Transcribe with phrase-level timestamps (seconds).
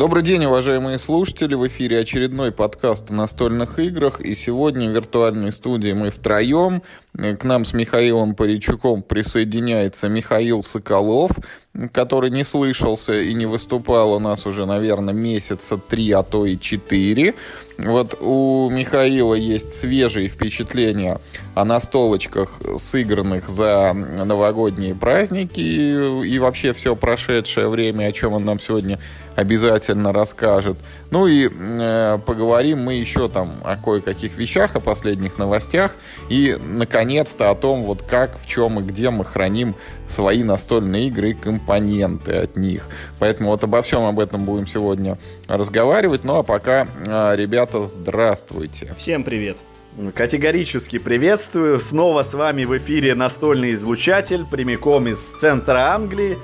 [0.00, 1.54] Добрый день, уважаемые слушатели.
[1.54, 4.22] В эфире очередной подкаст о настольных играх.
[4.22, 6.82] И сегодня в виртуальной студии мы втроем.
[7.12, 11.32] К нам с Михаилом Паричуком присоединяется Михаил Соколов,
[11.92, 16.58] который не слышался и не выступал у нас уже, наверное, месяца три, а то и
[16.58, 17.34] четыре.
[17.76, 21.20] Вот у Михаила есть свежие впечатления
[21.54, 28.60] о настолочках, сыгранных за новогодние праздники и вообще все прошедшее время, о чем он нам
[28.60, 28.98] сегодня
[29.40, 30.76] обязательно расскажет.
[31.10, 35.96] Ну и э, поговорим мы еще там о кое-каких вещах, о последних новостях
[36.28, 39.74] и, наконец-то, о том, вот как, в чем и где мы храним
[40.08, 42.86] свои настольные игры и компоненты от них.
[43.18, 46.24] Поэтому вот обо всем об этом будем сегодня разговаривать.
[46.24, 48.92] Ну а пока, э, ребята, здравствуйте.
[48.96, 49.64] Всем привет.
[50.14, 51.80] Категорически приветствую.
[51.80, 56.38] Снова с вами в эфире настольный излучатель прямиком из центра Англии.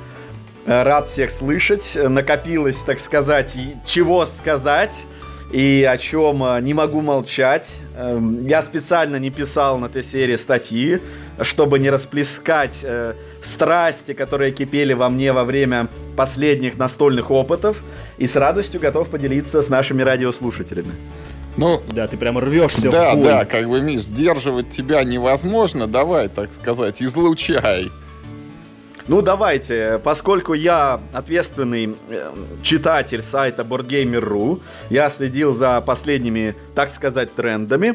[0.66, 1.96] Рад всех слышать.
[1.96, 5.04] Накопилось, так сказать, чего сказать
[5.52, 7.70] и о чем э, не могу молчать.
[7.96, 11.00] Эм, я специально не писал на этой серии статьи,
[11.40, 13.14] чтобы не расплескать э,
[13.44, 17.82] страсти, которые кипели во мне во время последних настольных опытов,
[18.18, 20.92] и с радостью готов поделиться с нашими радиослушателями.
[21.56, 23.22] Ну, да, ты прямо рвешься да, в.
[23.22, 25.86] Да, да, как бы, Миш, сдерживать тебя невозможно.
[25.86, 27.90] Давай, так сказать, излучай.
[29.08, 32.32] Ну, давайте, поскольку я ответственный э,
[32.64, 37.94] читатель сайта BoardGamer.ru, я следил за последними, так сказать, трендами.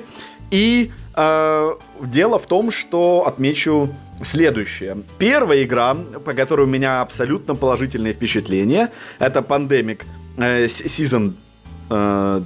[0.52, 3.90] И э, дело в том, что отмечу
[4.24, 5.00] следующее.
[5.18, 10.04] Первая игра, по которой у меня абсолютно положительное впечатление, это Pandemic
[10.38, 11.34] э, Season
[11.90, 12.42] э,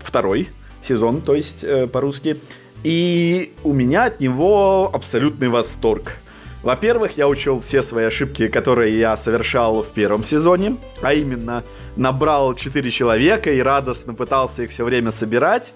[0.00, 0.48] второй
[0.86, 2.38] сезон, то есть э, по-русски.
[2.82, 6.16] И у меня от него абсолютный восторг.
[6.62, 11.64] Во-первых, я учел все свои ошибки, которые я совершал в первом сезоне, а именно
[11.96, 15.72] набрал 4 человека и радостно пытался их все время собирать.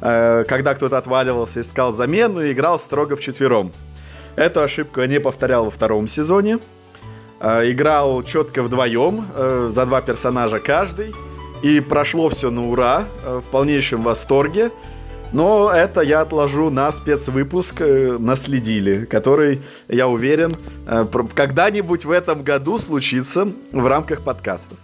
[0.00, 3.72] Э, когда кто-то отваливался, искал замену и играл строго в четвером.
[4.34, 6.58] Эту ошибку я не повторял во втором сезоне.
[7.38, 11.14] Э, играл четко вдвоем, э, за два персонажа каждый.
[11.62, 14.72] И прошло все на ура, в полнейшем восторге.
[15.32, 20.52] Но это я отложу на спецвыпуск э, «Наследили», который, я уверен,
[20.86, 24.76] э, когда-нибудь в этом году случится в рамках подкастов.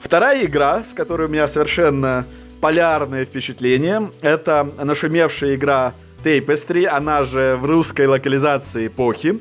[0.00, 2.26] Вторая игра, с которой у меня совершенно
[2.60, 9.40] полярное впечатление, это нашумевшая игра Tapestry, она же в русской локализации эпохи,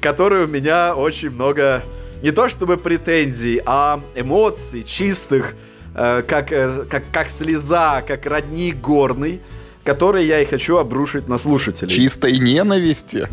[0.00, 1.82] которой у меня очень много
[2.22, 5.54] не то чтобы претензий, а эмоций чистых,
[6.00, 9.40] Э, как, э, как, как слеза, как родник горный,
[9.82, 11.90] который я и хочу обрушить на слушателей.
[11.90, 13.28] Чистой ненависти?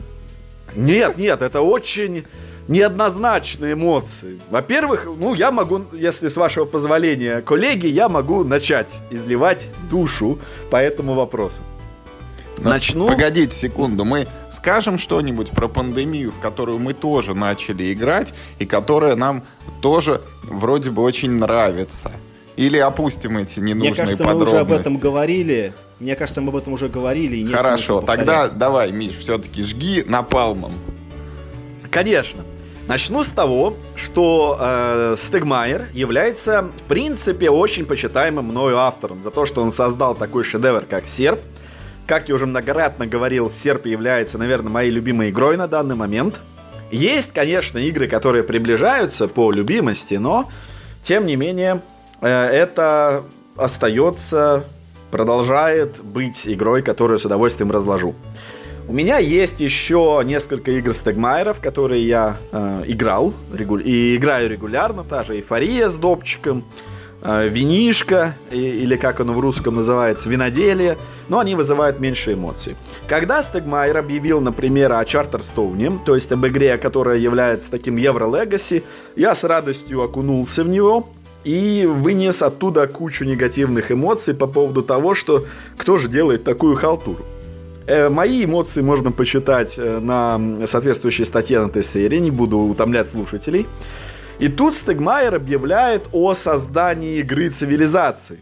[0.75, 2.25] Нет, нет, это очень
[2.67, 4.39] неоднозначные эмоции.
[4.49, 10.39] Во-первых, ну, я могу, если с вашего позволения, коллеги, я могу начать изливать душу
[10.71, 11.61] по этому вопросу.
[12.57, 13.07] Но Начну.
[13.07, 19.15] Погодите секунду, мы скажем что-нибудь про пандемию, в которую мы тоже начали играть, и которая
[19.15, 19.43] нам
[19.81, 22.11] тоже вроде бы очень нравится.
[22.55, 24.53] Или опустим эти ненужные Мне кажется, подробности?
[24.53, 25.73] мы уже об этом говорили.
[25.99, 27.37] Мне кажется, мы об этом уже говорили.
[27.37, 30.73] И нет Хорошо, тогда давай, Миш, все-таки жги напалмом.
[31.91, 32.43] Конечно.
[32.87, 39.45] Начну с того, что э, Стегмайер является, в принципе, очень почитаемым мною автором за то,
[39.45, 41.41] что он создал такой шедевр, как Серп.
[42.05, 46.39] Как я уже многократно говорил, Серп является, наверное, моей любимой игрой на данный момент.
[46.91, 50.47] Есть, конечно, игры, которые приближаются по любимости, но,
[51.03, 51.81] тем не менее,
[52.21, 53.23] это
[53.55, 54.65] остается,
[55.11, 58.15] продолжает быть игрой, которую с удовольствием разложу.
[58.87, 63.79] У меня есть еще несколько игр Стегмайеров, которые я э, играл регу...
[63.79, 65.03] и играю регулярно.
[65.03, 66.63] Та же Эйфория с допчиком,
[67.23, 70.99] э, Винишка, и, или как оно в русском называется, Виноделие.
[71.29, 72.75] Но они вызывают меньше эмоций.
[73.07, 78.83] Когда Стегмайер объявил, например, о Чартерстоуне, то есть об игре, которая является таким Евро-легаси,
[79.15, 81.09] я с радостью окунулся в него
[81.45, 85.45] и вынес оттуда кучу негативных эмоций по поводу того, что
[85.77, 87.23] кто же делает такую халтуру.
[87.85, 93.67] Э, мои эмоции можно почитать э, на соответствующей статье на серии, не буду утомлять слушателей.
[94.39, 98.39] И тут Стегмайер объявляет о создании игры цивилизации,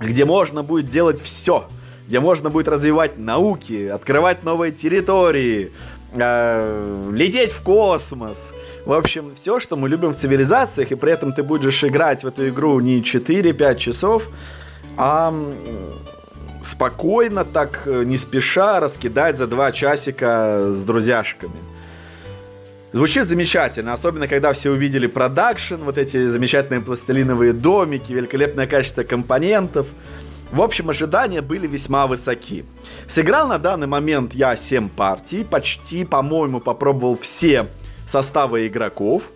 [0.00, 1.66] где можно будет делать все,
[2.08, 5.70] где можно будет развивать науки, открывать новые территории,
[6.14, 8.38] э, лететь в космос–
[8.86, 12.28] в общем, все, что мы любим в цивилизациях, и при этом ты будешь играть в
[12.28, 14.28] эту игру не 4-5 часов,
[14.96, 15.34] а
[16.62, 21.56] спокойно, так э, не спеша раскидать за два часика с друзьяшками.
[22.92, 29.88] Звучит замечательно, особенно когда все увидели продакшн, вот эти замечательные пластилиновые домики, великолепное качество компонентов.
[30.52, 32.64] В общем, ожидания были весьма высоки.
[33.08, 37.66] Сыграл на данный момент я 7 партий, почти, по-моему, попробовал все
[38.06, 39.30] составы игроков,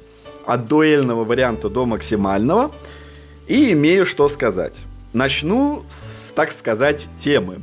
[0.47, 2.71] от дуэльного варианта до максимального,
[3.47, 4.75] и имею что сказать.
[5.13, 7.61] Начну с, так сказать, темы.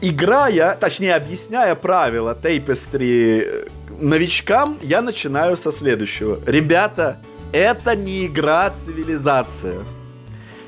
[0.00, 3.66] Играя, точнее, объясняя правила Tapestry э,
[4.00, 6.40] новичкам, я начинаю со следующего.
[6.46, 7.18] Ребята,
[7.52, 9.84] это не игра а цивилизация.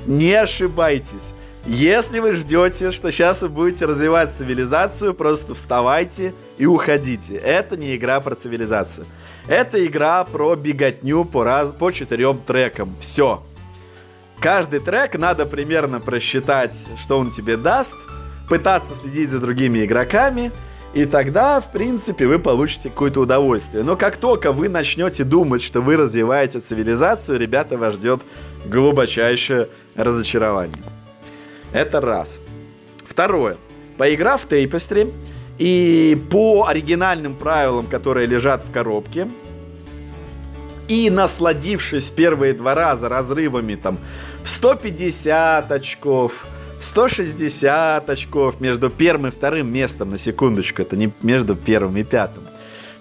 [0.07, 1.33] Не ошибайтесь.
[1.65, 7.35] Если вы ждете, что сейчас вы будете развивать цивилизацию, просто вставайте и уходите.
[7.37, 9.07] Это не игра про цивилизацию.
[9.47, 11.71] Это игра про беготню по, раз...
[11.71, 12.97] по четырем трекам.
[13.01, 13.45] Все.
[14.41, 17.95] Каждый трек надо примерно просчитать, что он тебе даст,
[18.49, 20.51] пытаться следить за другими игроками,
[20.95, 23.85] и тогда, в принципе, вы получите какое-то удовольствие.
[23.85, 28.21] Но как только вы начнете думать, что вы развиваете цивилизацию, ребята, вас ждет
[28.67, 30.83] глубочайшее разочарование.
[31.73, 32.39] Это раз.
[33.05, 33.57] Второе.
[33.99, 35.13] Поиграв в Tapestry
[35.59, 39.29] и по оригинальным правилам, которые лежат в коробке,
[40.89, 43.99] и насладившись первые два раза разрывами там
[44.43, 46.47] в 150 очков,
[46.79, 52.03] в 160 очков между первым и вторым местом, на секундочку, это не между первым и
[52.03, 52.45] пятым.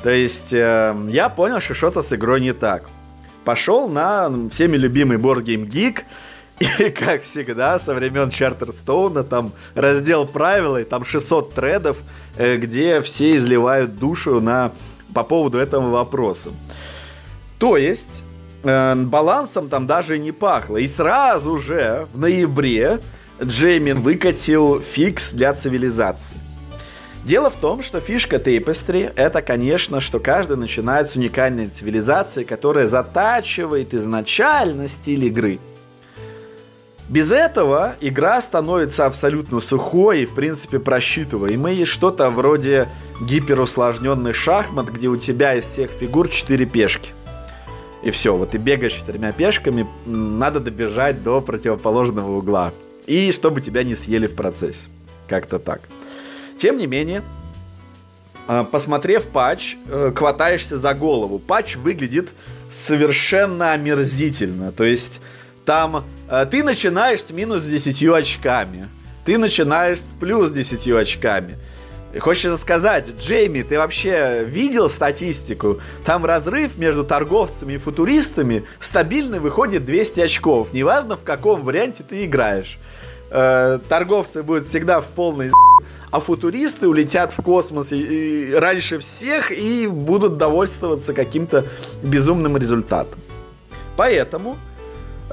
[0.03, 2.89] То есть э, я понял, что что-то с игрой не так.
[3.43, 6.03] Пошел на всеми любимый Board Game Geek,
[6.61, 11.97] и, как всегда, со времен Чартерстоуна, там раздел правила, и там 600 тредов,
[12.37, 14.71] э, где все изливают душу на,
[15.13, 16.49] по поводу этого вопроса.
[17.57, 18.23] То есть,
[18.63, 20.77] э, балансом там даже не пахло.
[20.77, 22.99] И сразу же, в ноябре,
[23.41, 26.37] Джеймин выкатил фикс для цивилизации.
[27.25, 32.85] Дело в том, что фишка Tapestry это, конечно, что каждый начинает с уникальной цивилизации, которая
[32.87, 35.59] затачивает изначально стиль игры–
[37.11, 41.83] без этого игра становится абсолютно сухой и, в принципе, просчитываемой.
[41.83, 42.87] Что-то вроде
[43.19, 47.09] гиперусложненный шахмат, где у тебя из всех фигур 4 пешки.
[48.01, 52.71] И все, вот ты бегаешь четырьмя пешками, надо добежать до противоположного угла.
[53.07, 54.79] И чтобы тебя не съели в процессе.
[55.27, 55.81] Как-то так.
[56.57, 57.23] Тем не менее,
[58.47, 61.39] э, посмотрев патч, э, хватаешься за голову.
[61.39, 62.29] Патч выглядит
[62.71, 64.71] совершенно омерзительно.
[64.71, 65.19] То есть
[65.71, 68.89] там э, ты начинаешь с минус 10 очками.
[69.23, 71.57] Ты начинаешь с плюс 10 очками.
[72.19, 75.79] Хочется сказать, Джейми, ты вообще видел статистику?
[76.03, 80.73] Там разрыв между торговцами и футуристами стабильно выходит 200 очков.
[80.73, 82.77] Неважно, в каком варианте ты играешь.
[83.29, 85.51] Э, торговцы будут всегда в полной
[86.11, 91.63] а футуристы улетят в космос и, и раньше всех и будут довольствоваться каким-то
[92.03, 93.17] безумным результатом.
[93.95, 94.57] Поэтому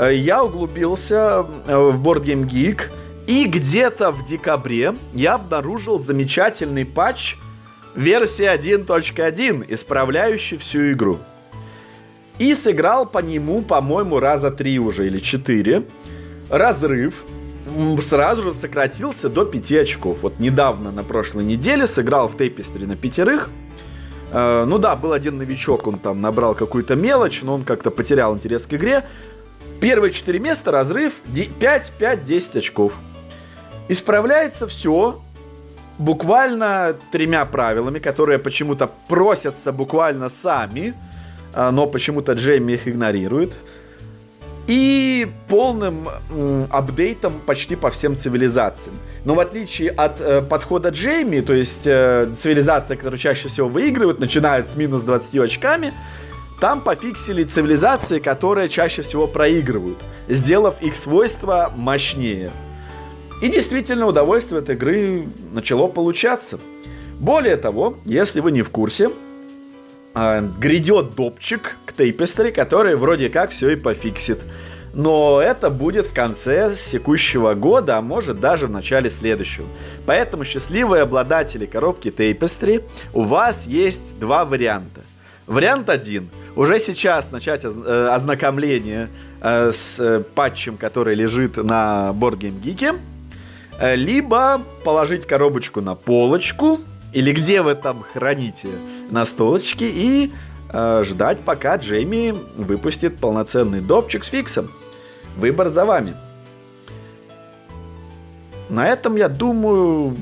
[0.07, 2.83] я углубился э, в Board Game Geek,
[3.27, 7.37] и где-то в декабре я обнаружил замечательный патч
[7.95, 11.19] версии 1.1, исправляющий всю игру.
[12.39, 15.83] И сыграл по нему, по-моему, раза три уже или четыре.
[16.49, 17.25] Разрыв
[18.09, 20.19] сразу же сократился до 5 очков.
[20.23, 23.51] Вот недавно, на прошлой неделе, сыграл в Тейпестре на пятерых.
[24.31, 28.35] Э, ну да, был один новичок, он там набрал какую-то мелочь, но он как-то потерял
[28.35, 29.05] интерес к игре.
[29.81, 32.95] Первые четыре места разрыв 5-5-10 очков.
[33.89, 35.21] Исправляется все
[35.99, 40.95] буквально тремя правилами, которые почему-то просятся буквально сами,
[41.55, 43.55] а, но почему-то Джейми их игнорирует.
[44.67, 46.09] И полным
[46.71, 48.97] апдейтом почти по всем цивилизациям.
[49.25, 54.21] Но в отличие от э, подхода Джейми, то есть э, цивилизация, которая чаще всего выигрывает,
[54.21, 55.95] начинает с минус 20 очками,
[56.61, 59.99] там пофиксили цивилизации, которые чаще всего проигрывают,
[60.29, 62.51] сделав их свойства мощнее.
[63.41, 66.59] И действительно удовольствие от игры начало получаться.
[67.21, 69.11] Более того, если вы не в курсе,
[70.15, 74.41] а, грядет допчик к Tapestry, который вроде как все и пофиксит.
[74.95, 79.67] Но это будет в конце текущего года, а может даже в начале следующего.
[80.07, 85.03] Поэтому счастливые обладатели коробки Tapestry, у вас есть два варианта.
[85.49, 86.29] Вариант один.
[86.57, 89.09] Уже сейчас начать э, ознакомление
[89.41, 93.01] э, с э, патчем, который лежит на Board Game Geek.
[93.95, 96.81] Либо положить коробочку на полочку,
[97.13, 98.69] или где вы там храните
[99.11, 100.33] на столочке, и
[101.05, 104.73] ждать, пока Джейми выпустит полноценный допчик с фиксом.
[105.37, 106.15] Выбор за вами.
[108.69, 110.17] На этом, я думаю,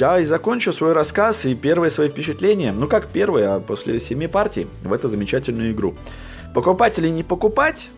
[0.00, 2.72] я и закончу свой рассказ и первые свои впечатления.
[2.72, 5.94] Ну, как первые, а после семи партий в эту замечательную игру.
[6.54, 7.90] Покупать или не покупать?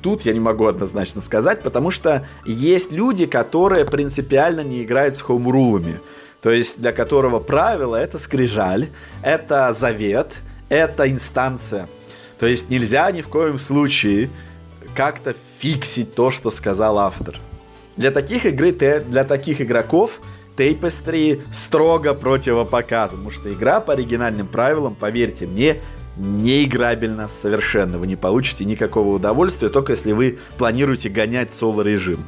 [0.00, 5.20] Тут я не могу однозначно сказать, потому что есть люди, которые принципиально не играют с
[5.20, 6.00] хоумрулами.
[6.40, 8.88] То есть для которого правило это скрижаль,
[9.22, 11.86] это завет, это инстанция.
[12.40, 14.30] То есть нельзя ни в коем случае
[14.96, 17.38] как-то фиксить то, что сказал автор.
[17.96, 20.20] Для таких игры, для таких игроков
[20.62, 25.78] Tapestry строго противопоказан, потому что игра по оригинальным правилам, поверьте мне,
[26.16, 27.98] не играбельна совершенно.
[27.98, 32.24] Вы не получите никакого удовольствия, только если вы планируете гонять соло-режим.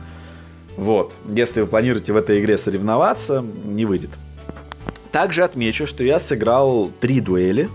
[0.77, 1.13] Вот.
[1.29, 4.11] Если вы планируете в этой игре соревноваться, не выйдет.
[5.13, 7.69] Также отмечу, что я сыграл три дуэли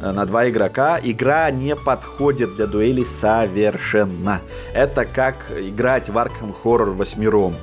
[0.00, 1.00] э, на два игрока.
[1.02, 4.40] Игра не подходит для дуэлей совершенно.
[4.72, 7.56] Это как играть в Arkham Horror восьмером.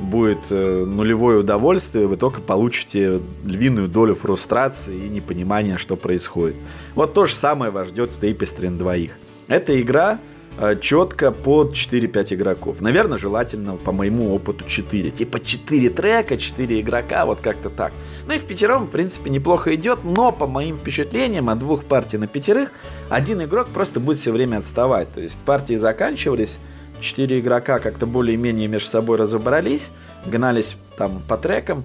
[0.00, 6.56] Будет э, нулевое удовольствие, вы только получите львиную долю фрустрации и непонимания, что происходит.
[6.94, 9.12] Вот то же самое вас ждет в Tapestry двоих.
[9.48, 10.18] Эта игра
[10.58, 12.80] Э, четко под 4-5 игроков.
[12.80, 15.10] Наверное, желательно, по моему опыту, 4.
[15.10, 17.92] Типа 4 трека, 4 игрока, вот как-то так.
[18.26, 22.16] Ну и в пятером, в принципе, неплохо идет, но по моим впечатлениям от двух партий
[22.16, 22.70] на пятерых,
[23.10, 25.12] один игрок просто будет все время отставать.
[25.12, 26.56] То есть партии заканчивались,
[27.00, 29.90] 4 игрока как-то более-менее между собой разобрались,
[30.24, 31.84] гнались там по трекам,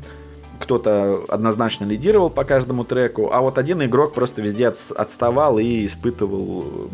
[0.59, 6.89] кто-то однозначно лидировал по каждому треку, а вот один игрок просто везде отставал и испытывал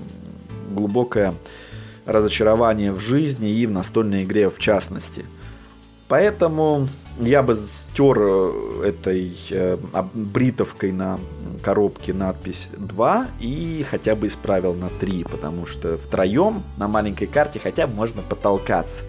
[0.71, 1.33] глубокое
[2.05, 5.25] разочарование в жизни и в настольной игре в частности.
[6.07, 6.87] Поэтому
[7.19, 9.77] я бы стер э, этой э,
[10.13, 11.19] бритовкой на
[11.63, 17.59] коробке надпись 2 и хотя бы исправил на 3, потому что втроем на маленькой карте
[17.59, 19.01] хотя бы можно потолкаться.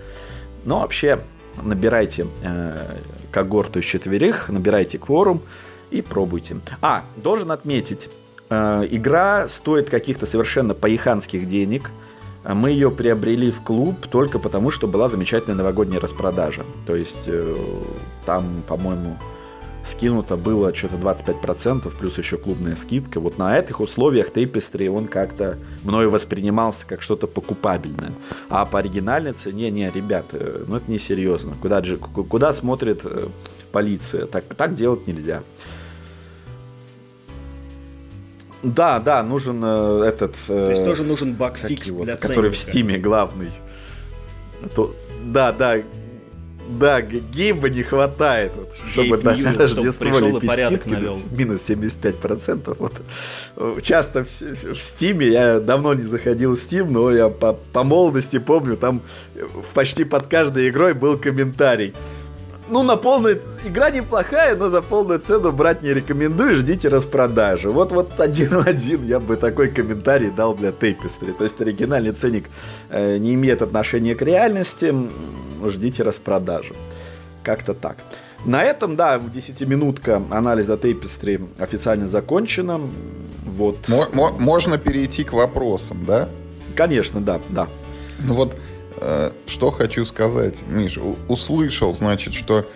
[0.65, 1.21] Но вообще
[1.63, 2.97] набирайте э,
[3.31, 5.43] когорту из четверых, набирайте кворум
[5.91, 6.57] и пробуйте.
[6.81, 8.09] А, должен отметить,
[8.49, 11.91] э, игра стоит каких-то совершенно поеханских денег–
[12.45, 16.65] мы ее приобрели в клуб только потому, что была замечательная новогодняя распродажа.
[16.87, 17.57] То есть э,
[18.25, 19.17] там, по-моему,
[19.85, 23.21] скинуто было что-то 25%, плюс еще клубная скидка.
[23.21, 28.13] Вот на этих условиях Tapestry он как-то мною воспринимался как что-то покупабельное.
[28.49, 31.55] А по оригинальной цене, не, ребят, ну это не серьезно.
[31.61, 31.83] Куда,
[32.29, 33.29] куда смотрит э,
[33.73, 34.27] полиция?
[34.27, 35.43] Так, так делать нельзя.
[38.63, 40.35] Да, да, нужен э, этот...
[40.49, 42.29] Э, То есть тоже нужен багфикс для ценника.
[42.29, 43.51] Который в Стиме главный.
[44.75, 45.79] То, да, да,
[46.69, 51.19] да, гейба не хватает, вот, чтобы Гейб на Ньюэлл, Рождество пришел и порядок навел.
[51.31, 52.77] Минус 75%.
[52.79, 53.83] Вот.
[53.83, 54.41] Часто в,
[54.75, 59.03] в Стиме, я давно не заходил в Steam, но я по, по молодости помню, там
[59.73, 61.95] почти под каждой игрой был комментарий
[62.71, 63.41] ну, на полную...
[63.65, 67.71] Игра неплохая, но за полную цену брать не рекомендую, ждите распродажи.
[67.71, 71.33] Вот, вот один в один я бы такой комментарий дал для Tapestry.
[71.37, 72.47] То есть оригинальный ценник
[72.91, 74.95] э, не имеет отношения к реальности,
[75.67, 76.75] ждите распродажи.
[77.43, 77.97] Как-то так.
[78.45, 82.81] На этом, да, 10-минутка анализа Tapestry официально закончена.
[83.45, 83.77] Вот.
[84.39, 86.29] Можно перейти к вопросам, да?
[86.77, 87.67] Конечно, да, да.
[88.21, 88.57] Ну вот
[89.47, 92.67] что хочу сказать, Миш, услышал, значит, что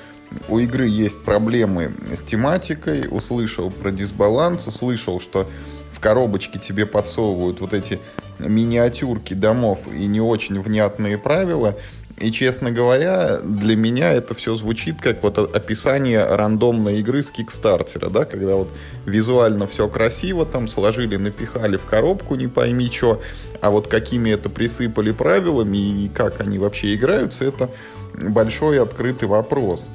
[0.48, 5.48] у игры есть проблемы с тематикой, услышал про дисбаланс, услышал, что
[5.92, 8.00] в коробочке тебе подсовывают вот эти
[8.38, 11.76] миниатюрки домов и не очень внятные правила.
[12.22, 18.10] И, честно говоря, для меня это все звучит как вот описание рандомной игры с Кикстартера,
[18.10, 18.68] да, когда вот
[19.06, 23.20] визуально все красиво, там сложили, напихали в коробку, не пойми что,
[23.60, 27.68] а вот какими это присыпали правилами и как они вообще играются, это
[28.14, 29.90] большой открытый вопрос.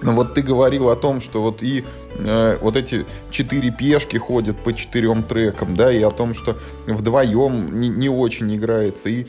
[0.00, 1.84] Но вот ты говорил о том, что вот и
[2.16, 6.56] э, вот эти четыре пешки ходят по четырем трекам, да, и о том, что
[6.86, 9.26] вдвоем не, не очень играется, и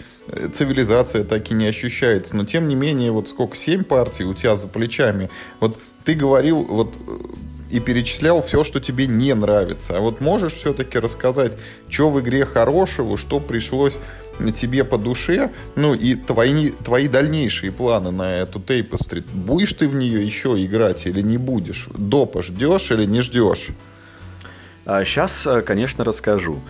[0.53, 2.36] цивилизация так и не ощущается.
[2.36, 5.29] Но тем не менее, вот сколько, семь партий у тебя за плечами.
[5.59, 6.95] Вот ты говорил, вот
[7.69, 9.98] и перечислял все, что тебе не нравится.
[9.98, 11.53] А вот можешь все-таки рассказать,
[11.88, 13.98] что в игре хорошего, что пришлось
[14.55, 19.24] тебе по душе, ну и твои, твои дальнейшие планы на эту Tapestry.
[19.33, 21.88] Будешь ты в нее еще играть или не будешь?
[21.95, 23.67] Допа ждешь или не ждешь?
[24.86, 26.62] Сейчас, а, конечно, расскажу.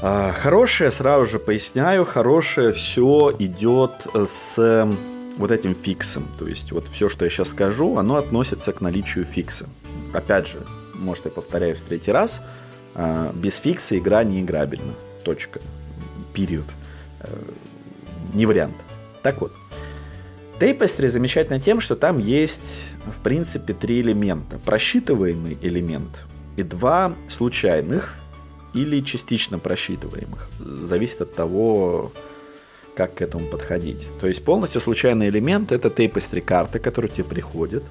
[0.00, 4.88] А, хорошее, сразу же поясняю, хорошее все идет с
[5.36, 6.28] вот этим фиксом.
[6.38, 9.68] То есть вот все, что я сейчас скажу, оно относится к наличию фикса.
[10.12, 10.64] Опять же,
[10.94, 12.40] может я повторяюсь в третий раз,
[12.94, 14.94] а, без фикса игра не играбельна.
[15.24, 15.60] Точка.
[16.32, 16.66] Период.
[17.20, 17.28] Э,
[18.34, 18.76] не вариант.
[19.22, 19.52] Так вот.
[20.60, 24.58] Tapestry замечательно тем, что там есть, в принципе, три элемента.
[24.64, 26.18] Просчитываемый элемент
[26.56, 28.14] и два случайных
[28.74, 30.48] или частично просчитываемых.
[30.84, 32.12] Зависит от того,
[32.96, 34.06] как к этому подходить.
[34.20, 37.84] То есть полностью случайный элемент это Tapestry карта, которая тебе приходит.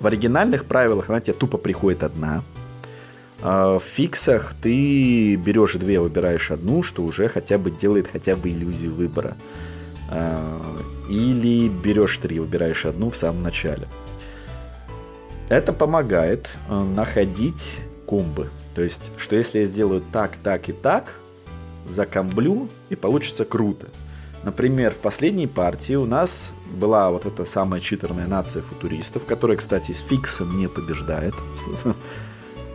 [0.00, 2.42] В оригинальных правилах она тебе тупо приходит одна.
[3.42, 8.50] А в фиксах ты берешь две, выбираешь одну, что уже хотя бы делает хотя бы
[8.50, 9.36] иллюзию выбора.
[10.10, 13.86] А, или берешь три, выбираешь одну в самом начале.
[15.48, 18.50] Это помогает э, находить комбы.
[18.74, 21.14] То есть, что если я сделаю так, так и так,
[21.88, 23.88] закомблю, и получится круто.
[24.42, 29.92] Например, в последней партии у нас была вот эта самая читерная нация футуристов, которая, кстати,
[29.92, 31.34] с фиксом не побеждает.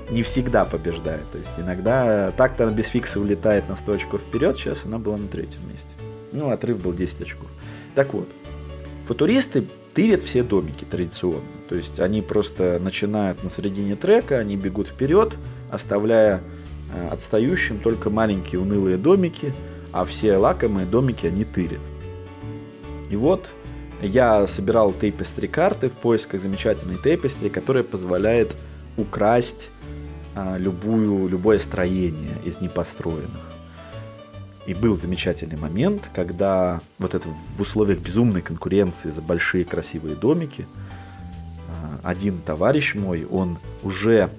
[0.10, 1.30] Не всегда побеждает.
[1.32, 5.18] То есть иногда так-то она без фикса улетает на 100 очков вперед, сейчас она была
[5.18, 5.90] на третьем месте.
[6.32, 7.48] Ну, отрыв был 10 очков.
[7.94, 8.28] Так вот,
[9.08, 9.66] футуристы
[10.00, 11.42] тырят все домики традиционно.
[11.68, 15.34] То есть они просто начинают на середине трека, они бегут вперед,
[15.70, 16.40] оставляя
[16.94, 19.52] э, отстающим только маленькие унылые домики,
[19.92, 21.82] а все лакомые домики они тырят.
[23.10, 23.50] И вот
[24.02, 28.56] я собирал тейпестри карты в поисках замечательной тейпестри, которая позволяет
[28.96, 29.70] украсть
[30.34, 33.49] а, любую, любое строение из непостроенных.
[34.70, 40.68] И был замечательный момент, когда вот это в условиях безумной конкуренции за большие красивые домики,
[41.70, 44.30] а, один товарищ мой, он уже,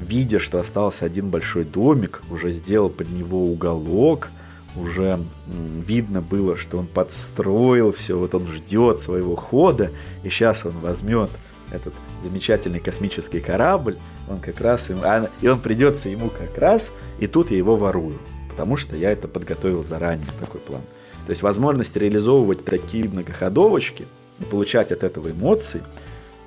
[0.00, 4.30] видя, что остался один большой домик, уже сделал под него уголок,
[4.74, 9.90] уже видно было, что он подстроил все, вот он ждет своего хода,
[10.22, 11.28] и сейчас он возьмет
[11.70, 13.98] этот замечательный космический корабль,
[14.30, 16.88] он как раз, а, и он придется ему как раз,
[17.18, 18.18] и тут я его ворую
[18.54, 20.82] потому что я это подготовил заранее, такой план.
[21.26, 24.06] То есть возможность реализовывать такие многоходовочки
[24.38, 25.82] и получать от этого эмоции,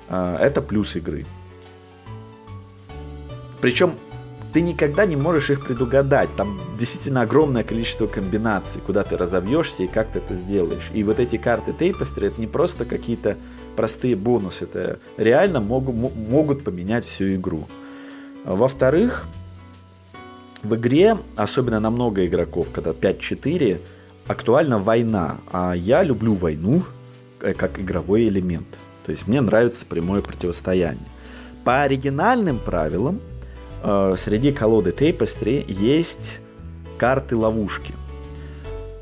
[0.08, 1.26] а, это плюс игры.
[3.60, 3.92] Причем
[4.54, 6.30] ты никогда не можешь их предугадать.
[6.34, 10.90] Там действительно огромное количество комбинаций, куда ты разовьешься и как ты это сделаешь.
[10.94, 13.36] И вот эти карты Tapestry это не просто какие-то
[13.76, 17.68] простые бонусы, это реально могут, могут поменять всю игру.
[18.46, 19.26] Во-вторых,
[20.62, 23.80] в игре, особенно на много игроков, когда 5-4,
[24.26, 25.38] актуальна война.
[25.52, 26.84] А я люблю войну
[27.40, 28.68] э, как игровой элемент.
[29.06, 31.06] То есть мне нравится прямое противостояние.
[31.64, 33.20] По оригинальным правилам,
[33.82, 36.38] э, среди колоды Tapestry есть
[36.98, 37.94] карты-ловушки.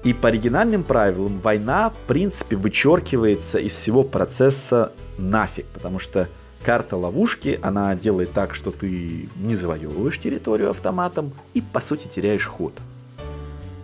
[0.04, 6.28] И по оригинальным правилам война, в принципе, вычеркивается из всего процесса нафиг, потому что
[6.66, 12.44] карта ловушки, она делает так, что ты не завоевываешь территорию автоматом и, по сути, теряешь
[12.44, 12.72] ход.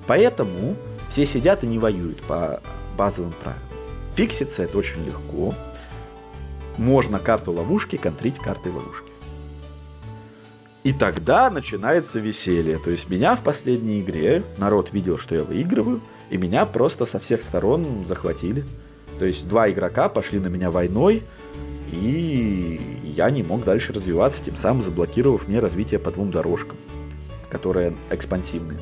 [0.09, 0.75] Поэтому
[1.09, 2.61] все сидят и не воюют по
[2.99, 3.62] базовым правилам.
[4.16, 5.55] Фиксится это очень легко.
[6.77, 9.12] Можно карту ловушки контрить картой ловушки.
[10.83, 12.79] И тогда начинается веселье.
[12.79, 17.21] То есть меня в последней игре народ видел, что я выигрываю, и меня просто со
[17.21, 18.64] всех сторон захватили.
[19.21, 21.23] То есть два игрока пошли на меня войной,
[21.92, 26.78] и я не мог дальше развиваться, тем самым заблокировав мне развитие по двум дорожкам,
[27.50, 28.78] которые экспансивны.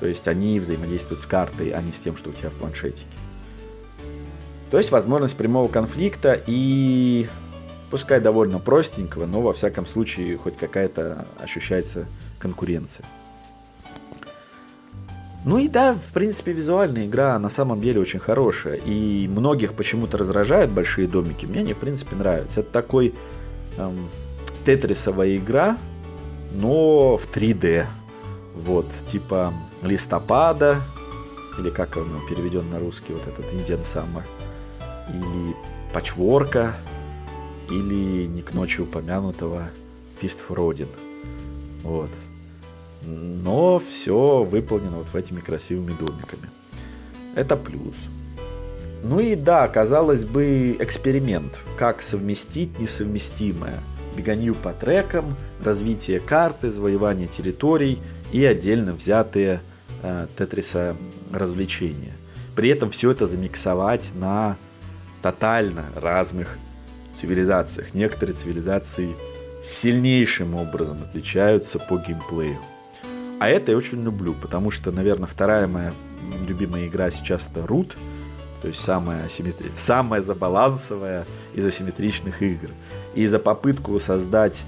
[0.00, 3.06] То есть они взаимодействуют с картой, а не с тем, что у тебя в планшетике.
[4.70, 7.28] То есть возможность прямого конфликта и
[7.90, 12.06] пускай довольно простенького, но во всяком случае хоть какая-то ощущается
[12.38, 13.06] конкуренция.
[15.44, 18.76] Ну и да, в принципе, визуальная игра на самом деле очень хорошая.
[18.76, 21.44] И многих почему-то раздражают большие домики.
[21.44, 22.60] Мне они, в принципе, нравятся.
[22.60, 23.14] Это такой
[23.76, 24.08] эм,
[24.64, 25.76] тетрисовая игра,
[26.54, 27.86] но в 3D.
[28.54, 29.52] Вот, типа
[29.82, 30.80] листопада,
[31.58, 34.22] или как он переведен на русский, вот этот Indian Summer,
[35.08, 35.54] или
[35.92, 36.76] пачворка,
[37.68, 39.68] или не к ночи упомянутого
[40.22, 40.86] Fist for.
[41.82, 42.10] Вот
[43.06, 46.50] но все выполнено вот этими красивыми домиками.
[47.34, 47.96] Это плюс.
[49.02, 53.78] Ну и да, казалось бы, эксперимент, как совместить несовместимое.
[54.16, 57.98] Беганью по трекам, развитие карты, завоевание территорий
[58.32, 59.60] и отдельно взятые
[60.02, 60.96] э, тетриса
[61.32, 62.12] развлечения.
[62.54, 64.56] При этом все это замиксовать на
[65.20, 66.56] тотально разных
[67.14, 67.92] цивилизациях.
[67.92, 69.14] Некоторые цивилизации
[69.64, 72.58] сильнейшим образом отличаются по геймплею.
[73.44, 75.92] А это я очень люблю, потому что, наверное, вторая моя
[76.48, 77.92] любимая игра сейчас это Root,
[78.62, 79.70] то есть самая, асимметри...
[79.76, 82.70] самая забалансовая из асимметричных игр.
[83.14, 84.62] И за попытку создать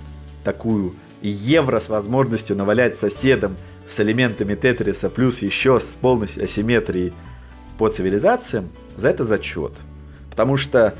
[0.44, 3.56] такую евро с возможностью навалять соседам
[3.88, 7.14] с элементами Тетриса, плюс еще с полной асимметрией
[7.78, 9.72] по цивилизациям, за это зачет.
[10.28, 10.94] Потому что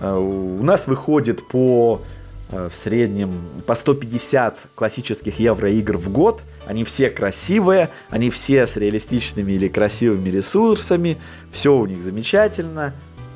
[0.00, 2.02] э, у нас выходит по
[2.50, 3.32] в среднем
[3.66, 6.42] по 150 классических евроигр в год.
[6.66, 11.16] Они все красивые, они все с реалистичными или красивыми ресурсами,
[11.52, 12.94] все у них замечательно,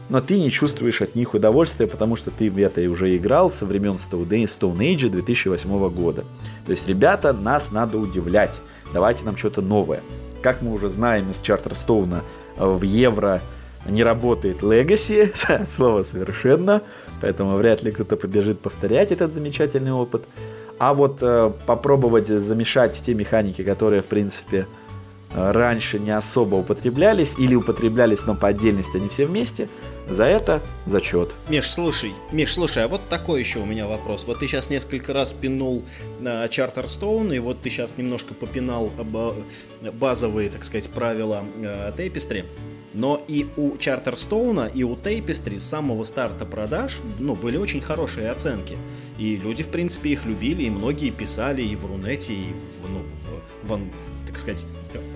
[0.08, 3.64] но ты не чувствуешь от них удовольствия, потому что ты в это уже играл со
[3.66, 6.24] времен Stone Age 2008 года.
[6.66, 8.52] То есть, ребята, нас надо удивлять,
[8.92, 10.02] давайте нам что-то новое.
[10.42, 12.22] Как мы уже знаем из Чартерстоуна,
[12.58, 13.40] в Евро
[13.86, 15.32] не работает Legacy,
[15.74, 16.82] слово совершенно,
[17.24, 20.24] поэтому вряд ли кто-то побежит повторять этот замечательный опыт.
[20.78, 24.66] А вот э, попробовать замешать те механики, которые, в принципе,
[25.34, 29.70] раньше не особо употреблялись или употреблялись, но по отдельности, они все вместе,
[30.06, 31.30] за это зачет.
[31.48, 34.24] Миш, слушай, Миш, слушай, а вот такой еще у меня вопрос.
[34.26, 35.82] Вот ты сейчас несколько раз пинул
[36.50, 38.90] Чартерстоун, и вот ты сейчас немножко попинал
[39.94, 42.44] базовые, так сказать, правила э, Tapestry.
[42.94, 48.30] Но и у Чартерстоуна, и у Tapestry с самого старта продаж ну, были очень хорошие
[48.30, 48.78] оценки.
[49.18, 53.02] И люди, в принципе, их любили, и многие писали и в Рунете, и в, ну,
[53.62, 53.90] в, в,
[54.26, 54.66] так сказать,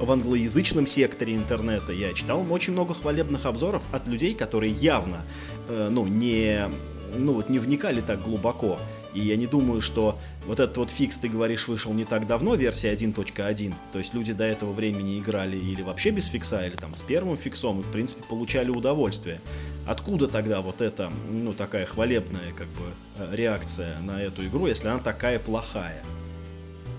[0.00, 1.92] в англоязычном секторе интернета.
[1.92, 5.24] Я читал очень много хвалебных обзоров от людей, которые явно,
[5.68, 6.68] э, ну, не,
[7.16, 8.78] ну, вот не вникали так глубоко.
[9.14, 12.54] И я не думаю, что вот этот вот фикс, ты говоришь, вышел не так давно,
[12.54, 13.74] версия 1.1.
[13.92, 17.36] То есть люди до этого времени играли или вообще без фикса, или там с первым
[17.36, 19.40] фиксом, и в принципе получали удовольствие.
[19.86, 22.84] Откуда тогда вот эта, ну, такая хвалебная, как бы,
[23.16, 26.02] э, реакция на эту игру, если она такая плохая?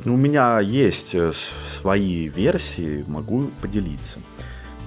[0.05, 1.33] У меня есть э,
[1.79, 4.17] свои версии, могу поделиться.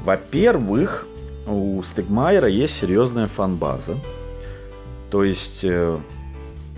[0.04, 1.06] Во-первых,
[1.46, 3.96] у Стегмайера есть серьезная фанбаза.
[5.10, 6.00] То есть э,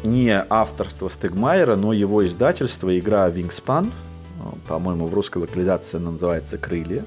[0.04, 6.58] не авторство Стегмайера, но его издательство, игра Wingspan, э, по-моему, в русской локализации она называется
[6.58, 7.04] «Крылья»,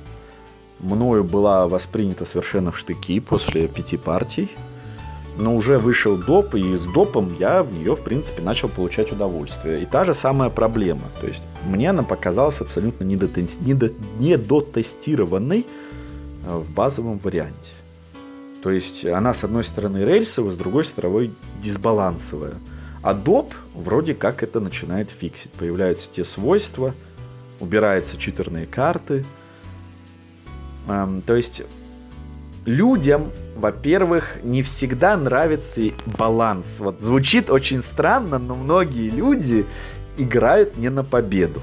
[0.80, 4.50] мною была воспринята совершенно в штыки после пяти партий
[5.38, 9.84] но уже вышел доп, и с допом я в нее, в принципе, начал получать удовольствие.
[9.84, 11.04] И та же самая проблема.
[11.22, 15.66] То есть мне она показалась абсолютно недотестированной
[16.46, 17.54] э, в базовом варианте.
[18.64, 21.32] То есть она, с одной стороны, рельсовая, с другой стороны,
[21.62, 22.56] дисбалансовая.
[23.14, 25.52] Доп вроде как это начинает фиксить.
[25.52, 26.94] Появляются те свойства,
[27.60, 29.26] убираются читерные карты.
[30.88, 31.64] Эм, то есть
[32.66, 35.82] людям, во-первых, не всегда нравится
[36.18, 36.80] баланс.
[36.80, 39.66] Вот звучит очень странно, но многие люди
[40.18, 41.62] играют не на победу.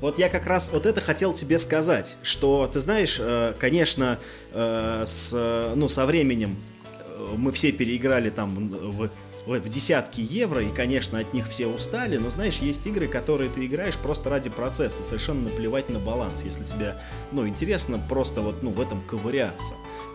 [0.00, 4.18] Вот я как раз вот это хотел тебе сказать, что ты знаешь, э, конечно,
[4.52, 9.08] э, с, ну, со временем э, мы все переиграли там в
[9.46, 13.64] в десятки евро, и, конечно, от них все устали, но, знаешь, есть игры, которые ты
[13.64, 16.96] играешь просто ради процесса, совершенно наплевать на баланс, если тебе,
[17.30, 19.74] ну, интересно просто вот, ну, в этом ковыряться.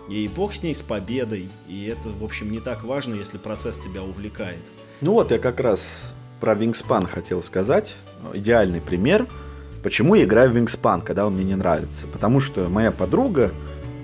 [0.09, 1.47] И бог с ней, с победой.
[1.69, 4.71] И это, в общем, не так важно, если процесс тебя увлекает.
[4.99, 5.81] Ну вот, я как раз
[6.41, 7.95] про Wingspan хотел сказать.
[8.33, 9.27] Идеальный пример.
[9.83, 12.07] Почему я играю в Wingspan, когда он мне не нравится?
[12.07, 13.51] Потому что моя подруга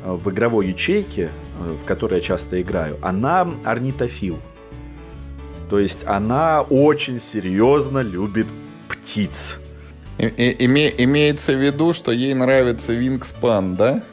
[0.03, 4.39] э, в игровой ячейке, э, в которой я часто играю, она орнитофил.
[5.69, 8.47] То есть она очень серьезно любит
[8.87, 9.57] птиц.
[10.17, 14.03] И, и, име, имеется в виду, что ей нравится Wingspan, да?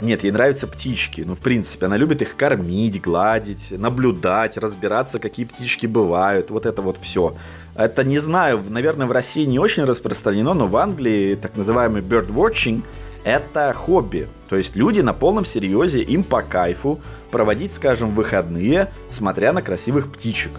[0.00, 1.22] Нет, ей нравятся птички.
[1.26, 6.50] Ну, в принципе, она любит их кормить, гладить, наблюдать, разбираться, какие птички бывают.
[6.50, 7.34] Вот это вот все.
[7.74, 12.28] Это, не знаю, наверное, в России не очень распространено, но в Англии так называемый bird
[12.28, 12.82] watching
[13.26, 14.28] это хобби.
[14.48, 17.00] То есть люди на полном серьезе, им по кайфу
[17.32, 20.52] проводить, скажем, выходные, смотря на красивых птичек.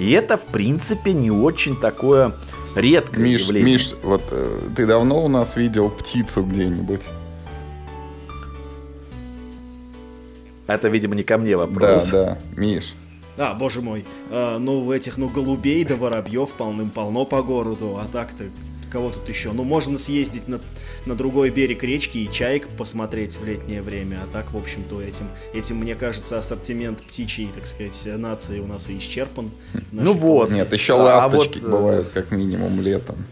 [0.00, 2.34] И это, в принципе, не очень такое
[2.74, 3.72] редкое Миш, явление.
[3.72, 7.02] Миш, вот э, ты давно у нас видел птицу где-нибудь?
[10.66, 12.08] Это, видимо, не ко мне вопрос.
[12.08, 12.94] Да, да, Миш.
[13.36, 18.46] А, боже мой, а, ну этих, ну, голубей да воробьев полным-полно по городу, а так-то
[18.88, 19.52] кого тут еще?
[19.52, 20.60] Ну, можно съездить на,
[21.06, 25.26] на другой берег речки и чаек посмотреть в летнее время, а так, в общем-то, этим,
[25.52, 29.50] этим, мне кажется, ассортимент птичьей, так сказать, нации у нас и исчерпан.
[29.92, 30.50] Ну вот.
[30.50, 33.24] Нет, еще ласточки а вот, бывают как минимум летом.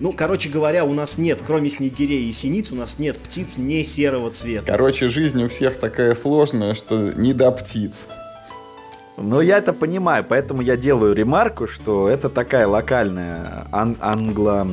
[0.00, 3.82] Ну, короче говоря, у нас нет, кроме снегирей и синиц, у нас нет птиц не
[3.82, 4.66] серого цвета.
[4.66, 8.06] Короче, жизнь у всех такая сложная, что не до птиц.
[9.20, 14.68] Ну, я это понимаю, поэтому я делаю ремарку, что это такая локальная ан- англо...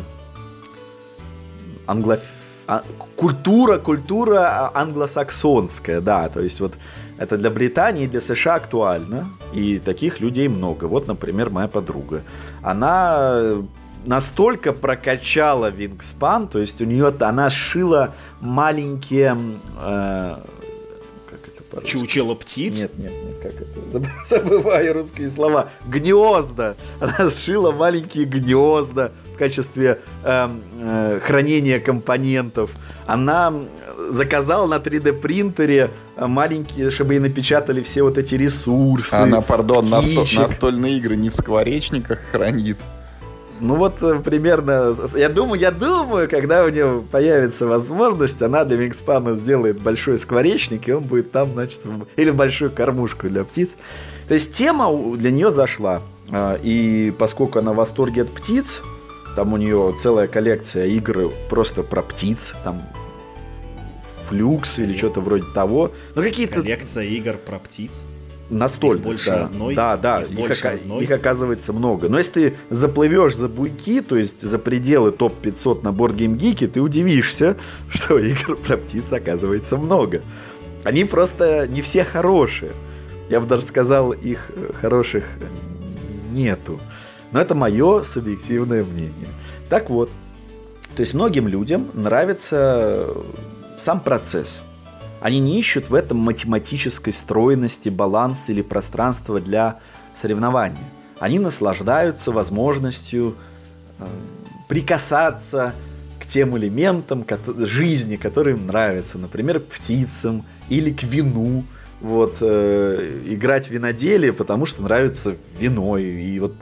[1.88, 2.19] англо...
[2.67, 2.84] А,
[3.15, 6.73] культура, культура англосаксонская, да, то есть вот
[7.17, 10.86] это для Британии и для США актуально, и таких людей много.
[10.86, 12.23] Вот, например, моя подруга.
[12.63, 13.62] Она
[14.05, 19.38] настолько прокачала Wingspan, то есть у нее она шила маленькие,
[19.81, 20.38] э,
[21.29, 22.81] как это Чучело птиц?
[22.81, 23.74] Нет, нет, нет, как это?
[24.29, 25.69] Забываю русские слова.
[25.88, 26.75] Гнезда.
[26.99, 32.69] Она сшила маленькие гнезда в качестве э, э, хранения компонентов.
[33.05, 33.53] Она
[34.10, 39.13] заказала на 3D принтере маленькие, чтобы ей напечатали все вот эти ресурсы.
[39.13, 42.77] Она, пардон, насто- настольные игры не в скворечниках хранит.
[43.61, 48.77] Ну вот э, примерно, я думаю, я думаю, когда у нее появится возможность, она для
[48.77, 51.81] Микспана сделает большой скворечник, и он будет там, значит,
[52.17, 53.69] или большую кормушку для птиц.
[54.27, 56.01] То есть тема для нее зашла.
[56.31, 58.81] А, и поскольку она в восторге от птиц,
[59.35, 62.81] там у нее целая коллекция игр просто про птиц, там
[64.27, 65.91] флюкс или что-то вроде того.
[66.15, 66.55] Ну какие-то...
[66.55, 68.05] Коллекция игр про птиц.
[68.49, 68.97] Настолько.
[68.97, 69.45] Их больше да.
[69.45, 69.75] одной.
[69.75, 70.21] Да, да.
[70.21, 71.03] Их, их, больше ока- одной.
[71.03, 72.10] их оказывается много.
[72.10, 76.67] Но если ты заплывешь за буйки, то есть за пределы топ-500 на Board Game Geek,
[76.67, 77.58] ты удивишься,
[77.89, 80.21] что игр про птиц оказывается много.
[80.84, 82.71] Они просто не все хорошие.
[83.29, 85.25] Я бы даже сказал, их э, хороших
[86.31, 86.79] нету.
[87.31, 89.29] Но это мое субъективное мнение.
[89.69, 90.12] Так вот,
[90.95, 93.10] то есть многим людям нравится
[93.79, 94.47] сам процесс–
[95.25, 99.79] они не ищут в этом математической стройности, баланса или пространства для
[100.15, 100.88] соревнования.
[101.17, 103.35] Они наслаждаются возможностью
[103.97, 104.05] э,
[104.67, 105.73] прикасаться
[106.19, 107.25] к тем элементам
[107.57, 109.17] жизни, которые им нравятся.
[109.17, 111.63] Например, к птицам или к вину.
[112.01, 115.97] Вот, э, играть в виноделие, потому что нравится вино.
[115.97, 116.53] И вот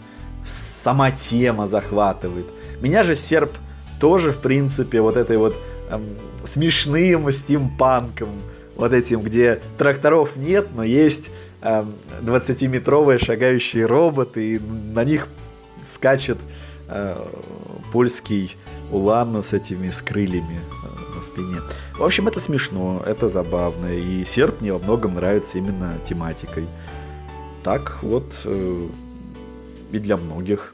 [0.45, 2.45] сама тема захватывает.
[2.79, 3.51] Меня же серп
[3.99, 5.57] тоже, в принципе, вот этой вот
[5.89, 6.05] эм,
[6.45, 8.29] смешным стимпанком
[8.75, 11.29] вот этим, где тракторов нет, но есть
[11.61, 11.85] э,
[12.21, 14.59] 20-метровые шагающие роботы, и
[14.93, 15.27] на них
[15.91, 16.37] скачет
[16.87, 17.25] э,
[17.91, 18.55] польский
[18.91, 21.61] улан с этими с крыльями э, на спине.
[21.97, 26.67] В общем, это смешно, это забавно, и серп мне во многом нравится именно тематикой.
[27.63, 28.87] Так вот э,
[29.91, 30.73] и для многих.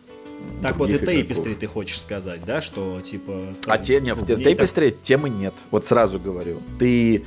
[0.62, 3.54] Так вот и Тейпестри ты хочешь сказать, да, что типа...
[3.68, 5.02] А те, нет, в Тейпестри так...
[5.04, 6.62] темы нет, вот сразу говорю.
[6.80, 7.24] Ты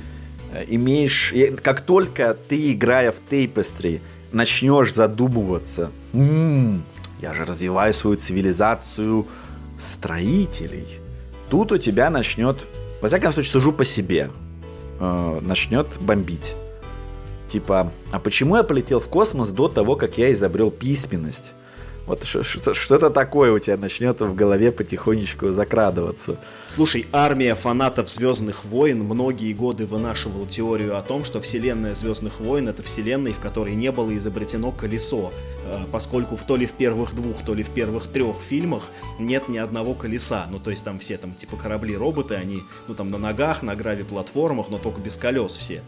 [0.67, 1.33] имеешь...
[1.61, 6.83] Как только ты, играя в Tapestry, начнешь задумываться, м-м,
[7.21, 9.27] я же развиваю свою цивилизацию
[9.79, 10.87] строителей,
[11.49, 12.57] тут у тебя начнет,
[13.01, 14.29] во всяком случае, сужу по себе,
[14.99, 16.55] э, начнет бомбить.
[17.51, 21.51] Типа, а почему я полетел в космос до того, как я изобрел письменность?
[22.05, 26.37] Вот что-то такое у тебя начнет в голове потихонечку закрадываться.
[26.67, 32.67] Слушай, армия фанатов Звездных войн многие годы вынашивала теорию о том, что вселенная Звездных войн
[32.67, 35.31] это вселенная, в которой не было изобретено колесо,
[35.65, 39.57] э, поскольку то ли в первых двух, то ли в первых трех фильмах нет ни
[39.57, 40.47] одного колеса.
[40.51, 44.69] Ну, то есть там все там типа корабли-роботы, они, ну там на ногах, на грави-платформах,
[44.69, 45.81] но только без колес все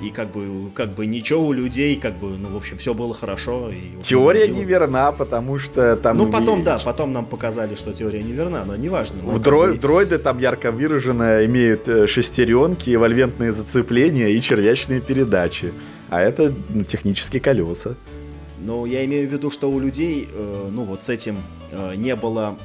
[0.00, 3.14] и как бы, как бы ничего у людей, как бы, ну, в общем, все было
[3.14, 3.70] хорошо.
[3.70, 6.16] И, теория не верна, потому что там...
[6.16, 9.20] Ну, потом, да, потом нам показали, что теория не верна, но неважно.
[9.22, 9.66] Но дро...
[9.66, 9.74] бы...
[9.74, 15.72] Дроиды там ярко выраженно имеют э, шестеренки, эвольвентные зацепления и червячные передачи.
[16.08, 17.94] А это ну, технические колеса.
[18.58, 21.36] Но я имею в виду, что у людей, э, ну, вот с этим
[21.70, 22.58] э, не было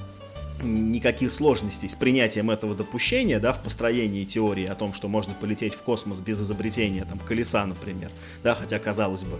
[0.63, 5.73] никаких сложностей с принятием этого допущения, да, в построении теории о том, что можно полететь
[5.73, 8.09] в космос без изобретения, там, колеса, например,
[8.43, 9.37] да, хотя, казалось бы,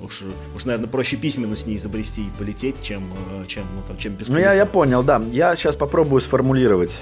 [0.00, 0.22] уж,
[0.54, 3.04] уж наверное, проще письменно с ней изобрести и полететь, чем,
[3.40, 4.48] э, чем, ну, там, чем без колеса.
[4.48, 6.92] Ну, я, я понял, да, я сейчас попробую сформулировать.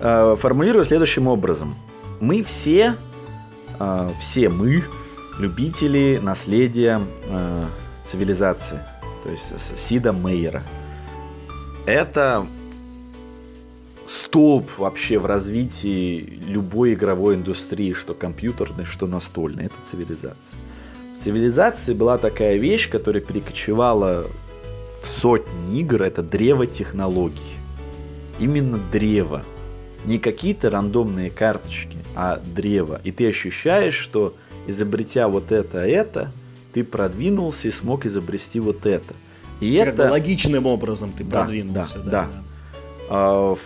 [0.00, 1.74] Э, формулирую следующим образом.
[2.20, 2.96] Мы все,
[3.78, 4.84] э, все мы,
[5.38, 7.00] любители наследия
[8.06, 8.80] цивилизации,
[9.22, 10.62] то есть Сида Мейера.
[11.86, 12.46] Это
[14.12, 19.66] столб вообще в развитии любой игровой индустрии, что компьютерной, что настольной.
[19.66, 20.58] Это цивилизация.
[21.16, 24.26] В цивилизации была такая вещь, которая перекочевала
[25.02, 27.54] в сотни игр, это древо технологий.
[28.38, 29.44] Именно древо.
[30.04, 33.00] Не какие-то рандомные карточки, а древо.
[33.04, 34.34] И ты ощущаешь, что
[34.66, 36.32] изобретя вот это, это,
[36.74, 39.14] ты продвинулся и смог изобрести вот это.
[39.60, 40.10] И как это...
[40.10, 42.00] логичным образом ты да, продвинулся.
[42.00, 42.10] Да, да.
[42.10, 42.28] да.
[42.28, 42.42] да.
[43.10, 43.56] А,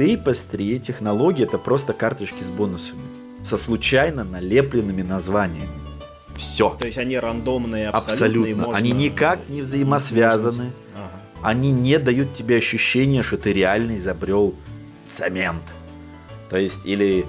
[0.00, 3.02] Tapestry технологии это просто карточки с бонусами.
[3.44, 5.68] Со случайно налепленными названиями.
[6.36, 6.70] Все.
[6.78, 8.26] То есть они рандомные абсолютно.
[8.26, 8.66] абсолютно.
[8.66, 8.78] Можно...
[8.78, 10.72] Они никак не взаимосвязаны.
[10.94, 11.20] Ага.
[11.42, 14.54] Они не дают тебе ощущения, что ты реально изобрел
[15.10, 15.62] цемент.
[16.48, 17.26] То есть или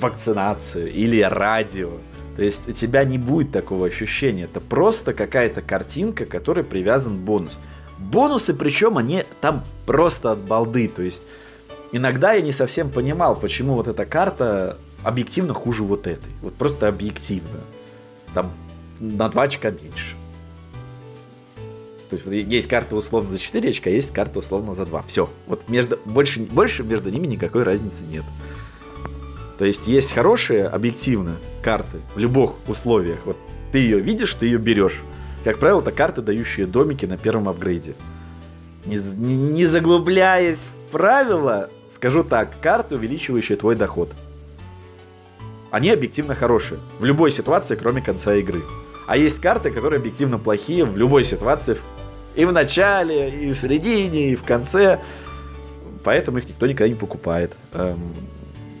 [0.00, 1.90] вакцинацию, или радио.
[2.36, 4.44] То есть у тебя не будет такого ощущения.
[4.44, 7.58] Это просто какая-то картинка, к которой привязан бонус.
[7.98, 10.86] Бонусы, причем они там просто от балды.
[10.86, 11.22] То есть
[11.94, 16.32] иногда я не совсем понимал, почему вот эта карта объективно хуже вот этой.
[16.42, 17.60] Вот просто объективно.
[18.34, 18.52] там
[18.98, 20.16] на 2 очка меньше.
[22.10, 25.02] То есть есть карта условно за 4 очка, есть карта условно за 2.
[25.02, 25.30] Все.
[25.46, 28.24] Вот между, больше, больше между ними никакой разницы нет.
[29.58, 33.18] То есть есть хорошие, объективно, карты в любых условиях.
[33.24, 33.36] Вот
[33.70, 35.00] ты ее видишь, ты ее берешь.
[35.44, 37.94] Как правило, это карты, дающие домики на первом апгрейде.
[38.84, 44.10] Не, не, не заглубляясь в правила, скажу так, карты, увеличивающие твой доход.
[45.70, 46.78] Они объективно хорошие.
[46.98, 48.62] В любой ситуации, кроме конца игры.
[49.06, 51.76] А есть карты, которые объективно плохие в любой ситуации.
[52.34, 55.00] И в начале, и в середине, и в конце.
[56.02, 57.52] Поэтому их никто никогда не покупает.
[57.72, 57.98] Эм,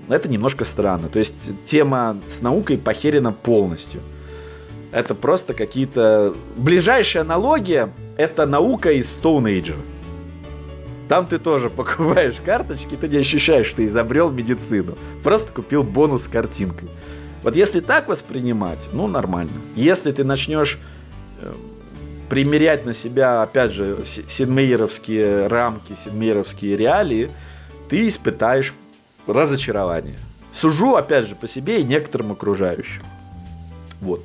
[0.08, 1.08] это немножко странно.
[1.08, 4.00] То есть тема с наукой похерена полностью.
[4.92, 6.34] Это просто какие-то...
[6.56, 9.74] Ближайшая аналогия— это наука из Stone Age.
[11.08, 14.96] Там ты тоже покупаешь карточки, ты не ощущаешь, что изобрел медицину.
[15.22, 16.88] Просто купил бонус с картинкой.
[17.42, 19.52] Вот если так воспринимать, ну, нормально.
[19.76, 20.78] Если ты начнешь
[21.40, 21.52] э,
[22.30, 27.30] примерять на себя, опять же, седмейеровские рамки, седмейеровские реалии,
[27.90, 28.72] ты испытаешь
[29.26, 30.16] разочарование.
[30.52, 33.02] Сужу, опять же, по себе и некоторым окружающим.
[34.00, 34.24] Вот.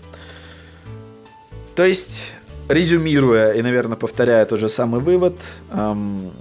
[1.76, 2.22] То есть,
[2.70, 5.38] резюмируя и, наверное, повторяя тот же самый вывод,
[5.72, 6.32] эм,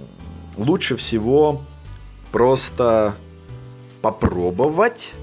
[0.59, 1.61] лучше всего
[2.31, 3.15] просто
[4.01, 5.13] попробовать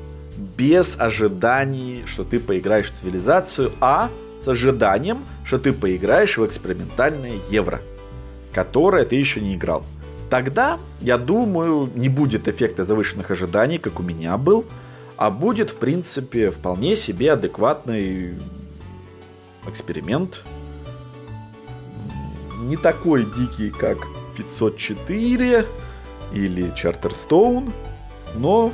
[0.57, 4.11] без ожиданий, что ты поиграешь в цивилизацию, а
[4.45, 7.81] с ожиданием, что ты поиграешь в экспериментальное евро,
[8.53, 9.85] которое ты еще не играл.
[10.29, 14.65] Тогда, я думаю, не будет эффекта завышенных ожиданий, как у меня был,
[15.17, 18.35] а будет, в принципе, вполне себе адекватный
[19.67, 20.43] эксперимент.
[22.59, 23.99] Не такой дикий, как
[24.37, 25.67] 504
[26.33, 27.73] или Charterstone,
[28.35, 28.73] но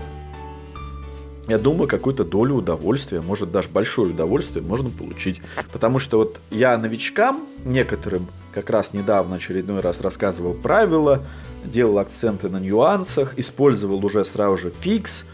[1.49, 5.43] я думаю, какую-то долю удовольствия, может даже большое удовольствие можно получить.
[5.73, 11.23] Потому что вот я новичкам, некоторым как раз недавно очередной раз рассказывал правила,
[11.65, 15.25] делал акценты на нюансах, использовал уже сразу же фикс,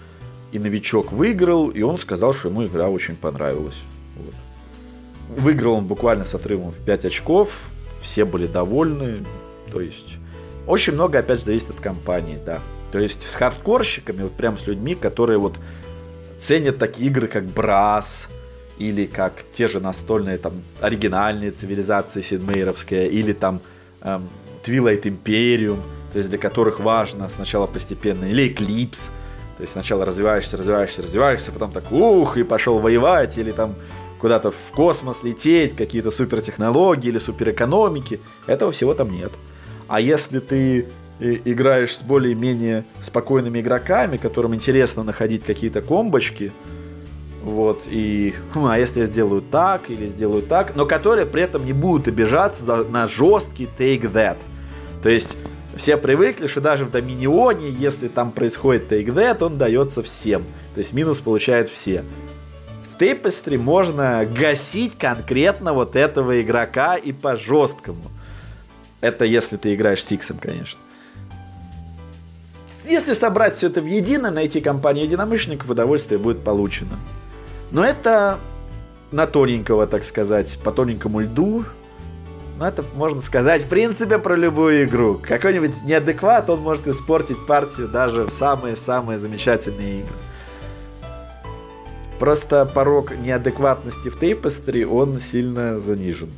[0.51, 3.77] и новичок выиграл, и он сказал, что ему игра очень понравилась.
[4.17, 5.43] Вот.
[5.43, 7.59] Выиграл он буквально с отрывом в 5 очков,
[8.01, 9.25] все были довольны,
[9.71, 10.17] то есть
[10.67, 12.61] очень много опять же зависит от компании, да.
[12.93, 15.57] То есть с хардкорщиками, вот прям с людьми, которые вот
[16.39, 18.29] ценят такие игры, как Брас,
[18.79, 23.61] или как те же настольные там оригинальные цивилизации Сидмейровские, или там
[24.03, 24.29] эм,
[24.65, 25.81] Twilight Imperium,
[26.13, 29.11] то есть для которых важно сначала постепенно, или Eclipse,
[29.57, 33.75] то есть сначала развиваешься, развиваешься, развиваешься, потом так ух, и пошел воевать, или там
[34.21, 38.21] куда-то в космос лететь, какие-то супертехнологии или суперэкономики.
[38.47, 39.33] Этого всего там нет.
[39.89, 40.87] А если ты
[41.19, 46.53] играешь с более-менее спокойными игроками, которым интересно находить какие-то комбочки,
[47.43, 51.65] вот, и, хм, а если я сделаю так, или сделаю так, но которые при этом
[51.65, 54.37] не будут обижаться за, на жесткий take that.
[55.03, 55.37] То есть,
[55.75, 60.45] все привыкли, что даже в Доминионе, если там происходит take that, он дается всем.
[60.75, 62.05] То есть, минус получают все.
[62.93, 68.03] В Tapestry можно гасить конкретно вот этого игрока и по жесткому.
[69.01, 70.81] Это если ты играешь с фиксом, конечно.
[72.87, 76.99] Если собрать все это в едино, найти компанию единомышленников, удовольствие будет получено.
[77.71, 78.39] Но это
[79.13, 81.65] на тоненького, так сказать, по тоненькому льду.
[82.59, 85.21] Ну, это можно сказать, в принципе, про любую игру.
[85.23, 90.15] Какой-нибудь неадекват, он может испортить партию даже в самые-самые замечательные игры.
[92.19, 96.31] Просто порог неадекватности в Tapestry, он сильно занижен.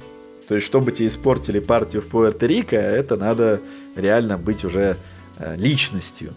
[0.50, 3.60] То есть, чтобы тебе испортили партию в Пуэрто-Рико, это надо
[3.96, 4.98] реально быть уже
[5.40, 6.34] Э, личностью.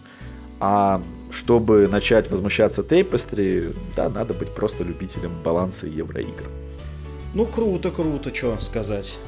[0.60, 6.48] А чтобы начать возмущаться Тейпестри, да, надо быть просто любителем баланса евроигр.
[7.34, 9.18] Ну, круто, круто, что сказать.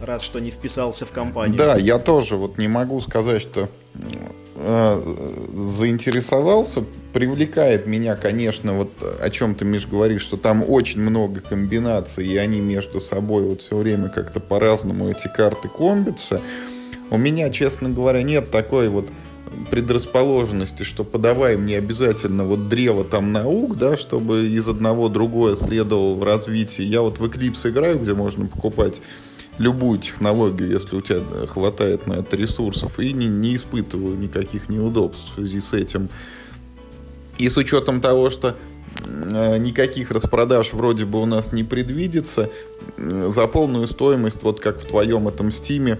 [0.00, 1.58] Рад, что не вписался в компанию.
[1.58, 3.68] Да, я тоже вот не могу сказать, что
[4.54, 5.16] э,
[5.54, 6.84] заинтересовался.
[7.12, 12.36] Привлекает меня, конечно, вот о чем ты, Миш, говоришь, что там очень много комбинаций, и
[12.36, 16.40] они между собой вот все время как-то по-разному эти карты комбятся.
[17.10, 19.08] У меня, честно говоря, нет такой вот
[19.70, 26.14] предрасположенности, что подавай мне обязательно вот древо там наук, да, чтобы из одного другое следовало
[26.14, 26.82] в развитии.
[26.82, 29.00] Я вот в Eclipse играю, где можно покупать
[29.60, 35.32] любую технологию, если у тебя хватает на это ресурсов, и не, не испытываю никаких неудобств
[35.32, 36.08] в связи с этим.
[37.36, 38.54] И с учетом того, что э,
[39.06, 42.50] никаких распродаж вроде бы у нас не предвидится.
[42.96, 45.98] За полную стоимость, вот как в твоем этом стиме,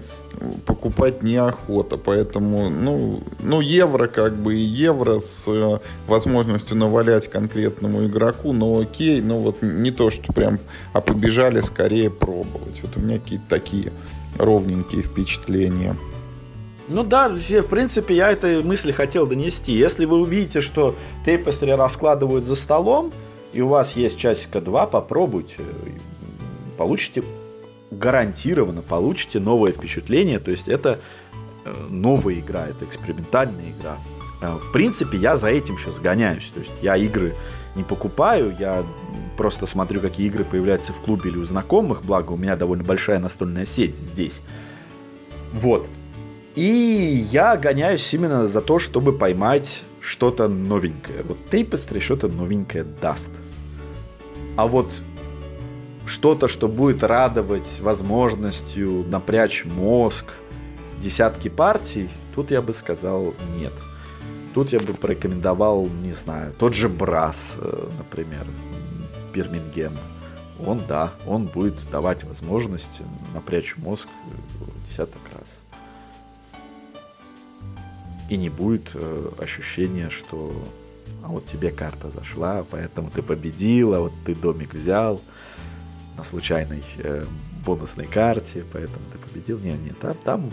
[0.65, 1.97] покупать неохота.
[1.97, 8.79] Поэтому, ну, ну, евро как бы и евро с э, возможностью навалять конкретному игроку, но
[8.79, 10.59] окей, но вот не то, что прям,
[10.93, 12.81] а побежали скорее пробовать.
[12.81, 13.91] Вот у меня какие-то такие
[14.37, 15.97] ровненькие впечатления.
[16.91, 19.71] Ну да, в принципе, я этой мысли хотел донести.
[19.71, 23.13] Если вы увидите, что тейпестри раскладывают за столом,
[23.53, 25.55] и у вас есть часика два, попробуйте.
[26.77, 27.23] Получите
[27.91, 30.39] гарантированно, получите новое впечатление.
[30.39, 30.99] То есть это
[31.63, 33.97] э, новая игра, это экспериментальная игра.
[34.41, 36.51] Э, в принципе, я за этим сейчас гоняюсь.
[36.53, 37.35] То есть я игры
[37.75, 38.83] не покупаю, я
[39.37, 43.19] просто смотрю, какие игры появляются в клубе или у знакомых, благо у меня довольно большая
[43.19, 44.41] настольная сеть здесь.
[45.53, 45.87] Вот.
[46.55, 51.23] И я гоняюсь именно за то, чтобы поймать что-то новенькое.
[51.23, 53.31] Вот Tapestry что-то новенькое даст.
[54.57, 54.91] А вот
[56.05, 60.25] что-то, что будет радовать возможностью напрячь мозг,
[61.01, 63.73] десятки партий, тут я бы сказал нет.
[64.53, 68.45] Тут я бы порекомендовал, не знаю, тот же Брас, э, например,
[69.33, 69.93] Бирмингем.
[70.65, 73.01] Он, да, он будет давать возможность
[73.33, 74.07] напрячь мозг
[74.89, 75.21] десяток
[78.31, 80.53] и не будет э, ощущения, что
[81.21, 85.19] а вот тебе карта зашла, поэтому ты победила, вот ты домик взял
[86.17, 87.25] на случайной э,
[87.65, 89.59] бонусной карте, поэтому ты победил.
[89.59, 90.49] Нет, нет, там, там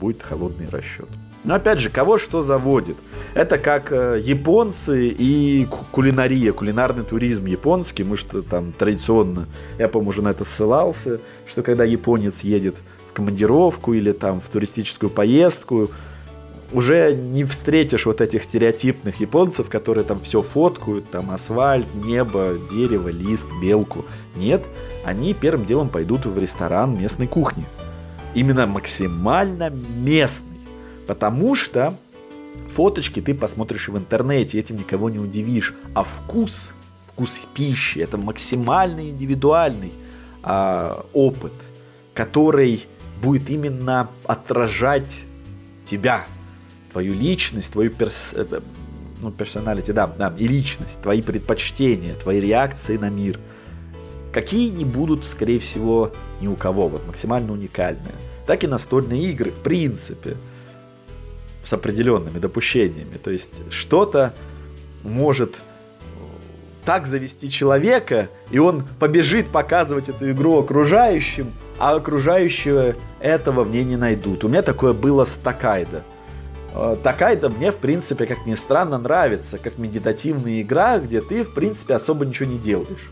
[0.00, 1.08] будет холодный расчет.
[1.44, 2.96] Но опять же, кого что заводит?
[3.34, 8.02] Это как э, японцы и кулинария, кулинарный туризм японский.
[8.02, 9.46] Мы что там традиционно,
[9.78, 14.48] я, по-моему, уже на это ссылался, что когда японец едет в командировку или там в
[14.48, 15.88] туристическую поездку,
[16.72, 23.08] уже не встретишь вот этих стереотипных японцев, которые там все фоткают, там асфальт, небо, дерево,
[23.08, 24.04] лист, белку.
[24.36, 24.66] Нет,
[25.04, 27.64] они первым делом пойдут в ресторан местной кухни.
[28.34, 30.60] Именно максимально местный.
[31.06, 31.94] Потому что
[32.74, 35.74] фоточки ты посмотришь в интернете, этим никого не удивишь.
[35.94, 36.70] А вкус,
[37.06, 39.92] вкус пищи, это максимально индивидуальный
[40.42, 41.52] а, опыт,
[42.14, 42.86] который
[43.22, 45.06] будет именно отражать
[45.84, 46.24] тебя,
[46.92, 48.34] твою личность, твою перс...
[49.22, 53.38] ну, персоналити, да, да, и личность, твои предпочтения, твои реакции на мир.
[54.32, 58.14] Какие не будут, скорее всего, ни у кого, вот максимально уникальные.
[58.46, 60.36] Так и настольные игры, в принципе,
[61.64, 63.16] с определенными допущениями.
[63.22, 64.32] То есть что-то
[65.04, 65.56] может
[66.84, 73.84] так завести человека, и он побежит показывать эту игру окружающим, а окружающие этого в ней
[73.84, 74.44] не найдут.
[74.44, 76.02] У меня такое было с Такайдо.
[76.74, 81.54] Э, такая-то мне, в принципе, как ни странно, нравится, как медитативная игра, где ты, в
[81.54, 83.10] принципе, особо ничего не делаешь.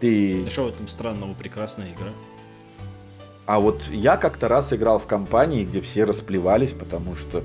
[0.00, 0.44] Ты...
[0.46, 1.34] А что в этом странного?
[1.34, 2.12] Прекрасная игра.
[3.46, 7.44] А вот я как-то раз играл в компании, где все расплевались, потому что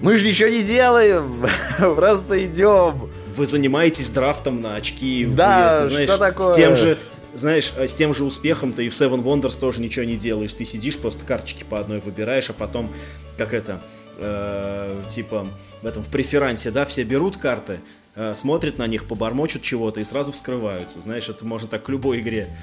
[0.00, 1.46] мы же ничего не делаем,
[1.78, 3.10] просто идем.
[3.26, 5.26] Вы занимаетесь драфтом на очки.
[5.26, 6.52] Да, вы, это, знаешь, что такое?
[6.52, 6.98] С тем же,
[7.32, 10.54] знаешь, э, с тем же успехом ты и в Seven Wonders тоже ничего не делаешь.
[10.54, 12.92] Ты сидишь, просто карточки по одной выбираешь, а потом,
[13.36, 13.82] как это,
[14.18, 15.46] э, типа,
[15.82, 17.80] в этом, в преферансе, да, все берут карты,
[18.14, 21.00] э, смотрят на них, побормочут чего-то и сразу вскрываются.
[21.00, 22.56] Знаешь, это можно так к любой игре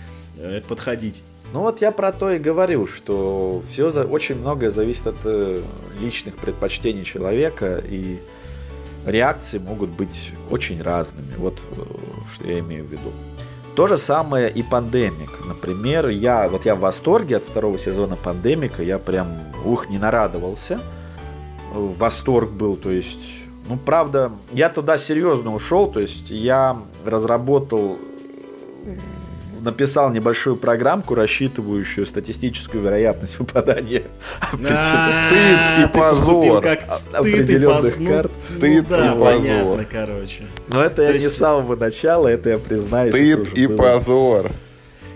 [0.67, 1.23] подходить.
[1.53, 5.61] Ну вот я про то и говорю, что все за, очень многое зависит от э,
[5.99, 8.19] личных предпочтений человека, и
[9.05, 11.33] реакции могут быть очень разными.
[11.37, 11.81] Вот э,
[12.33, 13.11] что я имею в виду.
[13.75, 15.45] То же самое и пандемик.
[15.45, 20.79] Например, я вот я в восторге от второго сезона пандемика, я прям ух не нарадовался.
[21.73, 23.21] Восторг был, то есть,
[23.67, 27.97] ну правда, я туда серьезно ушел, то есть я разработал
[29.61, 34.03] написал небольшую программку, рассчитывающую статистическую вероятность выпадания
[34.53, 34.69] стыд
[35.79, 36.65] и позор
[37.13, 38.31] определенных карт.
[38.39, 39.85] Стыд и позор.
[39.89, 40.43] короче.
[40.67, 43.13] Но это я не с самого начала, это я признаюсь.
[43.13, 44.51] Стыд и позор.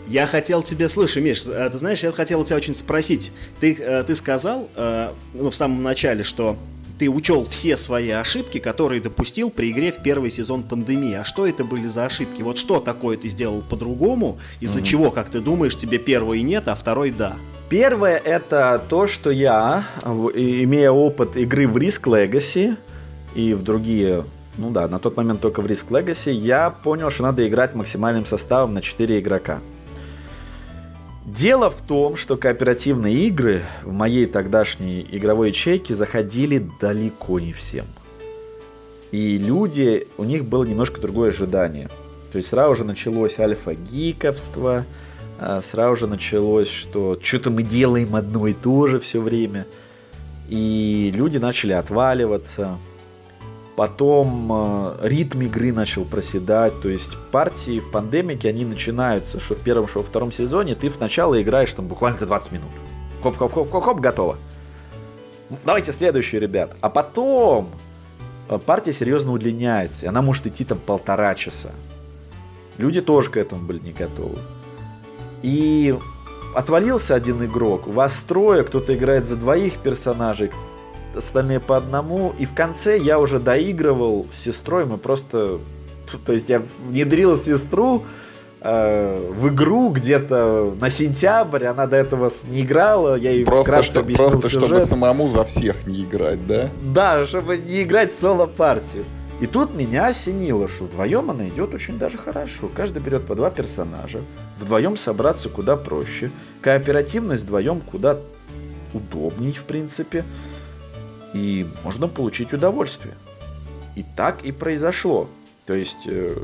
[0.07, 3.31] Я хотел тебе, слушай, Миш, а ты знаешь, я хотел тебя очень спросить.
[3.59, 6.57] Ты, э, ты сказал, э, ну, в самом начале, что
[6.97, 11.15] ты учел все свои ошибки, которые допустил при игре в первый сезон пандемии.
[11.15, 12.41] А что это были за ошибки?
[12.41, 14.85] Вот что такое ты сделал по-другому, из-за угу.
[14.85, 17.35] чего, как ты думаешь, тебе первый нет, а второй да?
[17.69, 22.77] Первое это то, что я, имея опыт игры в Risk Legacy
[23.33, 24.23] и в другие,
[24.57, 28.25] ну да, на тот момент только в Risk Legacy, я понял, что надо играть максимальным
[28.25, 29.61] составом на 4 игрока.
[31.25, 37.85] Дело в том, что кооперативные игры в моей тогдашней игровой ячейке заходили далеко не всем.
[39.11, 41.89] И люди, у них было немножко другое ожидание.
[42.31, 44.85] То есть сразу же началось альфа-гиковство,
[45.39, 49.65] а, сразу же началось, что что-то мы делаем одно и то же все время.
[50.47, 52.77] И люди начали отваливаться.
[53.75, 56.79] Потом э, ритм игры начал проседать.
[56.81, 60.89] То есть партии в пандемике, они начинаются, что в первом, что во втором сезоне, ты
[60.89, 62.69] вначале играешь там буквально за 20 минут.
[63.21, 64.37] Хоп-хоп-хоп-хоп-хоп, готово.
[65.65, 66.75] Давайте следующую, ребят.
[66.79, 67.69] А потом
[68.47, 70.05] э, партия серьезно удлиняется.
[70.05, 71.71] И она может идти там полтора часа.
[72.77, 74.37] Люди тоже к этому были не готовы.
[75.41, 75.97] И
[76.55, 80.51] отвалился один игрок, вас трое, кто-то играет за двоих персонажей,
[81.17, 82.33] остальные по одному.
[82.37, 85.59] И в конце я уже доигрывал с сестрой, мы просто...
[86.25, 88.05] То есть я внедрил сестру
[88.61, 94.03] э, в игру где-то на сентябрь, она до этого не играла, я ей просто, что,
[94.03, 96.69] просто чтобы самому за всех не играть, да?
[96.81, 99.03] Да, чтобы не играть соло-партию.
[99.41, 102.69] И тут меня осенило, что вдвоем она идет очень даже хорошо.
[102.73, 104.21] Каждый берет по два персонажа.
[104.59, 106.31] Вдвоем собраться куда проще.
[106.61, 108.17] Кооперативность вдвоем куда
[108.93, 110.23] удобней, в принципе.
[111.35, 113.13] И можно получить удовольствие.
[113.95, 115.29] И так и произошло.
[115.65, 116.35] То есть э,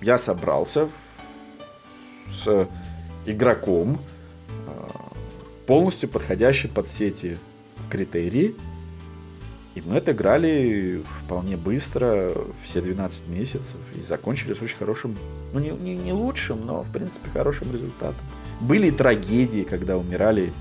[0.00, 0.88] я собрался
[2.44, 2.68] с
[3.26, 3.98] игроком,
[4.48, 4.88] э,
[5.66, 7.38] полностью подходящий под все эти
[7.90, 8.54] критерии–
[9.74, 12.32] и мы отыграли вполне быстро,
[12.64, 15.16] все 12 месяцев, и закончили с очень хорошим,
[15.52, 18.20] ну не, не, не лучшим, но в принципе хорошим результатом.
[18.60, 20.52] Были трагедии, когда умирали,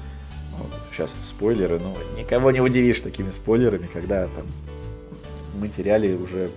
[1.07, 4.45] сейчас спойлеры, но никого не удивишь такими спойлерами, когда там
[5.59, 6.49] мы теряли уже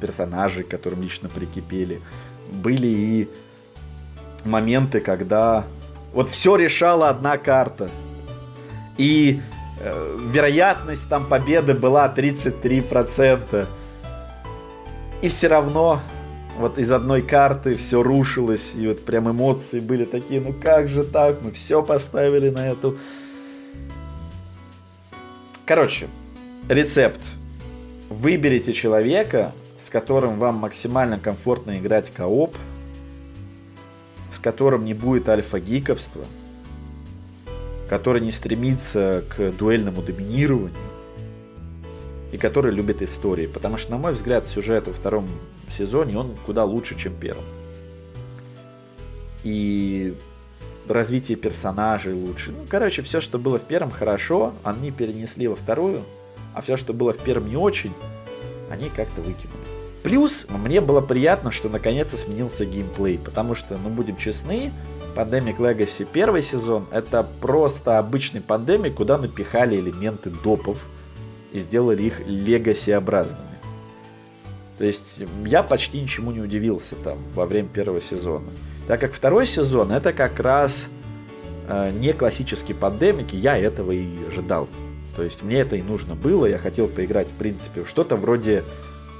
[0.00, 2.00] персонажей, к которым лично прикипели.
[2.52, 3.28] Были и
[4.44, 5.64] моменты, когда
[6.12, 7.90] вот все решала одна карта.
[8.98, 9.40] И
[9.78, 13.66] Э, вероятность там победы была 33%.
[15.22, 16.00] И все равно
[16.58, 21.04] вот из одной карты все рушилось, и вот прям эмоции были такие, ну как же
[21.04, 22.96] так, мы все поставили на эту.
[25.66, 26.06] Короче,
[26.68, 27.20] рецепт.
[28.08, 32.54] Выберите человека, с которым вам максимально комфортно играть кооп,
[34.32, 36.24] с которым не будет альфа-гиковства,
[37.88, 40.70] который не стремится к дуэльному доминированию
[42.30, 43.48] и который любит истории.
[43.48, 45.26] Потому что, на мой взгляд, сюжет во втором
[45.76, 47.44] сезоне, он куда лучше, чем первым.
[49.42, 50.14] И
[50.88, 52.52] развитие персонажей лучше.
[52.52, 56.02] Ну, короче, все, что было в первом, хорошо, они перенесли во вторую,
[56.54, 57.92] а все, что было в первом не очень,
[58.70, 59.58] они как-то выкинули.
[60.02, 64.72] Плюс мне было приятно, что наконец-то сменился геймплей, потому что, ну будем честны,
[65.16, 70.78] Pandemic Legacy первый сезон это просто обычный пандемик, куда напихали элементы допов
[71.52, 73.56] и сделали их легаси-образными.
[74.78, 78.48] То есть я почти ничему не удивился там во время первого сезона.
[78.86, 80.86] Так как второй сезон это как раз
[81.68, 84.68] э, не классический пандемик, и я этого и ожидал.
[85.16, 88.64] То есть мне это и нужно было, я хотел поиграть в принципе в что-то вроде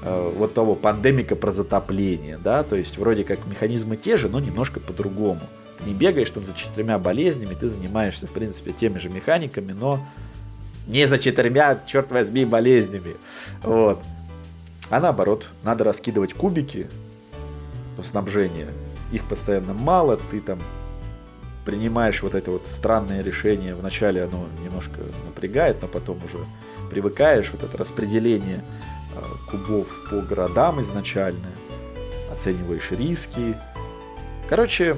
[0.03, 4.39] э, вот того пандемика про затопление, да, то есть вроде как механизмы те же, но
[4.39, 5.41] немножко по-другому
[5.85, 9.99] не бегаешь там за четырьмя болезнями, ты занимаешься, в принципе, теми же механиками, но
[10.87, 13.17] не за четырьмя, черт возьми, болезнями.
[13.63, 14.01] Вот.
[14.89, 16.89] А наоборот, надо раскидывать кубики
[18.03, 18.67] снабжения.
[19.11, 20.59] Их постоянно мало, ты там
[21.65, 23.75] принимаешь вот это вот странное решение.
[23.75, 26.37] Вначале оно немножко напрягает, но потом уже
[26.89, 27.51] привыкаешь.
[27.51, 28.63] Вот это распределение
[29.15, 31.49] а, кубов по городам изначально.
[32.31, 33.57] Оцениваешь риски.
[34.49, 34.95] Короче,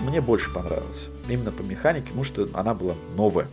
[0.00, 1.08] мне больше понравилось.
[1.28, 3.48] Именно по механике, потому что она была новая.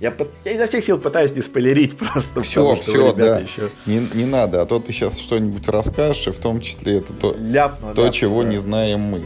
[0.00, 0.14] Я,
[0.46, 2.40] я изо всех сил пытаюсь не спойлерить просто.
[2.40, 3.40] Все, все, да.
[3.40, 3.68] Еще...
[3.84, 7.36] Не, не надо, а то ты сейчас что-нибудь расскажешь, и в том числе это то,
[7.38, 8.48] ляпну, то ляпну, чего да.
[8.48, 9.22] не знаем мы.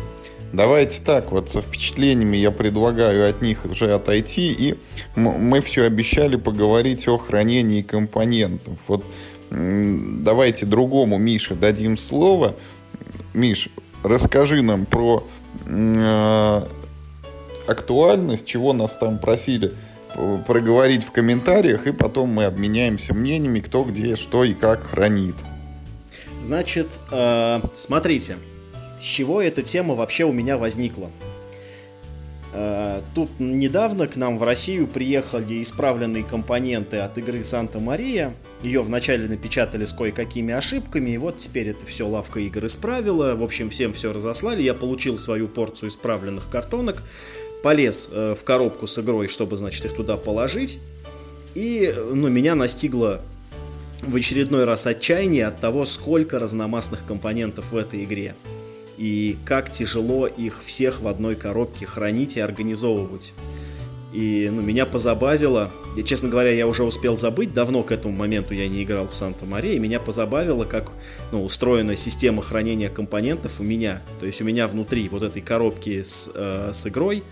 [0.52, 4.76] Давайте так, вот со впечатлениями я предлагаю от них уже отойти, и
[5.16, 8.78] мы все обещали поговорить о хранении компонентов.
[8.88, 9.04] Вот
[9.50, 12.56] давайте другому Мише дадим слово.
[13.32, 13.68] Миш,
[14.02, 15.26] расскажи нам про
[15.66, 16.62] э,
[17.66, 19.72] актуальность, чего нас там просили
[20.46, 25.34] проговорить в комментариях, и потом мы обменяемся мнениями, кто где, что и как хранит.
[26.40, 28.36] Значит, э, смотрите,
[29.00, 31.10] с чего эта тема вообще у меня возникла.
[32.52, 39.28] Э, тут недавно к нам в Россию приехали исправленные компоненты от игры Санта-Мария, ее вначале
[39.28, 43.34] напечатали с кое-какими ошибками, и вот теперь это все лавка игр исправила.
[43.34, 44.62] В общем, всем все разослали.
[44.62, 47.02] Я получил свою порцию исправленных картонок,
[47.64, 50.80] полез э, в коробку с игрой, чтобы, значит, их туда положить.
[51.54, 53.22] И, ну, меня настигла
[54.02, 58.34] в очередной раз отчаяние от того, сколько разномастных компонентов в этой игре.
[58.98, 63.32] И как тяжело их всех в одной коробке хранить и организовывать.
[64.12, 68.52] И ну, меня позабавило, и, честно говоря, я уже успел забыть, давно к этому моменту
[68.52, 70.92] я не играл в Санта-Мария, и меня позабавило, как
[71.32, 74.02] ну, устроена система хранения компонентов у меня.
[74.20, 77.24] То есть у меня внутри вот этой коробки с, э, с игрой,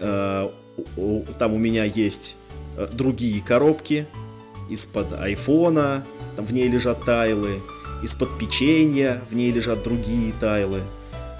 [0.00, 2.36] там у меня есть
[2.76, 4.06] э, другие коробки
[4.68, 7.60] из-под айфона, там в ней лежат тайлы,
[8.02, 10.82] из-под печенья в ней лежат другие тайлы.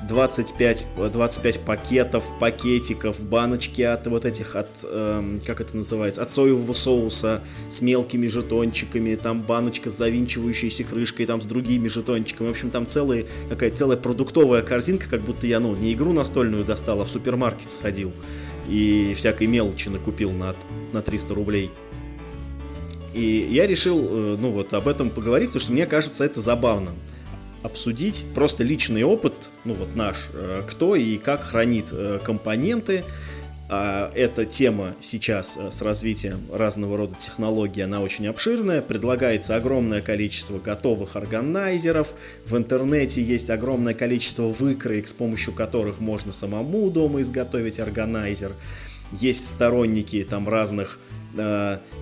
[0.08, 6.72] 25, 25 пакетов, пакетиков, баночки от вот этих, от, эм, как это называется, от соевого
[6.72, 12.48] соуса с мелкими жетончиками, там баночка с завинчивающейся крышкой, там с другими жетончиками.
[12.48, 16.64] В общем, там целая, какая целая продуктовая корзинка, как будто я, ну, не игру настольную
[16.64, 18.12] достал, а в супермаркет сходил
[18.70, 20.54] и всякой мелочи накупил на,
[20.92, 21.70] на 300 рублей.
[23.12, 26.94] И я решил, э, ну вот, об этом поговорить, потому что мне кажется это забавным
[27.62, 33.04] обсудить просто личный опыт, ну вот наш, э, кто и как хранит э, компоненты.
[33.72, 38.82] А эта тема сейчас э, с развитием разного рода технологий, она очень обширная.
[38.82, 42.14] Предлагается огромное количество готовых органайзеров.
[42.44, 48.56] В интернете есть огромное количество выкроек, с помощью которых можно самому дома изготовить органайзер.
[49.12, 50.98] Есть сторонники там разных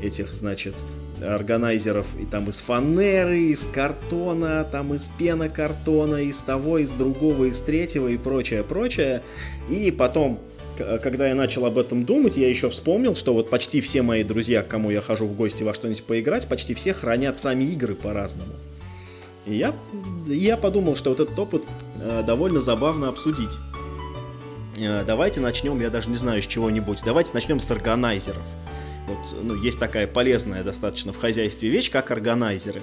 [0.03, 0.75] этих, значит,
[1.23, 7.61] органайзеров и там из фанеры, из картона, там из пенокартона, из того, из другого, из
[7.61, 9.23] третьего и прочее, прочее.
[9.69, 10.41] И потом,
[11.03, 14.63] когда я начал об этом думать, я еще вспомнил, что вот почти все мои друзья,
[14.63, 18.53] к кому я хожу в гости во что-нибудь поиграть, почти все хранят сами игры по-разному.
[19.47, 19.75] И я,
[20.27, 21.65] я подумал, что вот этот опыт
[22.03, 23.59] э, довольно забавно обсудить.
[24.79, 27.03] Э, давайте начнем, я даже не знаю, с чего-нибудь.
[27.05, 28.47] Давайте начнем с органайзеров.
[29.09, 32.83] Вот, ну, есть такая полезная достаточно в хозяйстве вещь, как органайзеры.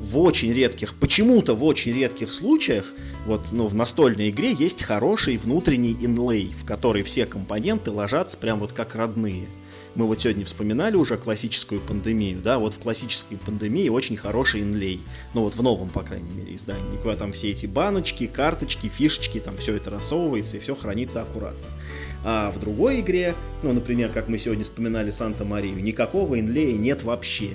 [0.00, 2.94] В очень редких, почему-то в очень редких случаях,
[3.26, 8.58] вот, ну, в настольной игре есть хороший внутренний инлей, в который все компоненты ложатся прям
[8.60, 9.48] вот как родные.
[9.94, 15.00] Мы вот сегодня вспоминали уже классическую пандемию, да, вот в классической пандемии очень хороший инлей,
[15.34, 19.38] ну вот в новом, по крайней мере, издании, куда там все эти баночки, карточки, фишечки,
[19.38, 21.68] там все это рассовывается и все хранится аккуратно.
[22.24, 27.50] А в другой игре, ну, например, как мы сегодня вспоминали Санта-Марию, никакого инлея нет вообще.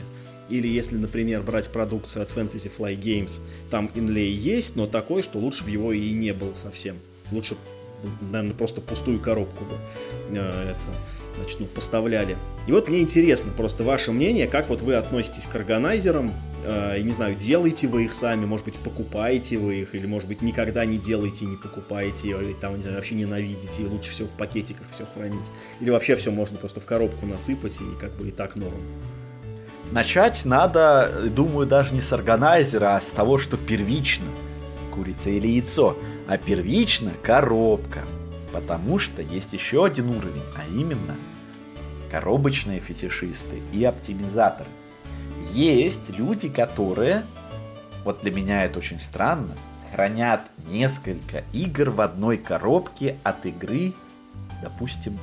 [0.47, 5.39] Или если, например, брать продукцию от Fantasy Fly Games, там инлей есть, но такой, что
[5.39, 6.97] лучше бы его и не было совсем.
[7.31, 7.57] Лучше,
[8.21, 9.77] наверное, просто пустую коробку бы
[10.31, 10.85] э, это
[11.39, 12.37] значит, ну, поставляли.
[12.67, 16.33] И вот мне интересно просто ваше мнение, как вот вы относитесь к органайзерам,
[16.65, 20.41] э, не знаю, делаете вы их сами, может быть, покупаете вы их, или, может быть,
[20.41, 24.33] никогда не делаете не покупаете, или там, не знаю, вообще ненавидите, и лучше всего в
[24.33, 25.51] пакетиках все хранить.
[25.79, 28.81] Или вообще все можно просто в коробку насыпать, и как бы и так норм.
[29.91, 34.25] Начать надо, думаю, даже не с органайзера, а с того, что первично.
[34.91, 35.97] Курица или яйцо.
[36.27, 38.03] А первично коробка.
[38.51, 41.15] Потому что есть еще один уровень, а именно
[42.11, 44.69] коробочные фетишисты и оптимизаторы.
[45.53, 47.23] Есть люди, которые,
[48.03, 49.51] вот для меня это очень странно,
[49.91, 53.93] хранят несколько игр в одной коробке от игры,
[54.61, 55.17] допустим,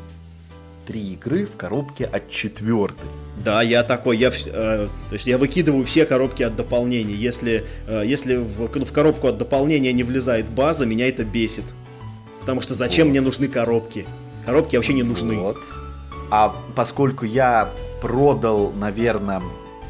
[0.86, 3.08] три игры в коробке от четвертой.
[3.44, 7.14] Да, я такой, я, э, то есть я выкидываю все коробки от дополнений.
[7.14, 11.74] Если, э, если в, в коробку от дополнения не влезает база, меня это бесит.
[12.40, 13.10] Потому что зачем вот.
[13.10, 14.06] мне нужны коробки?
[14.44, 15.36] Коробки вообще не нужны.
[15.36, 15.58] Вот.
[16.30, 17.70] А поскольку я
[18.00, 19.42] продал, наверное,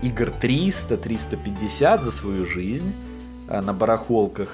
[0.02, 2.92] игр 300-350 за свою жизнь
[3.48, 4.48] а, на барахолках,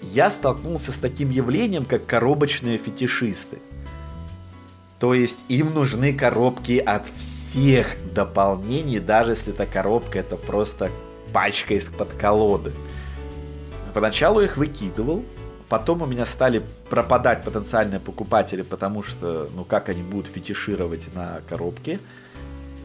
[0.00, 3.58] я столкнулся с таким явлением, как коробочные фетишисты.
[4.98, 10.90] То есть им нужны коробки от всех дополнений, даже если эта коробка это просто
[11.32, 12.72] пачка из-под колоды.
[13.92, 15.24] Поначалу их выкидывал,
[15.68, 21.40] Потом у меня стали пропадать потенциальные покупатели, потому что, ну, как они будут фетишировать на
[21.48, 21.98] коробке.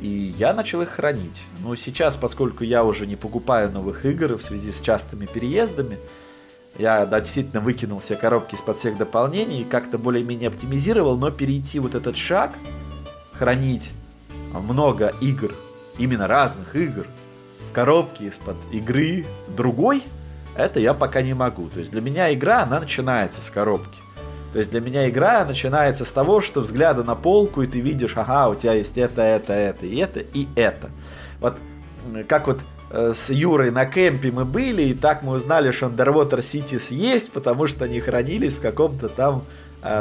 [0.02, 1.40] И я начал их хранить.
[1.60, 6.00] Но сейчас, поскольку я уже не покупаю новых игр в связи с частыми переездами,
[6.80, 11.78] я да, действительно выкинул все коробки из-под всех дополнений и как-то более-менее оптимизировал, но перейти
[11.78, 12.54] вот этот шаг,
[13.34, 13.92] хранить
[14.54, 15.54] много игр,
[16.00, 17.06] именно разных игр,
[17.70, 20.02] в коробке из-под игры другой–
[20.56, 21.68] это я пока не могу.
[21.70, 24.00] То есть для меня игра, она начинается с коробки.
[24.54, 28.14] То есть для меня игра начинается с того, что взгляда на полку, и ты видишь,
[28.18, 30.90] ага, у тебя есть это, это, это, и это, и это.
[31.40, 31.58] Вот
[32.28, 36.40] как вот э, с Юрой на кемпе мы были, и так мы узнали, что Underwater
[36.40, 39.44] Cities есть, потому что они хранились в каком-то там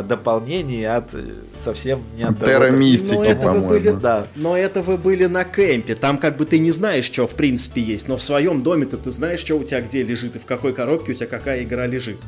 [0.02, 4.26] дополнений от э, совсем не от Терра Мистики, но это вы были, Да.
[4.36, 5.94] Но это вы были на кемпе.
[5.94, 8.06] Там как бы ты не знаешь, что в принципе есть.
[8.06, 11.12] Но в своем доме-то ты знаешь, что у тебя где лежит и в какой коробке
[11.12, 12.18] у тебя какая игра лежит.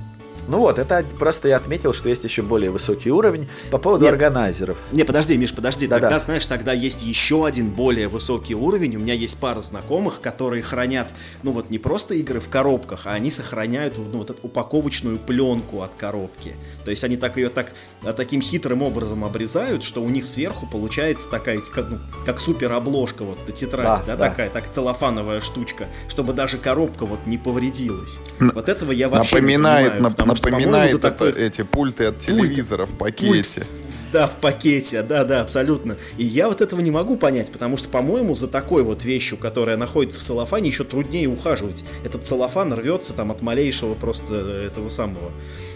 [0.49, 4.12] Ну вот, это просто я отметил, что есть еще более высокий уровень по поводу Нет.
[4.12, 4.76] органайзеров.
[4.90, 5.86] Не, подожди, Миш, подожди.
[5.86, 6.03] Да-да.
[6.03, 8.97] Тогда, знаешь, тогда есть еще один более высокий уровень.
[8.97, 11.12] У меня есть пара знакомых, которые хранят,
[11.43, 15.82] ну вот не просто игры в коробках, а они сохраняют ну, вот эту упаковочную пленку
[15.82, 16.55] от коробки.
[16.84, 17.72] То есть они так ее так,
[18.03, 22.72] а, таким хитрым образом обрезают, что у них сверху получается такая, как, ну, как супер
[22.72, 24.28] обложка, вот тетрадь, Да, да, да.
[24.30, 28.20] такая, так целлофановая штучка, чтобы даже коробка вот не повредилась.
[28.40, 32.91] Вот этого я вообще Напоминает, не понимаю, напоминает это такой- эти пульты от телевизора в
[32.91, 33.61] Пульт пакете.
[33.62, 35.97] в- да, в пакете, да, да, абсолютно.
[36.18, 39.76] И я вот этого не могу понять, потому что, по-моему, за такой вот вещью, которая
[39.78, 41.85] находится в целлофане, еще труднее ухаживать.
[42.05, 45.33] Этот целлофан рвется там от малейшего просто э, этого самого.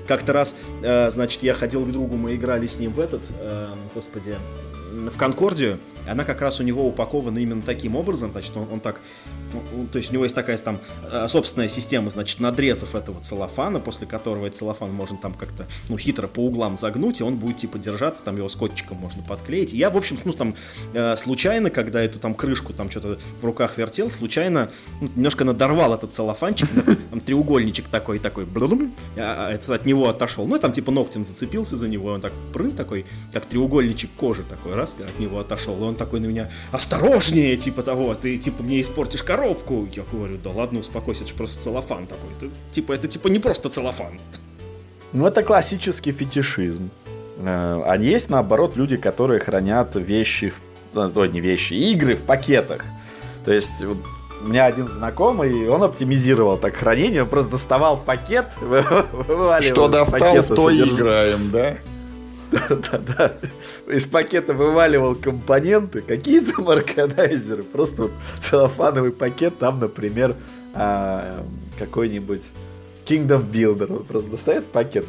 [0.07, 3.69] Как-то раз, э, значит, я ходил к другу, мы играли с ним в этот, э,
[3.95, 4.35] господи,
[5.05, 5.79] в Конкордию,
[6.09, 9.01] она как раз у него упакована именно таким образом, значит, он, он так,
[9.53, 10.81] ну, то есть у него есть такая там
[11.11, 15.99] э, собственная система, значит, надрезов этого целлофана, после которого этот целлофан можно там как-то, ну,
[15.99, 19.75] хитро по углам загнуть, и он будет, типа, держаться, там его скотчиком можно подклеить.
[19.75, 20.55] И я, в общем, ну, там,
[20.95, 24.71] э, случайно, когда эту там крышку там что-то в руках вертел, случайно
[25.01, 29.87] ну, немножко надорвал этот целлофанчик, такой, там треугольничек такой, такой, блум, а, а это от
[29.87, 30.47] него отошел.
[30.47, 34.11] Ну, и там, типа, ногтем зацепился за него, и он так, прын, такой, как треугольничек
[34.17, 38.37] кожи такой, раз, от него отошел, и он такой на меня, осторожнее, типа того, ты,
[38.39, 39.89] типа, мне испортишь коробку.
[39.95, 42.31] Я говорю, да ладно, успокойся, это же просто целлофан такой.
[42.39, 44.19] Это, типа, это, типа, не просто целлофан.
[45.13, 46.91] Ну, это классический фетишизм.
[47.39, 50.53] Э, А есть, наоборот, люди, которые хранят вещи,
[50.95, 52.85] в- ой, не вещи, игры в пакетах.
[53.45, 59.63] То есть, у меня один знакомый, он оптимизировал так хранение, он просто доставал пакет, вываливал
[59.63, 61.77] Что достал, в то играем, да?
[62.69, 63.33] Да-да.
[63.89, 67.63] Из пакета вываливал компоненты, какие там органайзеры.
[67.63, 70.35] Просто вот целлофановый пакет, там, например,
[70.75, 71.45] а,
[71.79, 72.43] какой-нибудь
[73.07, 73.97] Kingdom Builder.
[73.99, 75.07] Он просто достает пакет,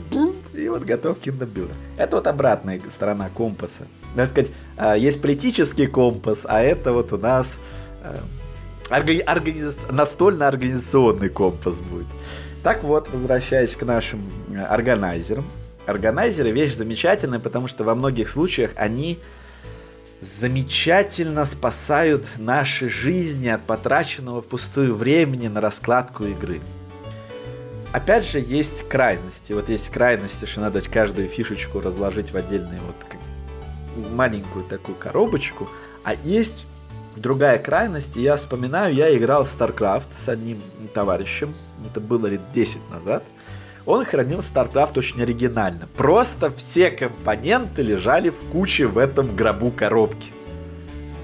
[0.53, 1.73] и вот готов Kingdom Builder.
[1.97, 3.88] Это вот обратная сторона компаса.
[4.15, 7.57] Надо сказать, а, есть политический компас, а это вот у нас
[8.03, 8.15] а,
[8.91, 12.07] орга- организ- настольно-организационный компас будет.
[12.63, 14.21] Так вот, возвращаясь к нашим
[14.53, 15.45] э, органайзерам.
[15.88, 19.20] Органайзеры вещь замечательная, потому что во многих случаях они
[20.22, 26.62] замечательно спасают наши жизни от потраченного впустую времени на раскладку игры.
[27.94, 29.54] Опять же, есть крайности.
[29.54, 32.96] Вот есть крайности, что надо каждую фишечку разложить в отдельную вот
[34.12, 35.70] маленькую такую коробочку.
[36.04, 36.68] А есть
[37.16, 38.16] другая крайность.
[38.16, 40.62] Я вспоминаю, я играл в StarCraft с одним
[40.94, 41.56] товарищем.
[41.90, 43.24] Это было лет 10 назад.
[43.88, 45.88] Он хранил StarCraft очень оригинально.
[45.96, 50.34] Просто все компоненты лежали в куче в этом гробу коробки.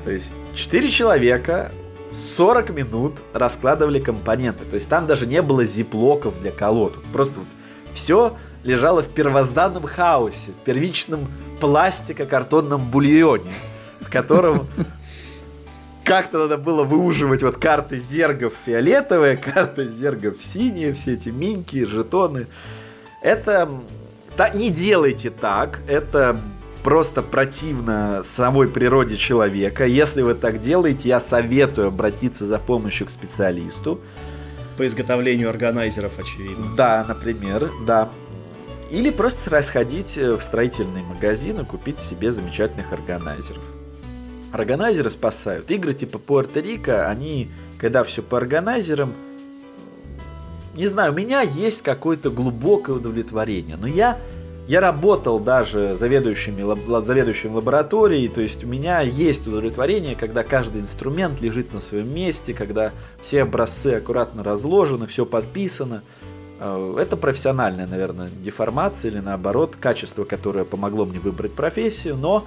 [0.05, 1.71] То есть 4 человека
[2.13, 4.63] 40 минут раскладывали компоненты.
[4.63, 6.95] То есть там даже не было зиплоков для колод.
[7.11, 7.49] Просто вот
[7.93, 11.27] все лежало в первозданном хаосе, в первичном
[11.59, 13.51] пластико-картонном бульоне,
[13.99, 14.67] в котором
[16.03, 22.47] как-то надо было выуживать вот карты зергов фиолетовые, карты зергов синие, все эти миньки, жетоны.
[23.21, 23.69] Это...
[24.35, 26.37] та- не делайте так, это
[26.83, 29.85] просто противно самой природе человека.
[29.85, 34.01] Если вы так делаете, я советую обратиться за помощью к специалисту.
[34.77, 36.75] По изготовлению органайзеров, очевидно.
[36.75, 38.09] Да, например, да.
[38.91, 43.63] Или просто расходить э, в строительный магазин и купить себе замечательных органайзеров.
[44.53, 45.71] Органайзеры спасают.
[45.71, 47.49] Игры типа Пуэрто-Рико, они,
[47.79, 49.13] когда все по органайзерам,
[50.75, 53.77] не знаю, у меня есть какое-то глубокое удовлетворение.
[53.77, 54.19] Но я,
[54.67, 56.63] я работал даже заведующими,
[57.03, 62.53] заведующим лабораторией, то есть у меня есть удовлетворение, когда каждый инструмент лежит на своем месте,
[62.53, 62.91] когда
[63.23, 66.03] все образцы аккуратно разложены, все подписано.
[66.59, 72.45] Э, Это профессиональная, наверное, деформация или наоборот, качество, которое помогло мне выбрать профессию, но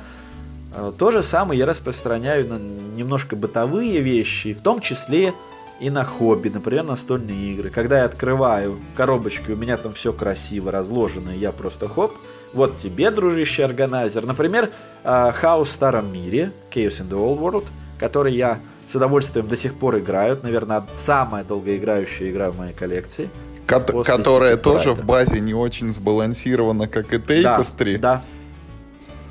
[0.99, 5.35] то же самое я распространяю на немножко бытовые вещи, в том числе
[5.81, 7.71] и на хобби, например, настольные игры.
[7.71, 12.13] Когда я открываю коробочки, у меня там все красиво разложено, я просто хоп,
[12.55, 14.25] вот тебе, дружище, органайзер.
[14.25, 14.71] Например,
[15.05, 17.65] э, Хаос в старом мире, Chaos in the Old World,
[17.99, 18.61] который я
[18.91, 20.39] с удовольствием до сих пор играю.
[20.43, 23.29] Наверное, самая долгоиграющая игра в моей коллекции.
[23.67, 27.99] Ко- которая тоже в базе не очень сбалансирована, как и Да, Tapestry.
[27.99, 28.23] Да.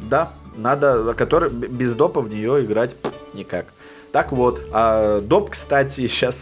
[0.01, 2.95] Да, надо, который без допа в нее играть
[3.33, 3.65] никак.
[4.11, 6.37] Так вот, а доп, кстати, сейчас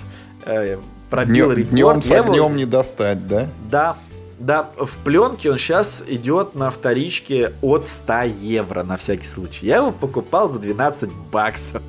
[0.46, 0.78] э,
[1.10, 1.70] пробил Днем, рекорд.
[1.70, 3.48] днем с огнем не достать, да?
[3.70, 3.98] Да,
[4.40, 9.68] Да, в пленке он сейчас идет на вторичке от 100 евро, на всякий случай.
[9.68, 11.82] Я его покупал за 12 баксов.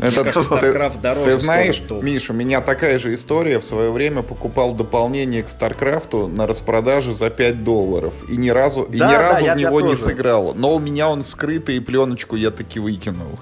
[0.00, 3.58] Это, Мне кажется, StarCraft дороже Ты знаешь, Миша, у меня такая же история.
[3.58, 8.14] В свое время покупал дополнение к StarCraft на распродаже за 5 долларов.
[8.28, 10.54] И ни разу, да, и ни разу да, в него не сыграл.
[10.54, 13.38] Но у меня он скрытый, и пленочку я таки выкинул.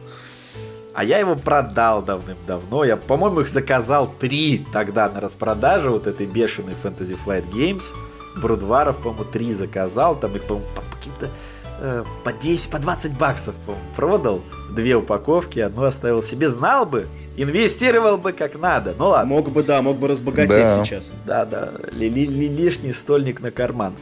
[0.94, 2.82] А я его продал давным-давно.
[2.82, 7.84] Я, по-моему, их заказал три тогда на распродаже вот этой бешеной Fantasy Flight Games.
[8.36, 10.18] Брудваров, по-моему, три заказал.
[10.18, 11.28] Там их, по-моему, по каким-то
[11.78, 13.54] э, по 10, по 20 баксов
[13.96, 14.42] продал.
[14.70, 16.48] Две упаковки, одну оставил себе.
[16.48, 17.06] Знал бы,
[17.36, 18.94] инвестировал бы как надо.
[18.98, 19.34] Ну ладно.
[19.34, 20.84] Мог бы, да, мог бы разбогатеть да.
[20.84, 21.14] сейчас.
[21.24, 21.72] Да, да.
[21.92, 23.94] Ли -ли -ли Лишний стольник на карман.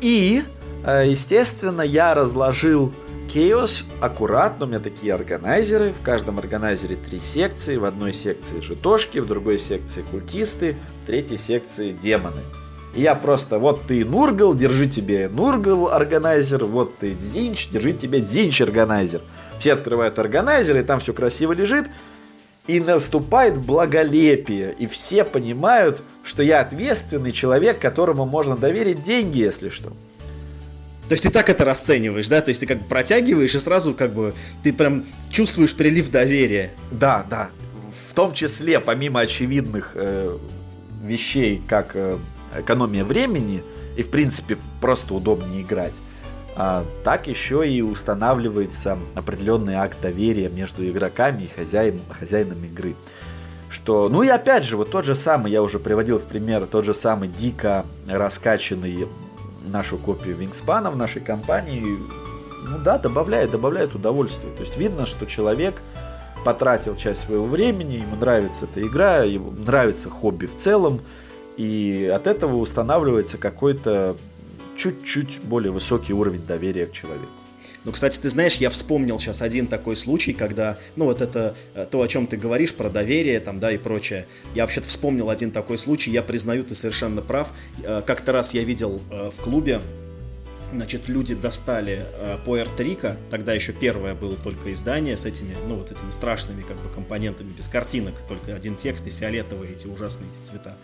[0.00, 0.42] И,
[0.84, 2.92] э, естественно, я разложил
[3.28, 9.18] Chaos аккуратно, у меня такие органайзеры, в каждом органайзере три секции, в одной секции житошки,
[9.18, 12.42] в другой секции культисты, в третьей секции демоны.
[12.94, 18.60] Я просто, вот ты Нургал, держи тебе Нургал органайзер, вот ты Дзинч, держи тебе Дзинч
[18.60, 19.22] органайзер.
[19.58, 21.86] Все открывают органайзер, и там все красиво лежит,
[22.66, 29.68] и наступает благолепие, и все понимают, что я ответственный человек, которому можно доверить деньги, если
[29.68, 29.90] что.
[31.08, 32.42] То есть ты так это расцениваешь, да?
[32.42, 36.70] То есть ты как бы протягиваешь и сразу как бы ты прям чувствуешь прилив доверия.
[36.90, 37.48] Да, да.
[38.10, 40.36] В том числе, помимо очевидных э,
[41.02, 42.18] вещей, как э,
[42.56, 43.62] экономия времени
[43.96, 45.94] и, в принципе, просто удобнее играть,
[46.56, 52.94] а, так еще и устанавливается определенный акт доверия между игроками и хозяин, хозяином игры.
[53.70, 56.84] Что, ну и опять же, вот тот же самый, я уже приводил в пример, тот
[56.84, 59.06] же самый дико раскачанный
[59.66, 61.84] нашу копию Вингспана в нашей компании,
[62.68, 64.52] ну да, добавляет, добавляет удовольствие.
[64.54, 65.80] То есть видно, что человек
[66.44, 71.00] потратил часть своего времени, ему нравится эта игра, ему нравится хобби в целом,
[71.58, 74.16] и от этого устанавливается какой-то
[74.76, 77.32] чуть-чуть более высокий уровень доверия к человеку.
[77.84, 81.86] Ну, кстати, ты знаешь, я вспомнил сейчас один такой случай, когда, ну, вот это э,
[81.90, 84.26] то, о чем ты говоришь, про доверие там, да, и прочее.
[84.54, 87.52] Я вообще-то вспомнил один такой случай, я признаю, ты совершенно прав.
[87.82, 89.80] Э, как-то раз я видел э, в клубе,
[90.70, 95.90] Значит, люди достали э, Puerto тогда еще первое было только издание с этими, ну, вот
[95.90, 100.42] этими страшными как бы компонентами, без картинок, только один текст и фиолетовые эти ужасные эти
[100.42, 100.76] цвета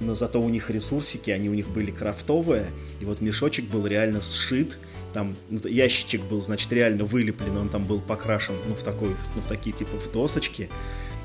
[0.00, 2.66] но зато у них ресурсики, они у них были крафтовые,
[3.00, 4.78] и вот мешочек был реально сшит,
[5.12, 9.40] там ну, ящичек был, значит, реально вылеплен, он там был покрашен, ну, в такой, ну,
[9.40, 10.68] в такие, типа, в досочки.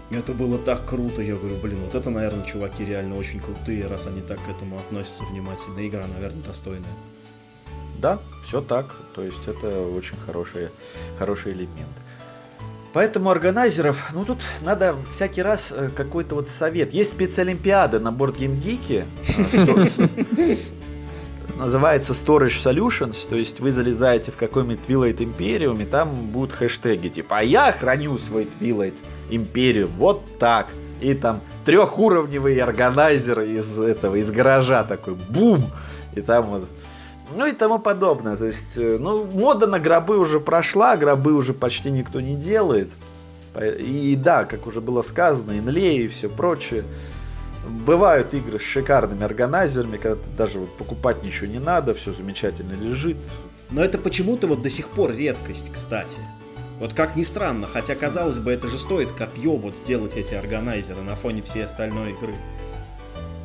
[0.09, 4.07] Это было так круто, я говорю, блин, вот это, наверное, чуваки реально очень крутые, раз
[4.07, 5.87] они так к этому относятся внимательно.
[5.87, 6.93] Игра, наверное, достойная.
[7.99, 10.69] Да, все так, то есть это очень хороший,
[11.17, 12.02] хороший элемент.
[12.93, 16.93] Поэтому органайзеров, ну тут надо всякий раз э, какой-то вот совет.
[16.93, 19.05] Есть спецолимпиада на BoardGameGeek,
[21.57, 27.09] называется Storage Solutions, то есть вы залезаете в какой-нибудь Twilight Imperium, и там будут хэштеги
[27.09, 28.95] типа «А я храню свой Twilight
[29.29, 30.67] Imperium вот так».
[31.01, 35.69] И там трехуровневый органайзер из этого, из гаража такой, бум!
[36.15, 36.69] И там вот
[37.35, 38.35] ну и тому подобное.
[38.35, 42.89] То есть, э, ну, мода на гробы уже прошла, гробы уже почти никто не делает.
[43.79, 46.83] И да, как уже было сказано, инлей и все прочее.
[47.67, 53.17] Бывают игры с шикарными органайзерами, когда даже вот покупать ничего не надо, все замечательно лежит.
[53.69, 56.21] Но это почему-то вот до сих пор редкость, кстати.
[56.79, 61.01] Вот как ни странно, хотя казалось бы, это же стоит копье вот сделать эти органайзеры
[61.01, 62.33] на фоне всей остальной игры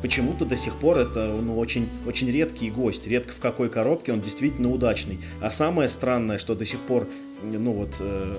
[0.01, 3.07] почему-то до сих пор это ну, очень, очень редкий гость.
[3.07, 5.19] Редко в какой коробке он действительно удачный.
[5.41, 7.07] А самое странное, что до сих пор
[7.43, 8.37] ну вот э,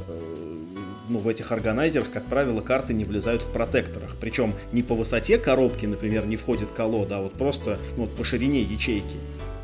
[1.09, 4.17] ну, в этих органайзерах, как правило, карты не влезают в протекторах.
[4.21, 8.25] Причем не по высоте коробки, например, не входит колода, а вот просто ну, вот по
[8.25, 9.19] ширине ячейки.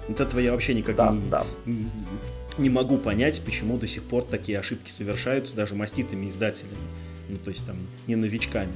[0.08, 1.44] Вот этого я вообще никак да, не, да.
[1.64, 1.86] не,
[2.58, 6.76] не могу понять, почему до сих пор такие ошибки совершаются даже маститыми издателями.
[7.28, 7.76] Ну, то есть там
[8.06, 8.72] не новичками.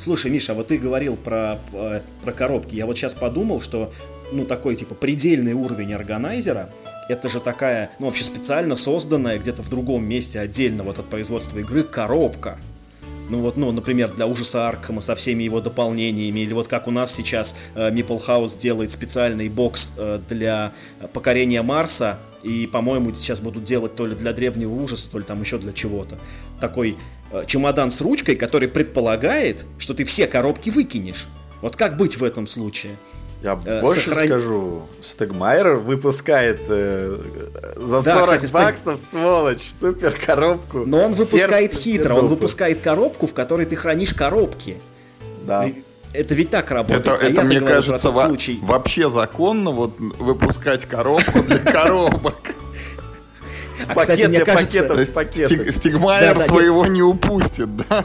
[0.00, 2.74] Слушай, Миша, вот ты говорил про, э, про коробки.
[2.74, 3.92] Я вот сейчас подумал, что
[4.32, 6.70] ну, такой, типа, предельный уровень органайзера,
[7.10, 11.58] это же такая, ну, вообще специально созданная где-то в другом месте отдельно вот от производства
[11.58, 12.58] игры коробка.
[13.28, 16.90] Ну вот, ну, например, для ужаса Аркхема со всеми его дополнениями, или вот как у
[16.90, 20.72] нас сейчас э, Meeple House делает специальный бокс э, для
[21.12, 25.42] покорения Марса, и, по-моему, сейчас будут делать то ли для древнего ужаса, то ли там
[25.42, 26.18] еще для чего-то.
[26.58, 26.96] Такой
[27.46, 31.28] чемодан с ручкой, который предполагает, что ты все коробки выкинешь.
[31.62, 32.96] Вот как быть в этом случае?
[33.42, 34.26] Я э, больше сохран...
[34.26, 37.18] скажу, Стегмайер выпускает э,
[37.76, 39.10] за да, 40 кстати, баксов, Стег...
[39.10, 40.80] сволочь, супер коробку.
[40.80, 44.76] Но он выпускает Сердце хитро, он выпускает коробку, в которой ты хранишь коробки.
[45.42, 45.64] Да.
[46.12, 47.06] это ведь так работает.
[47.06, 48.58] Это, а это мне кажется, во- случай...
[48.62, 52.36] вообще законно вот выпускать коробку для коробок.
[53.88, 55.06] А, кстати, мне кажется...
[55.72, 58.04] Стигмайер своего не упустит, да?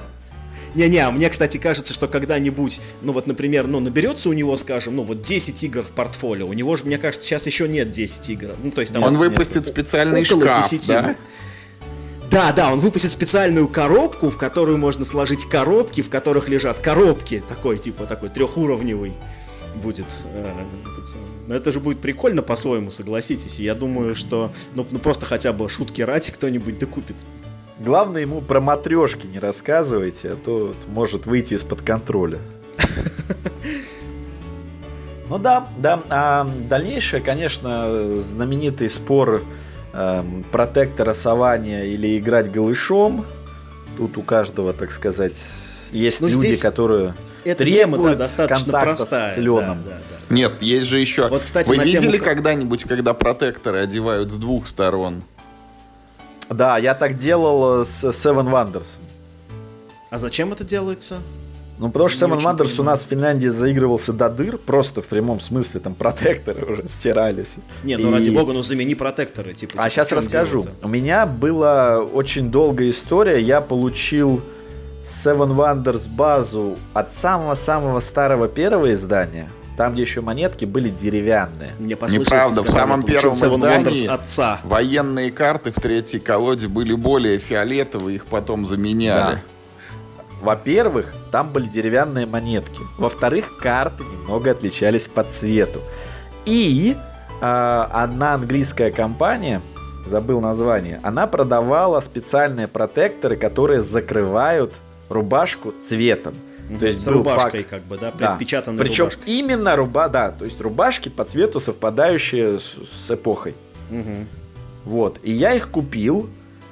[0.76, 5.04] Не-не, мне, кстати, кажется, что когда-нибудь, ну вот, например, ну наберется у него, скажем, ну
[5.04, 8.56] вот 10 игр в портфолио, у него же, мне кажется, сейчас еще нет 10 игр.
[8.62, 9.02] Ну, то есть там...
[9.04, 11.16] Он выпустит специальный шкаф, 10, да?
[12.30, 17.42] Да, да, он выпустит специальную коробку, в которую можно сложить коробки, в которых лежат коробки,
[17.48, 19.14] такой, типа, такой трехуровневый
[19.76, 20.08] будет.
[20.26, 20.52] Э,
[21.48, 23.60] но это же будет прикольно по-своему, согласитесь.
[23.60, 27.16] И я думаю, что ну, ну просто хотя бы шутки ради кто-нибудь докупит.
[27.80, 32.40] Главное ему про матрешки не рассказывайте, а то может выйти из-под контроля.
[35.28, 36.04] Ну да, да.
[36.10, 39.42] А дальнейшее, конечно, знаменитый спор
[39.92, 43.26] эм, протектора сования или играть голышом.
[43.98, 45.36] Тут у каждого, так сказать,
[45.92, 47.16] есть ну, люди, которые
[47.46, 49.36] эта тема да, достаточно простая.
[49.36, 49.84] С Леном.
[49.84, 50.36] Да, да, да.
[50.36, 51.28] Нет, есть же еще.
[51.28, 52.26] Вот, кстати, Вы видели тему...
[52.26, 55.24] когда-нибудь, когда протекторы одевают с двух сторон?
[56.50, 58.88] Да, я так делал с Seven Wonders.
[60.10, 61.18] А зачем это делается?
[61.78, 65.42] Ну, потому что Seven Wonders у нас в Финляндии заигрывался до дыр, просто в прямом
[65.42, 67.56] смысле, там протекторы уже стирались.
[67.84, 68.14] Не, ну и...
[68.14, 69.54] ради бога, ну замени протекторы.
[69.54, 70.66] Типа, а сейчас расскажу.
[70.82, 74.42] У меня была очень долгая история, я получил
[75.06, 81.72] Seven Wonders базу от самого-самого старого первого издания, там, где еще монетки были деревянные.
[81.80, 84.60] Мне Неправда, в самом первом издании отца.
[84.64, 89.36] военные карты в третьей колоде были более фиолетовые, их потом заменяли.
[89.36, 89.42] Да.
[90.42, 92.80] Во-первых, там были деревянные монетки.
[92.98, 95.82] Во-вторых, карты немного отличались по цвету.
[96.46, 96.96] И
[97.42, 99.62] э, одна английская компания,
[100.06, 104.74] забыл название, она продавала специальные протекторы, которые закрывают
[105.10, 106.36] рубашку цветом.
[106.80, 107.70] То есть с рубашкой, пак...
[107.70, 108.84] как бы, да, предпечатанной да.
[108.84, 109.34] Причем рубашкой.
[109.34, 112.74] именно руба, да, то есть рубашки по цвету совпадающие с,
[113.06, 113.54] с эпохой.
[113.92, 114.28] Угу.
[114.86, 115.20] Вот.
[115.22, 116.30] И я их купил,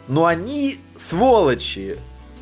[0.07, 1.97] но они, сволочи,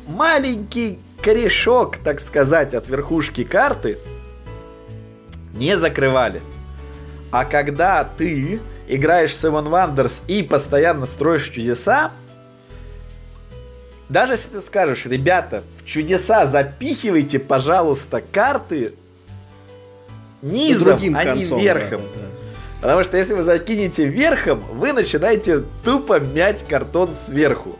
[0.06, 3.98] маленький корешок, так сказать, от верхушки карты
[5.54, 6.40] не закрывали.
[7.30, 12.12] А когда ты играешь в Seven Wonders и постоянно строишь чудеса,
[14.12, 18.92] даже если ты скажешь, ребята, в чудеса запихивайте, пожалуйста, карты
[20.42, 22.02] низом, другим а концом, не верхом.
[22.14, 22.26] Да, да, да.
[22.82, 27.78] Потому что если вы закинете верхом, вы начинаете тупо мять картон сверху.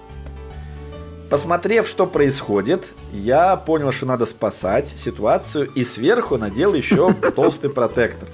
[1.28, 8.28] Посмотрев, что происходит, я понял, что надо спасать ситуацию и сверху надел еще толстый протектор.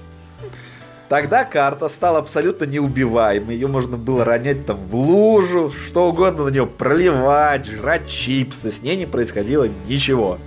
[1.08, 3.54] Тогда карта стала абсолютно неубиваемой.
[3.54, 8.70] Ее можно было ронять там в лужу, что угодно на нее проливать, жрать чипсы.
[8.70, 10.38] С ней не происходило ничего.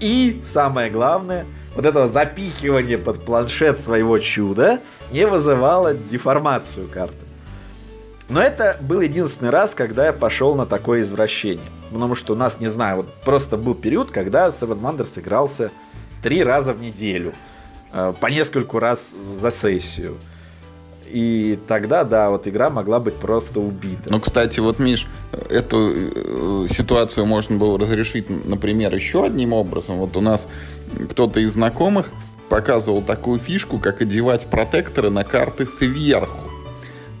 [0.00, 1.44] И самое главное,
[1.76, 4.80] вот этого запихивания под планшет своего чуда
[5.12, 7.16] не вызывало деформацию карты.
[8.30, 11.70] Но это был единственный раз, когда я пошел на такое извращение.
[11.90, 15.70] Потому что у нас, не знаю, вот просто был период, когда Seven Wonders игрался
[16.22, 17.32] три раза в неделю.
[17.92, 19.10] Э, по нескольку раз
[19.40, 20.16] за сессию.
[21.10, 24.10] И тогда, да, вот игра могла быть просто убита.
[24.10, 25.06] Ну, кстати, вот, Миш,
[25.48, 29.96] эту э, ситуацию можно было разрешить, например, еще одним образом.
[29.96, 30.48] Вот у нас
[31.10, 32.10] кто-то из знакомых
[32.50, 36.48] показывал такую фишку, как одевать протекторы на карты сверху.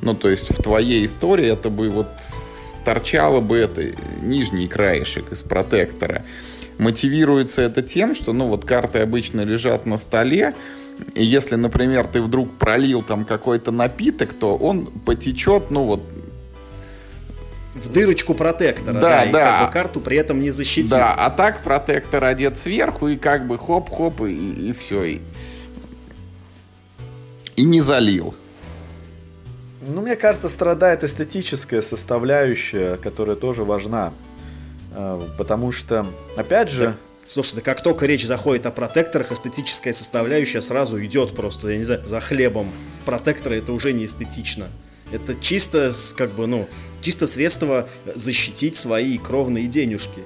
[0.02, 2.08] Ну, то есть в твоей истории это бы вот
[2.84, 3.90] торчало бы это
[4.22, 6.24] нижний краешек из протектора.
[6.78, 10.54] Мотивируется это тем, что, ну, вот карты обычно лежат на столе,
[11.14, 16.02] и если, например, ты вдруг пролил там какой-то напиток, то он потечет, ну, вот
[17.74, 19.58] в дырочку протектора, да, да, и да.
[19.58, 20.90] как бы карту при этом не защитит.
[20.90, 25.04] Да, а так протектор одет сверху, и как бы хоп-хоп, и, и все.
[25.04, 25.20] И,
[27.56, 28.34] и не залил.
[29.80, 34.12] Ну, мне кажется, страдает эстетическая составляющая, которая тоже важна.
[34.92, 36.96] Э, потому что, опять же...
[37.26, 41.84] Слушай, да как только речь заходит о протекторах, эстетическая составляющая сразу идет просто, я не
[41.84, 42.70] знаю, за хлебом.
[43.04, 44.68] Протекторы это уже не эстетично.
[45.12, 46.66] Это чисто, как бы, ну,
[47.02, 50.22] чисто средство защитить свои кровные денежки.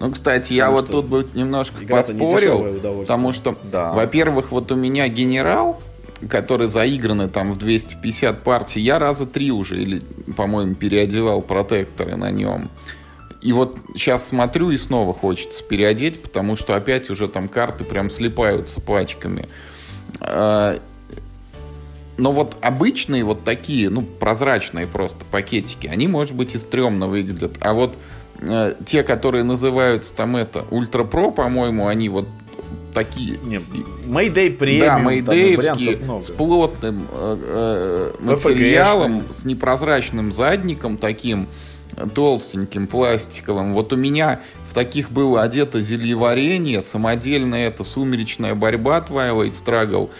[0.00, 3.92] Ну, кстати, я вот тут бы немножко поспорил, потому что, да.
[3.92, 5.80] во-первых, вот у меня генерал,
[6.28, 10.02] который заиграны там в 250 партий, я раза три уже, или,
[10.36, 12.70] по-моему, переодевал протекторы на нем.
[13.42, 18.10] И вот сейчас смотрю и снова хочется переодеть, потому что опять уже там карты прям
[18.10, 19.48] слипаются пачками.
[20.20, 20.78] А,
[22.18, 27.56] но вот обычные вот такие, ну, прозрачные просто пакетики, они, может быть, и стрёмно выглядят.
[27.60, 27.96] А вот
[28.42, 32.28] э, те, которые называются там это Ультра Про, по-моему, они вот
[32.92, 33.38] такие...
[33.38, 33.56] Не,
[34.06, 34.86] Mayday премиум.
[34.86, 41.48] Да, мейдеевские, с плотным э, э, материалом, с непрозрачным задником таким,
[42.14, 43.74] толстеньким, пластиковым.
[43.74, 44.40] Вот у меня
[44.70, 50.10] в таких было одето зельеварение, самодельная это сумеречная борьба Twilight Struggle,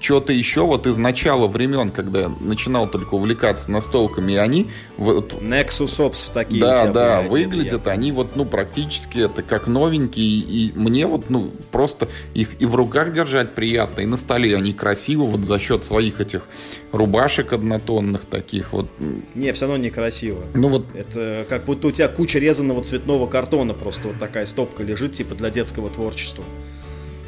[0.00, 4.68] что-то еще вот из начала времен, когда я начинал только увлекаться настолками, и они...
[4.96, 7.92] Вот, Nexus Ops такие Да, да, выглядят я.
[7.92, 12.74] они вот, ну, практически это как новенькие, и мне вот, ну, просто их и в
[12.74, 16.42] руках держать приятно, и на столе они красиво вот за счет своих этих
[16.90, 18.88] рубашек однотонных таких вот.
[19.34, 20.42] Не, все равно некрасиво.
[20.54, 20.86] Ну вот...
[20.94, 25.34] Это как будто у тебя куча резаного цветного картона просто вот такая стопка лежит, типа
[25.34, 26.44] для детского творчества.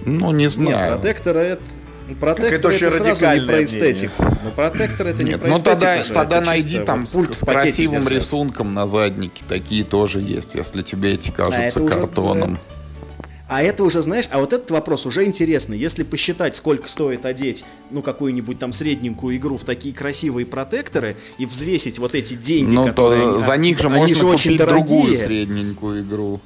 [0.04, 0.92] Ну, не знаю.
[0.92, 1.62] Нет, протектора это...
[2.20, 4.24] Протектор это, это сразу не про эстетику.
[4.44, 5.78] Но протектор это Нет, не про ну эстетику.
[5.78, 9.44] тогда, же, тогда найди там вот пульт с красивым рисунком на заднике.
[9.48, 12.54] Такие тоже есть, если тебе эти кажутся а картоном.
[12.54, 12.62] Уже,
[13.52, 15.78] а это уже, знаешь, а вот этот вопрос уже интересный.
[15.78, 21.44] Если посчитать, сколько стоит одеть, ну, какую-нибудь там средненькую игру в такие красивые протекторы и
[21.44, 23.22] взвесить вот эти деньги, ну, которые...
[23.22, 24.86] То за них же они можно же купить очень дорогие.
[24.86, 26.40] другую средненькую игру.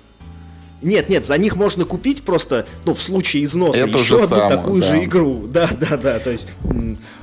[0.82, 4.48] Нет, нет, за них можно купить просто, ну, в случае износа, Это еще одну самое,
[4.48, 4.86] такую да.
[4.88, 5.46] же игру.
[5.56, 6.18] Да, да, да.
[6.18, 6.50] То есть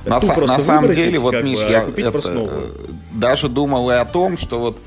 [0.04, 2.68] на, ту просто на самом деле, вот, Миш, бы, а я купить это, просто новую.
[2.68, 2.70] э,
[3.12, 4.78] даже думал и о том, что вот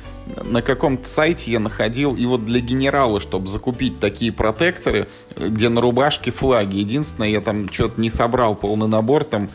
[0.43, 5.07] на каком-то сайте я находил и вот для генерала, чтобы закупить такие протекторы,
[5.37, 6.77] где на рубашке флаги.
[6.77, 9.49] Единственное, я там что-то не собрал полный набор, там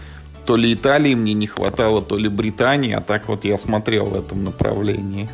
[0.46, 4.14] то ли Италии мне не хватало, то ли Британии, а так вот я смотрел в
[4.14, 5.28] этом направлении.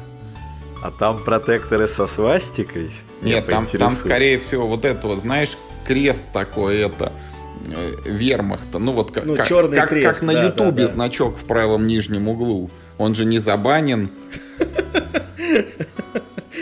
[0.83, 2.91] А там протекторы со свастикой?
[3.23, 5.57] Нет, там, там скорее всего вот это вот, знаешь,
[5.87, 7.13] крест такой, это
[7.67, 8.79] э, вермахта.
[8.79, 10.89] Ну вот как, Ну, как, черный как, крест, как на да, Ютубе да, да.
[10.89, 12.71] значок в правом нижнем углу.
[12.99, 14.11] Он же не забанен.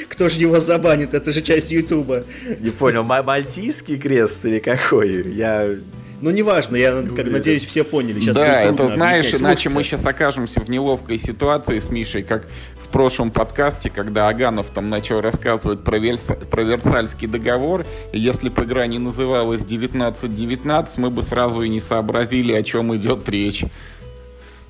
[0.09, 1.13] Кто же его забанит?
[1.15, 2.25] Это же часть Ютуба.
[2.61, 5.33] Не понял, ма- мальтийский крест или какой?
[5.33, 5.77] Я...
[6.23, 8.21] Ну, неважно, я как надеюсь, все поняли.
[8.21, 12.49] Сейчас да, это знаешь, иначе мы сейчас окажемся в неловкой ситуации с Мишей, как
[12.87, 18.49] в прошлом подкасте, когда Аганов там начал рассказывать про, Верса- про Версальский договор, и если
[18.49, 23.65] бы игра не называлась 1919, мы бы сразу и не сообразили, о чем идет речь.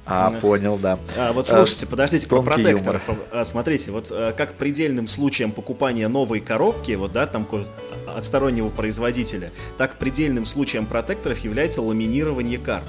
[0.09, 0.39] А, Да.
[0.39, 0.99] понял, да.
[1.19, 2.95] А, вот Э, слушайте, подождите, про протектор.
[2.95, 3.03] юмор.
[3.05, 7.47] Про- а, Смотрите, вот э, как предельным случаем покупания новой коробки, вот да, там
[8.17, 12.87] от стороннего производителя, так предельным случаем протекторов является ламинирование карт.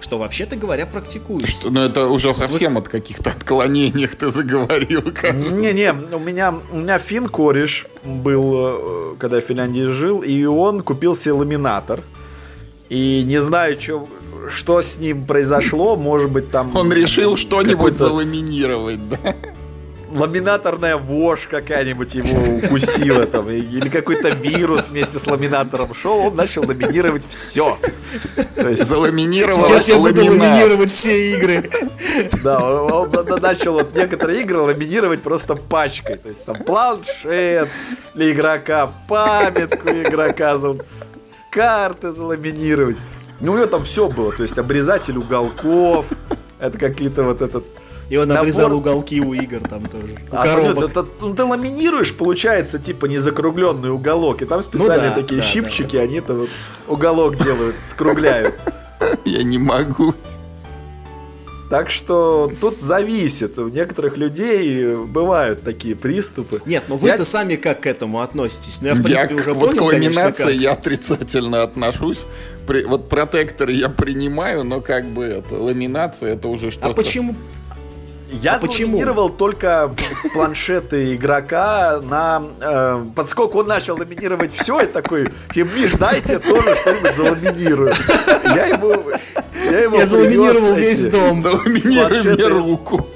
[0.00, 1.50] Что вообще-то говоря практикуется.
[1.50, 5.02] Что, ну это уже совсем от каких-то отклонениях ты заговорил.
[5.22, 10.44] Не-не, у меня, у меня фин кореш был, э, когда я в Финляндии жил, и
[10.44, 12.02] он купил себе ламинатор.
[12.88, 14.08] И не знаю, чё,
[14.50, 16.74] что с ним произошло, может быть там...
[16.74, 19.36] Он решил что-нибудь заламинировать, да?
[20.12, 26.66] Ламинаторная вошь какая-нибудь его укусила там, или какой-то вирус вместе с ламинатором шел, он начал
[26.66, 27.76] ламинировать все.
[28.56, 30.38] То есть, Заламинировал Сейчас я буду ламинат.
[30.52, 31.70] ламинировать все игры.
[32.42, 36.16] Да, он, он на- на- начал вот некоторые игры ламинировать просто пачкой.
[36.16, 37.68] То есть там планшет
[38.14, 40.58] для игрока, памятку игрока,
[41.50, 42.96] карты заламинировать.
[43.40, 46.04] Ну, у него там все было, то есть обрезатель уголков,
[46.58, 47.64] это какие-то вот этот...
[48.10, 50.16] И он Набор- обрезал уголки у игр там тоже.
[50.30, 50.90] У А, ну, коробок.
[50.90, 55.52] это- ну, ты ламинируешь, получается, типа, незакругленный уголок, и там специальные да, такие да, да,
[55.52, 56.48] щипчики, они-то вот
[56.88, 58.54] уголок делают, скругляют.
[59.24, 60.12] Я не могу.
[61.70, 63.56] Так что тут зависит.
[63.60, 66.60] У некоторых людей бывают такие приступы.
[66.66, 68.82] Нет, ну Я- вы-то сами как к этому относитесь?
[68.82, 70.50] Ну я в принципе я, уже вот понял, конечно, как.
[70.50, 72.22] я отрицательно отношусь.
[72.66, 76.88] При- вот протекторы я принимаю, но как бы это ламинация это уже что-то.
[76.88, 77.36] А почему?
[78.32, 78.92] Я А почему?
[78.92, 79.92] заламинировал только
[80.32, 82.42] планшеты игрока на...
[82.60, 87.92] э, подскольку он начал ламинировать все, и такой, тем Миш, дайте тоже что-нибудь заламинирую.
[88.54, 88.94] Я ему...
[89.70, 91.40] Я, ему Я заламинировал весь дом.
[91.40, 93.06] Заламинируй мне руку.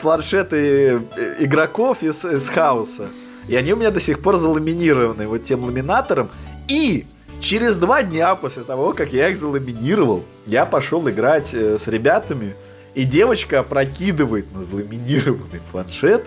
[0.00, 3.10] планшеты э, игроков из, из хаоса.
[3.48, 6.30] И они у меня до сих пор заламинированы вот тем ламинатором.
[6.68, 7.06] И
[7.40, 12.54] через два дня после того, как я их заламинировал, я пошел играть э, с ребятами,
[12.94, 16.26] и девочка опрокидывает на заламинированный планшет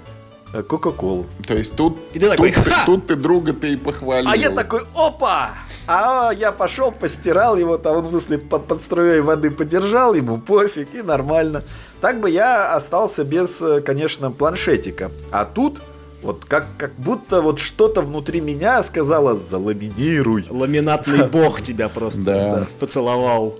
[0.53, 1.25] э, Кока-Колу.
[1.47, 4.29] То есть тут, И ты такой, тут, ты- «Ха!» тут ты друга ты и похвалил.
[4.29, 5.51] А я такой, опа!
[5.89, 11.01] А я пошел, постирал его, там он мысли под струей воды подержал, ему пофиг, и
[11.01, 11.63] нормально.
[12.01, 15.11] Так бы я остался без, э, конечно, планшетика.
[15.31, 15.79] А тут,
[16.21, 20.45] вот как, как будто вот что-то внутри меня сказала, заламинируй.
[20.49, 23.57] Ламинатный бог тебя просто поцеловал.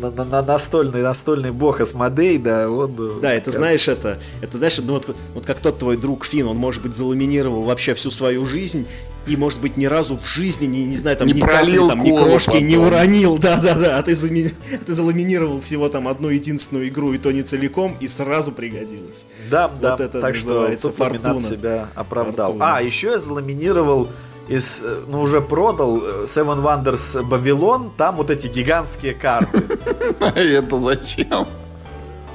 [0.00, 2.94] На, на- на- настольный, настольный бог Асмодей, да, он...
[2.98, 6.24] э, Да, это как- знаешь, это, это знаешь, ну вот, вот как тот твой друг
[6.26, 8.86] Фин, он, может быть, заламинировал вообще всю свою жизнь,
[9.26, 11.98] и, может быть, ни разу в жизни, не, не знаю, там, Не ни пролил капли,
[12.04, 12.86] там, ни крошки не потом.
[12.88, 14.52] уронил, да-да-да, а ты, зами-
[14.84, 19.26] ты заламинировал всего там одну единственную игру, и то не целиком, и сразу пригодилось.
[19.50, 19.94] Да, да.
[19.94, 21.42] это так называется что фортуна.
[21.42, 22.46] себя оправдал.
[22.48, 22.76] Фортуна.
[22.76, 24.08] А, еще я заламинировал
[24.48, 29.64] из, э, ну уже продал э, Seven Wonders Babylon, там вот эти гигантские карты.
[30.20, 31.46] А это зачем?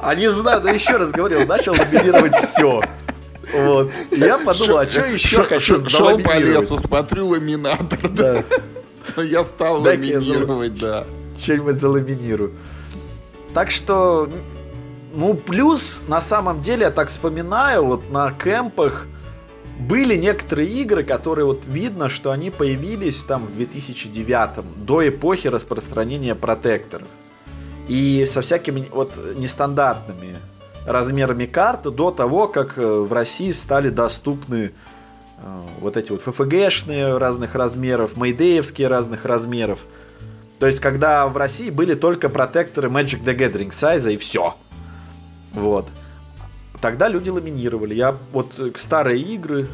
[0.01, 2.81] А не знаю, да еще раз говорил, начал ламинировать все.
[3.53, 3.91] Вот.
[4.11, 8.43] И я подумал, а что еще хочу Шел по лесу, смотрю ламинатор, да.
[9.15, 11.05] Да, Я стал ламинировать, да.
[11.39, 12.53] что-нибудь заламинирую.
[13.53, 14.29] Так что,
[15.13, 19.07] ну, плюс, на самом деле, я так вспоминаю, вот на кемпах
[19.81, 26.35] были некоторые игры, которые вот видно, что они появились там в 2009 до эпохи распространения
[26.35, 27.07] протекторов.
[27.87, 30.37] И со всякими вот нестандартными
[30.85, 34.71] размерами карт до того, как э, в России стали доступны
[35.37, 39.79] э, вот эти вот ФФГшные разных размеров, мейдеевские разных размеров.
[40.59, 44.55] То есть, когда в России были только протекторы Magic the Gathering сайза и все.
[45.53, 45.87] Вот.
[46.81, 47.93] Тогда люди ламинировали.
[47.93, 49.67] Я вот э, старые игры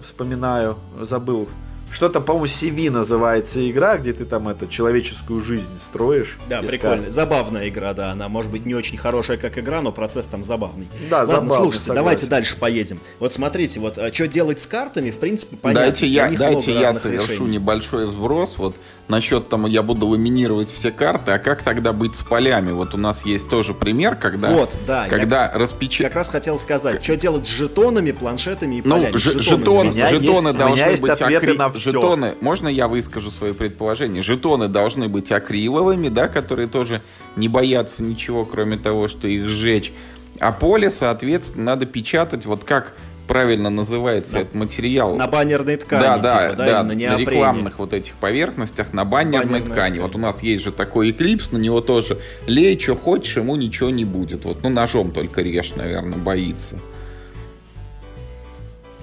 [0.00, 1.48] вспоминаю, забыл.
[1.92, 6.36] Что-то, по-моему, CV называется игра, где ты там это человеческую жизнь строишь.
[6.46, 7.10] Да, прикольно.
[7.10, 8.10] Забавная игра, да.
[8.10, 10.88] Она может быть не очень хорошая как игра, но процесс там забавный.
[11.08, 11.96] Да, Ладно, забавный, слушайте, согласен.
[12.02, 13.00] давайте дальше поедем.
[13.18, 15.84] Вот смотрите, вот что делать с картами, в принципе, понятно.
[15.86, 17.52] Дайте я, дайте я совершу решений.
[17.52, 18.56] небольшой вброс.
[18.58, 18.76] Вот
[19.08, 22.72] насчет там я буду ламинировать все карты, а как тогда быть с полями?
[22.72, 26.08] Вот у нас есть тоже пример, когда, Вот, да, я когда распечатать.
[26.08, 29.16] Как раз хотел сказать, что делать с жетонами, планшетами и Ну, полями.
[29.16, 31.85] Жетонами жетоны, жетоны есть- у меня должны есть быть ответы акри- на всё.
[31.92, 32.34] Жетоны.
[32.40, 34.22] Можно я выскажу свои предположения?
[34.22, 37.02] Жетоны должны быть акриловыми, да, которые тоже
[37.36, 39.92] не боятся ничего, кроме того, что их сжечь.
[40.38, 42.94] А поле, соответственно, надо печатать, вот как
[43.26, 45.16] правильно называется этот материал.
[45.16, 48.92] На баннерной ткани, да, да, типа, да, да, или на на рекламных вот этих поверхностях,
[48.92, 49.94] на баннерной Баннерной ткани.
[49.94, 49.98] ткани.
[50.00, 53.90] Вот у нас есть же такой эклипс, на него тоже лей, что хочешь, ему ничего
[53.90, 54.44] не будет.
[54.44, 56.76] Вот, ну, ножом только режь, наверное, боится.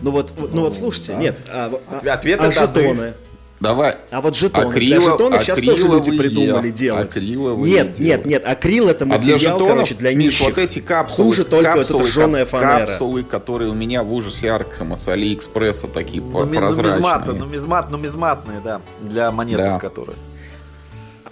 [0.03, 1.17] Ну вот, вот- ну вот слушайте, да.
[1.19, 2.51] нет, а, а- Ответы а даны.
[2.51, 3.13] жетоны?
[3.61, 3.95] Давай.
[4.11, 4.65] А вот жетоны.
[4.73, 7.15] Акрило- для жетонов сейчас тоже люди придумали я- делать.
[7.15, 10.47] акриловые Нет, нет, нет, акрил это А для материал, жетонов, короче, для Миш, нищих.
[10.47, 12.85] вот эти капсулы, Хуже только вот капсулы, эта жженая фанера.
[12.87, 16.95] Капсулы, которые у меня в ужасе Аркхема с Алиэкспресса такие Ну, ми- прозрачные.
[16.99, 19.79] нумизматы, нумизмат, нумизматные, да, для монеток, Да.
[19.79, 20.17] которые.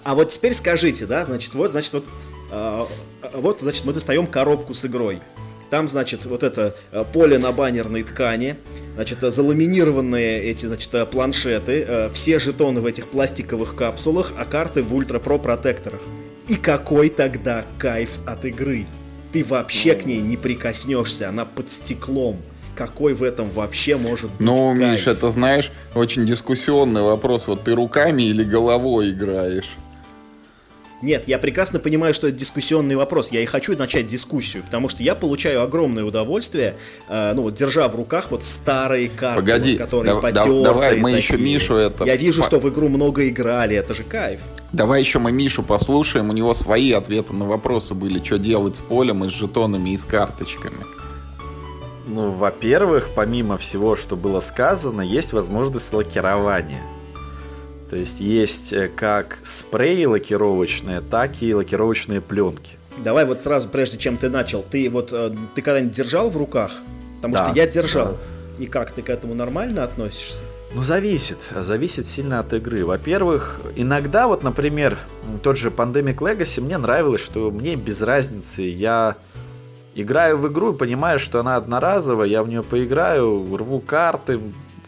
[0.04, 2.04] А вот теперь скажите, да, значит, вот, значит, вот,
[2.50, 2.88] а,
[3.34, 5.20] вот, значит, мы достаем коробку с игрой.
[5.72, 8.56] Там, значит, вот это а, поле на баннерной ткани,
[8.94, 14.82] значит, а, заламинированные эти, значит, а, планшеты, все жетоны в этих пластиковых капсулах, а карты
[14.82, 16.02] в Ультра Про протекторах.
[16.46, 18.84] И какой тогда кайф от игры?
[19.32, 22.36] Ты вообще к ней не прикоснешься, она под стеклом.
[22.76, 24.92] Какой в этом вообще может быть Ну, кайф?
[24.92, 27.46] Миш, это, знаешь, очень дискуссионный вопрос.
[27.46, 29.78] Вот ты руками или головой играешь?
[31.02, 33.32] Нет, я прекрасно понимаю, что это дискуссионный вопрос.
[33.32, 36.76] Я и хочу начать дискуссию, потому что я получаю огромное удовольствие,
[37.08, 40.96] э, ну вот держа в руках вот старые карты, Погоди, вот, которые дав- потертые давай
[41.00, 41.54] мы еще такие.
[41.54, 44.42] Мишу это Я вижу, что в игру много играли, это же кайф.
[44.72, 46.30] Давай еще мы Мишу послушаем.
[46.30, 48.22] У него свои ответы на вопросы были.
[48.22, 50.86] Что делать с полем и с жетонами и с карточками.
[52.06, 56.82] Ну, во-первых, помимо всего, что было сказано, есть возможность лакирования.
[57.92, 62.78] То есть есть э, как спреи лакировочные, так и лакировочные пленки.
[63.04, 66.72] Давай вот сразу, прежде чем ты начал, ты вот э, ты когда-нибудь держал в руках?
[67.16, 68.12] Потому Да, что я держал.
[68.12, 68.64] да.
[68.64, 70.42] И как ты к этому нормально относишься?
[70.72, 71.50] Ну, зависит.
[71.54, 72.82] Зависит сильно от игры.
[72.86, 74.96] Во-первых, иногда, вот, например,
[75.42, 78.62] тот же Pandemic Legacy, мне нравилось, что мне без разницы.
[78.62, 79.16] Я
[79.94, 84.40] играю в игру и понимаю, что она одноразовая, я в нее поиграю, рву карты.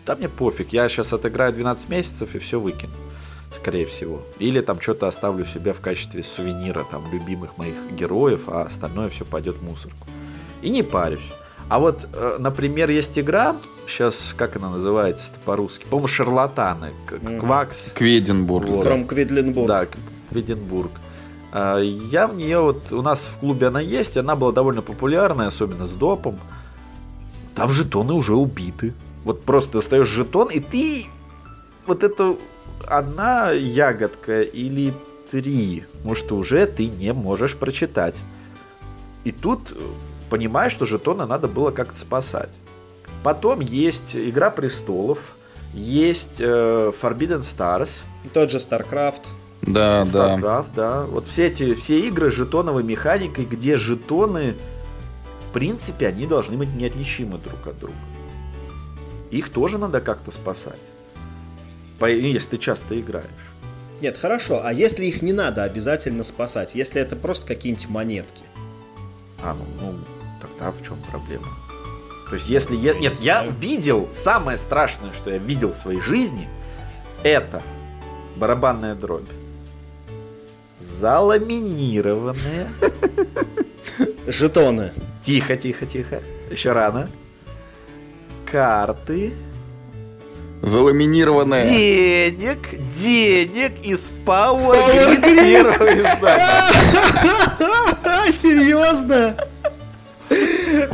[0.07, 2.93] Да мне пофиг, я сейчас отыграю 12 месяцев и все выкину.
[3.57, 4.23] Скорее всего.
[4.39, 9.25] Или там что-то оставлю себе в качестве сувенира, там, любимых моих героев, а остальное все
[9.25, 10.07] пойдет в мусорку.
[10.61, 11.31] И не парюсь.
[11.69, 13.57] А вот, э, например, есть игра,
[13.89, 15.85] сейчас, как она называется по-русски?
[15.85, 16.93] По-моему, шарлатаны.
[17.41, 17.91] Квакс.
[17.95, 18.69] Кведенбург.
[18.69, 18.87] Вот.
[18.87, 19.69] From Кведленбург.
[19.69, 19.87] Да,
[20.31, 20.91] Веденбург.
[21.53, 25.47] А, Я в нее вот, у нас в клубе она есть, она была довольно популярная,
[25.47, 26.39] особенно с допом.
[27.55, 28.93] Там жетоны уже убиты.
[29.25, 31.07] Вот просто достаешь жетон, и ты
[31.87, 32.37] вот это
[32.87, 34.95] одна ягодка или
[35.31, 38.15] три, может, уже ты не можешь прочитать.
[39.25, 39.61] И тут
[40.31, 42.51] понимаешь, что жетоны надо было как-то спасать.
[43.23, 45.19] Потом есть Игра престолов,
[45.73, 47.89] есть э, Forbidden Stars,
[48.33, 49.29] Тот же StarCraft.
[49.63, 50.37] Да, да.
[50.37, 51.03] StarCraft, да.
[51.03, 54.55] Вот все эти все игры с жетоновой механикой, где жетоны,
[55.49, 57.95] в принципе, они должны быть неотличимы друг от друга.
[59.35, 60.79] Их тоже надо как-то спасать.
[62.01, 63.27] Если ты часто играешь.
[64.01, 68.45] Нет, хорошо, а если их не надо обязательно спасать, если это просто какие-нибудь монетки?
[69.43, 69.99] А, ну, ну,
[70.41, 71.49] тогда в чем проблема?
[72.29, 72.95] То есть, если я...
[72.95, 76.49] Нет, Не я видел, самое страшное, что я видел в своей жизни,
[77.25, 77.61] это
[78.37, 79.29] барабанная дробь.
[80.81, 82.69] Заламинированная.
[84.29, 84.93] Жетоны.
[85.25, 86.23] Тихо, тихо, тихо.
[86.51, 87.09] Еще рано.
[88.59, 89.33] Карты.
[90.63, 91.69] Заламинированная.
[91.69, 92.59] Денег,
[92.95, 96.71] денег из Power Grid первого издания.
[98.31, 99.35] Серьезно?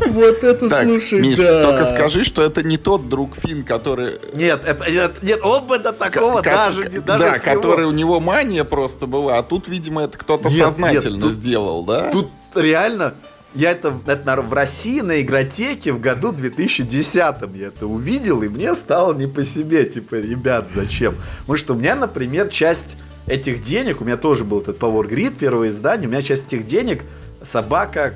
[0.09, 1.65] Вот это, Так, слушай, Миш, да.
[1.65, 4.19] только скажи, что это не тот друг Фин, который...
[4.33, 7.85] Нет, это, нет, нет, он бы до такого ко- даже, ко- не даже да, который
[7.85, 11.85] у него мания просто была, а тут, видимо, это кто-то Нет, сознательно нет, тут- сделал,
[11.85, 12.11] да?
[12.11, 13.15] Тут реально,
[13.55, 18.49] я это, это на- в России на игротеке в году 2010 я это увидел, и
[18.49, 21.17] мне стало не по себе, типа, ребят, зачем?
[21.41, 22.97] Потому что у меня, например, часть
[23.27, 26.67] этих денег, у меня тоже был этот Power Grid, первое издание, у меня часть этих
[26.67, 27.03] денег
[27.43, 28.15] собака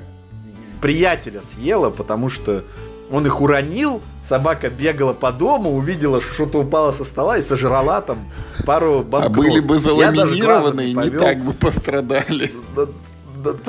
[0.81, 2.63] приятеля съела, потому что
[3.11, 8.01] он их уронил, собака бегала по дому, увидела, что что-то упало со стола и сожрала
[8.01, 8.19] там
[8.65, 9.37] пару а банкнот.
[9.37, 12.51] были бы заламинированные, не так бы пострадали.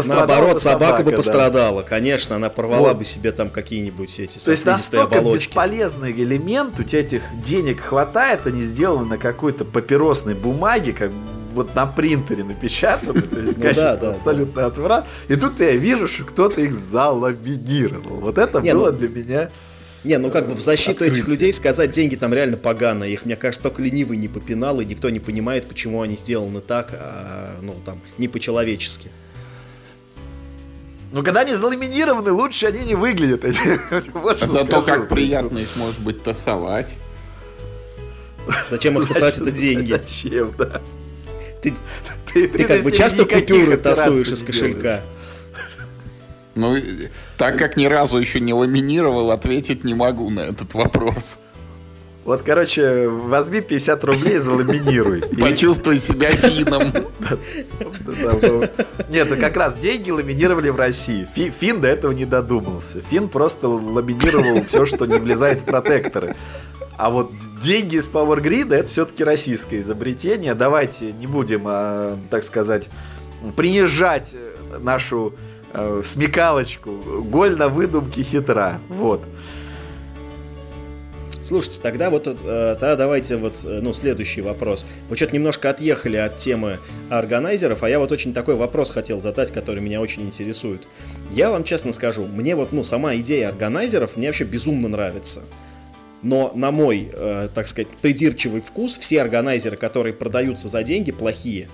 [0.04, 1.16] Наоборот, собака бы да.
[1.16, 1.82] пострадала.
[1.82, 2.98] Конечно, она порвала Вот.
[2.98, 5.48] бы себе там какие-нибудь эти То есть настолько оболочки.
[5.48, 11.10] бесполезный элемент, у тебя этих денег хватает, они сделаны на какой-то папиросной бумаге, как
[11.54, 15.06] вот на принтере напечатаны, то есть Ну качество да, да, абсолютно отврат.
[15.28, 18.16] И тут я вижу, что кто-то их заламинировал.
[18.20, 19.50] Вот это Не, было ну- для меня...
[20.04, 21.16] Не, ну как бы в защиту Открытие.
[21.18, 23.12] этих людей сказать, деньги там реально поганые.
[23.12, 26.90] Их, мне кажется, только ленивый не попинал, и никто не понимает, почему они сделаны так,
[26.92, 29.10] а, ну там, не по-человечески.
[31.12, 33.44] Но когда они заламинированы, лучше они не выглядят.
[34.12, 35.00] Вот что Зато скажу.
[35.00, 36.94] как приятно их, может быть, тасовать.
[38.68, 39.92] Зачем их тасовать это деньги?
[39.92, 40.80] Зачем, да.
[41.62, 41.74] Ты,
[42.32, 45.00] Ты, ты как бы часто купюры тасуешь из кошелька.
[46.54, 46.76] Ну,
[47.36, 51.36] так как ни разу еще не ламинировал, ответить не могу на этот вопрос.
[52.26, 55.20] Вот, короче, возьми 50 рублей, заламинируй.
[55.30, 56.28] И- Почувствуй себя
[56.68, 56.80] ну,
[59.08, 61.28] Нет, ну как раз деньги ламинировали в России.
[61.36, 63.00] Фи- Фин до этого не додумался.
[63.10, 66.34] Фин просто ламинировал все, что не влезает в протекторы.
[66.98, 67.30] А вот
[67.62, 70.54] деньги из Power Grid это все-таки российское изобретение.
[70.54, 72.88] Давайте не будем, а, так сказать,
[73.54, 74.34] принижать
[74.80, 75.34] нашу
[75.72, 76.90] э, смекалочку.
[77.22, 78.80] Голь на выдумке хитра.
[78.88, 79.22] Вот.
[81.46, 84.84] Слушайте, тогда вот тут, э, тогда давайте вот, э, ну, следующий вопрос.
[85.08, 89.52] Мы что-то немножко отъехали от темы органайзеров, а я вот очень такой вопрос хотел задать,
[89.52, 90.88] который меня очень интересует.
[91.30, 95.42] Я вам честно скажу, мне вот, ну, сама идея органайзеров мне вообще безумно нравится.
[96.24, 101.68] Но на мой, э, так сказать, придирчивый вкус, все органайзеры, которые продаются за деньги, плохие.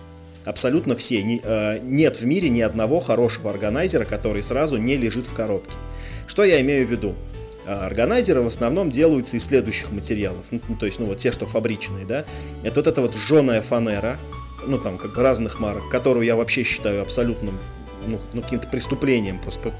[0.44, 1.22] Абсолютно все.
[1.22, 5.78] Нет в мире ни одного хорошего органайзера, который сразу не лежит в коробке.
[6.26, 7.14] Что я имею в виду?
[7.66, 10.46] А Органайзеры в основном делаются из следующих материалов.
[10.50, 12.24] Ну, ну, то есть, ну, вот те, что фабричные, да.
[12.64, 14.18] Это вот эта вот жженая фанера,
[14.66, 17.58] ну, там, как бы разных марок, которую я вообще считаю абсолютным,
[18.08, 19.74] ну, ну, каким-то преступлением просто про-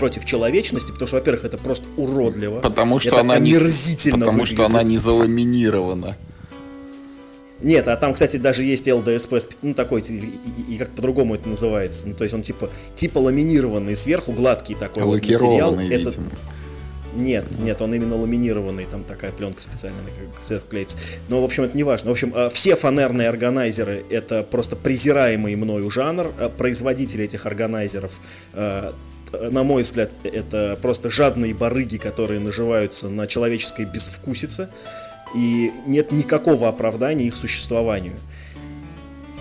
[0.00, 2.60] против человечности, потому что, во-первых, это просто уродливо.
[2.60, 3.52] Потому что Это она не...
[3.54, 4.74] Потому что выглядит.
[4.74, 6.16] она не заламинирована.
[7.62, 10.38] Нет, а там, кстати, даже есть ЛДСП, сп- ну такой, и,
[10.74, 12.06] и- как по-другому это называется.
[12.08, 15.70] Ну, то есть он типа, типа ламинированный сверху, гладкий такой вот материал.
[15.72, 16.26] Лакированный, Это, видимо.
[17.16, 20.98] Нет, нет, он именно ламинированный, там такая пленка специальная как сверху клеится.
[21.28, 22.10] Но, в общем, это не важно.
[22.10, 26.32] В общем, э, все фанерные органайзеры— это просто презираемый мною жанр.
[26.38, 28.20] Э, Производители этих органайзеров,
[28.52, 28.92] т-
[29.50, 34.68] на мой взгляд, это просто жадные барыги, которые наживаются на человеческой безвкусице.
[35.34, 38.14] И нет никакого оправдания их существованию.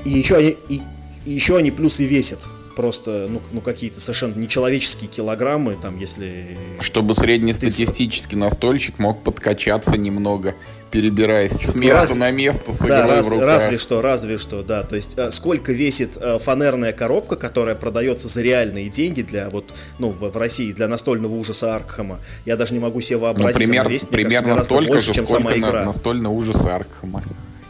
[0.03, 0.81] И еще они, и,
[1.25, 2.45] и еще они плюс весят.
[2.75, 10.55] Просто, ну, ну какие-то совершенно нечеловеческие килограммы, там, если Чтобы среднестатистический настольщик мог подкачаться немного,
[10.91, 13.47] перебираясь с места раз- на место с Да, раз- в руках.
[13.47, 14.83] разве что, разве что, да.
[14.83, 19.73] То есть, э, сколько весит э, фанерная коробка, которая продается за реальные деньги для вот,
[19.99, 22.19] ну, в, России для настольного ужаса Аркхема.
[22.45, 25.07] Я даже не могу себе Ну, вообразить, пример- она весит, кажется, примерно гораздо столько больше,
[25.07, 25.85] же, чем сколько сама игра.
[25.85, 27.23] настольный ужас Аркхема.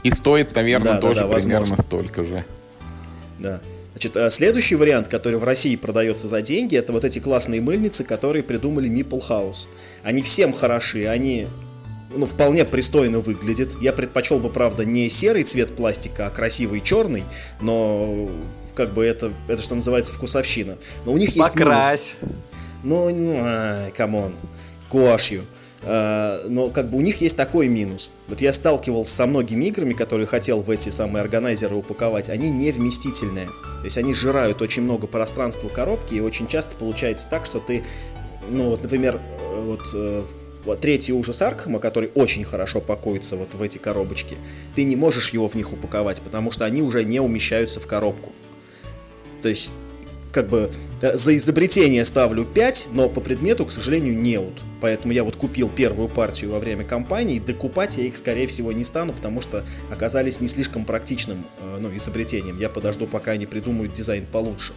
[0.04, 1.84] И стоит, наверное, Да, да, тоже да, примерно возможно.
[1.84, 2.46] столько же.
[3.40, 3.62] Да.
[3.96, 8.04] Значит, э, следующий вариант, который в России продается за деньги, это вот эти классные мыльницы,
[8.04, 9.70] которые придумали Meeple House.
[10.04, 11.48] Они всем хороши, они
[12.14, 13.78] ну, вполне пристойно выглядят.
[13.80, 17.24] Я предпочел бы, правда, не серый цвет пластика, а красивый черный,
[17.62, 18.30] но
[18.76, 20.78] как бы это, это что называется вкусовщина.
[21.06, 21.74] Но у них есть минус.
[21.74, 22.16] Покрась.
[22.84, 23.10] Ну,
[23.96, 24.36] come on,
[24.92, 25.46] гуашью.
[25.86, 28.12] Э, но как бы у них есть такой минус.
[28.28, 32.72] Вот я сталкивался со многими играми, которые хотел в эти самые органайзеры упаковать, они не
[32.72, 33.48] вместительные.
[33.48, 37.84] То есть они сжирают очень много пространства коробки, и очень часто получается так, что ты,
[38.50, 39.22] ну вот, например,
[39.64, 40.24] вот э,
[40.82, 44.38] третий ужас Аркхема, который очень хорошо пакуется вот в эти коробочки,
[44.76, 48.32] ты не можешь его в них упаковать, потому что они уже не умещаются в коробку.
[49.42, 49.70] То есть,
[50.36, 50.70] как бы,
[51.02, 54.62] э, за изобретение ставлю 5, но по предмету, к сожалению, неуд.
[54.82, 58.84] Поэтому я вот купил первую партию во время кампании, докупать я их, скорее всего, не
[58.84, 62.60] стану, потому что оказались не слишком практичным э, ну, изобретением.
[62.60, 64.74] Я подожду, пока они придумают дизайн получше.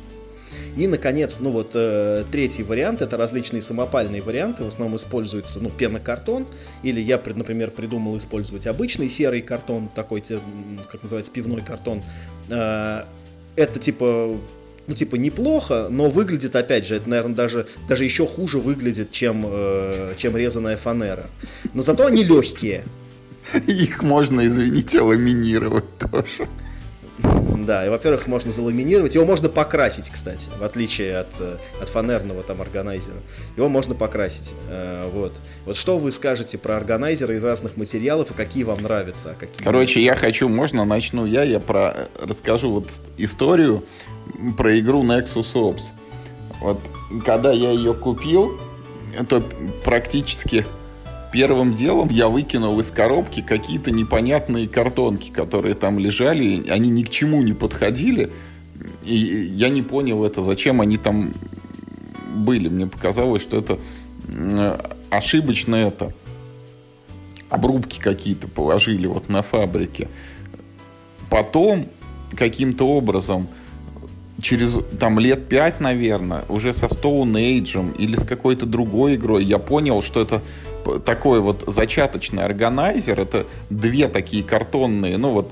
[0.77, 5.71] И, наконец, ну вот э, третий вариант, это различные самопальные варианты, в основном используется, ну,
[5.71, 6.47] пенокартон,
[6.85, 12.01] или я, например, придумал использовать обычный серый картон, такой, как называется, пивной картон.
[12.49, 13.03] Э,
[13.57, 14.39] это типа
[14.89, 19.45] ну, типа, неплохо, но выглядит, опять же, это, наверное, даже, даже еще хуже выглядит, чем,
[19.47, 21.27] э, чем резаная фанера.
[21.75, 22.85] Но зато они легкие.
[23.67, 26.49] Их можно, извините, ламинировать тоже.
[27.67, 29.15] Да, и, во-первых, можно заламинировать.
[29.15, 33.19] Его можно покрасить, кстати, в отличие от, э, от фанерного там органайзера.
[33.57, 34.55] Его можно покрасить.
[34.71, 35.35] Э, вот.
[35.67, 39.33] Вот что вы скажете про органайзеры из разных материалов и какие вам нравятся?
[39.33, 42.89] А какие Короче, я хочу, можно начну я, я про расскажу вот
[43.19, 43.85] историю
[44.57, 45.93] про игру Nexus Ops.
[46.61, 46.81] Вот
[47.25, 48.59] когда я ее купил,
[49.29, 49.43] то
[49.85, 50.67] практически
[51.33, 57.11] первым делом я выкинул из коробки какие-то непонятные картонки, которые там лежали, они ни к
[57.11, 58.33] чему не подходили.
[59.05, 61.33] И я не понял это, зачем они там
[62.35, 62.69] были.
[62.69, 63.79] Мне показалось, что это
[65.11, 66.13] ошибочно это.
[67.51, 70.09] Обрубки какие-то положили вот на фабрике.
[71.31, 71.87] Потом
[72.37, 73.49] каким-то образом
[74.41, 79.59] через там лет пять, наверное, уже со Stone Age или с какой-то другой игрой я
[79.59, 80.43] понял, что это
[81.05, 83.19] такой вот зачаточный органайзер.
[83.19, 85.51] Это две такие картонные, ну вот,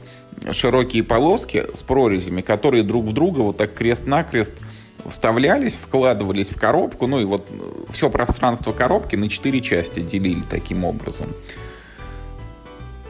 [0.53, 4.55] широкие полоски с прорезями, которые друг в друга вот так крест-накрест
[5.09, 7.47] вставлялись, вкладывались в коробку, ну и вот
[7.91, 11.29] все пространство коробки на четыре части делили таким образом.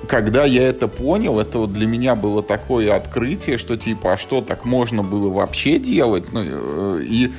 [0.09, 4.41] Когда я это понял, это вот для меня было такое открытие, что типа, а что
[4.41, 6.33] так можно было вообще делать?
[6.33, 7.33] Ну, э, и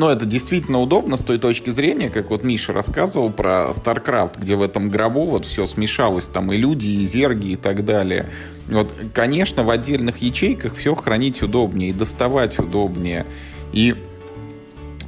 [0.00, 4.56] ну, это действительно удобно с той точки зрения, как вот Миша рассказывал про StarCraft, где
[4.56, 8.24] в этом гробу вот все смешалось, там и люди, и зерги, и так далее.
[8.68, 13.26] Вот, конечно, в отдельных ячейках все хранить удобнее, и доставать удобнее.
[13.74, 13.94] И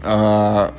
[0.04, 0.70] э,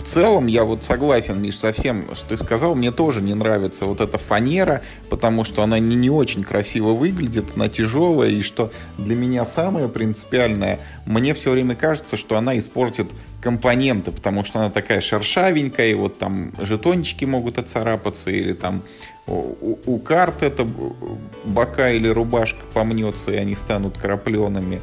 [0.00, 2.74] в целом я вот согласен, Миш, со всем, что ты сказал.
[2.74, 7.52] Мне тоже не нравится вот эта фанера, потому что она не, не очень красиво выглядит,
[7.54, 13.10] она тяжелая, и что для меня самое принципиальное, мне все время кажется, что она испортит
[13.42, 18.82] компоненты, потому что она такая шершавенькая, и вот там жетончики могут отцарапаться, или там
[19.26, 20.66] у, у карт это
[21.44, 24.80] бока или рубашка помнется, и они станут крапленными.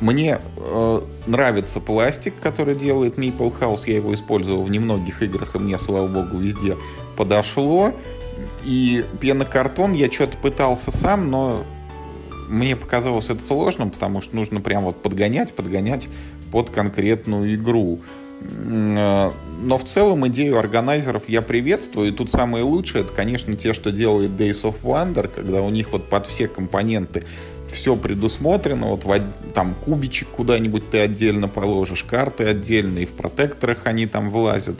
[0.00, 3.82] Мне э, нравится пластик, который делает Maple House.
[3.86, 6.76] Я его использовал в немногих играх, и мне, слава богу, везде
[7.16, 7.92] подошло.
[8.64, 11.64] И пенокартон я что-то пытался сам, но
[12.48, 16.08] мне показалось это сложным, потому что нужно прям вот подгонять, подгонять
[16.52, 18.00] под конкретную игру.
[18.42, 19.30] Э,
[19.62, 22.08] но в целом идею органайзеров я приветствую.
[22.08, 25.92] И тут самые лучшие, это, конечно, те, что делает Days of Wonder, когда у них
[25.92, 27.24] вот под все компоненты
[27.72, 29.04] все предусмотрено, вот
[29.54, 34.76] там кубичек куда-нибудь ты отдельно положишь, карты отдельно, и в протекторах они там влазят.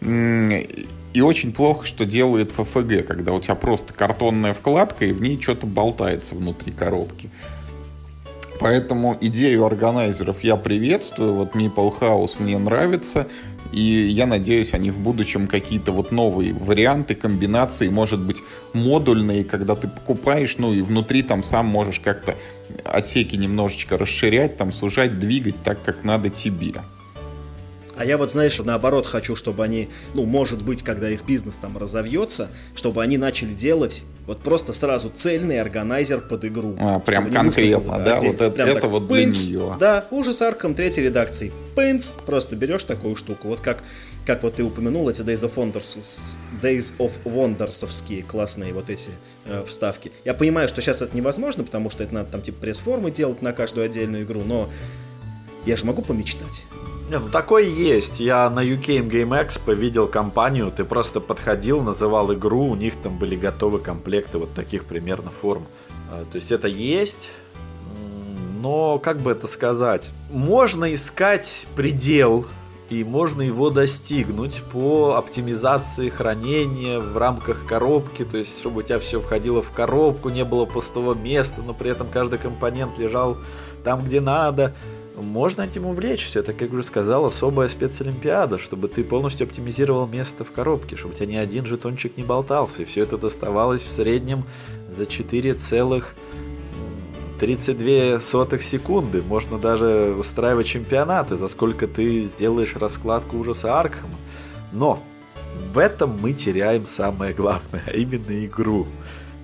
[0.00, 5.40] И очень плохо, что делает FFG, когда у тебя просто картонная вкладка, и в ней
[5.40, 7.30] что-то болтается внутри коробки.
[8.58, 11.34] Поэтому идею органайзеров я приветствую.
[11.34, 13.26] Вот Meeple House мне нравится.
[13.72, 19.74] И я надеюсь, они в будущем какие-то вот новые варианты, комбинации, может быть, модульные, когда
[19.74, 22.36] ты покупаешь, ну и внутри там сам можешь как-то
[22.84, 26.74] отсеки немножечко расширять, там сужать, двигать так, как надо тебе.
[27.96, 31.78] А я вот, знаешь, наоборот хочу, чтобы они, ну, может быть, когда их бизнес там
[31.78, 36.76] разовьется, чтобы они начали делать вот просто сразу цельный органайзер под игру.
[36.78, 38.16] А, прям конкретно, да?
[38.16, 38.32] Отдельно.
[38.32, 39.76] Вот это, прям это так, вот для нее.
[39.78, 41.52] Да, ужас Арком третьей редакции.
[41.74, 43.48] Пынц, просто берешь такую штуку.
[43.48, 43.82] Вот как,
[44.26, 46.22] как вот ты упомянул, эти Days of Wonders,
[46.60, 49.10] Days of Wondersовские классные вот эти
[49.44, 50.12] э, вставки.
[50.24, 53.52] Я понимаю, что сейчас это невозможно, потому что это надо там типа пресс-формы делать на
[53.52, 54.68] каждую отдельную игру, но
[55.64, 56.66] я же могу помечтать.
[57.08, 58.18] Не, ну такой есть.
[58.18, 63.16] Я на UK Game Expo видел компанию, ты просто подходил, называл игру, у них там
[63.16, 65.66] были готовы комплекты вот таких примерно форм.
[66.10, 67.30] А, то есть это есть,
[68.60, 70.08] но как бы это сказать?
[70.32, 72.44] Можно искать предел
[72.90, 78.98] и можно его достигнуть по оптимизации хранения в рамках коробки, то есть чтобы у тебя
[78.98, 83.36] все входило в коробку, не было пустого места, но при этом каждый компонент лежал
[83.84, 84.74] там, где надо.
[85.16, 90.52] Можно этим увлечься, это, как уже сказал, особая спецолимпиада, чтобы ты полностью оптимизировал место в
[90.52, 94.44] коробке, чтобы у тебя ни один жетончик не болтался, и все это доставалось в среднем
[94.90, 96.14] за 4 целых
[97.38, 99.22] 32 сотых секунды.
[99.22, 104.14] Можно даже устраивать чемпионаты, за сколько ты сделаешь раскладку ужаса Аркхема.
[104.72, 105.02] Но
[105.72, 108.86] в этом мы теряем самое главное, а именно игру.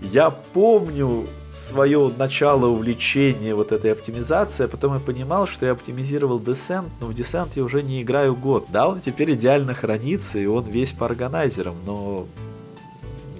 [0.02, 6.40] Я помню свое начало увлечения вот этой оптимизацией, а потом я понимал, что я оптимизировал
[6.40, 8.66] Descent, но в Descent я уже не играю год.
[8.70, 12.26] Да, он теперь идеально хранится, и он весь по органайзерам, но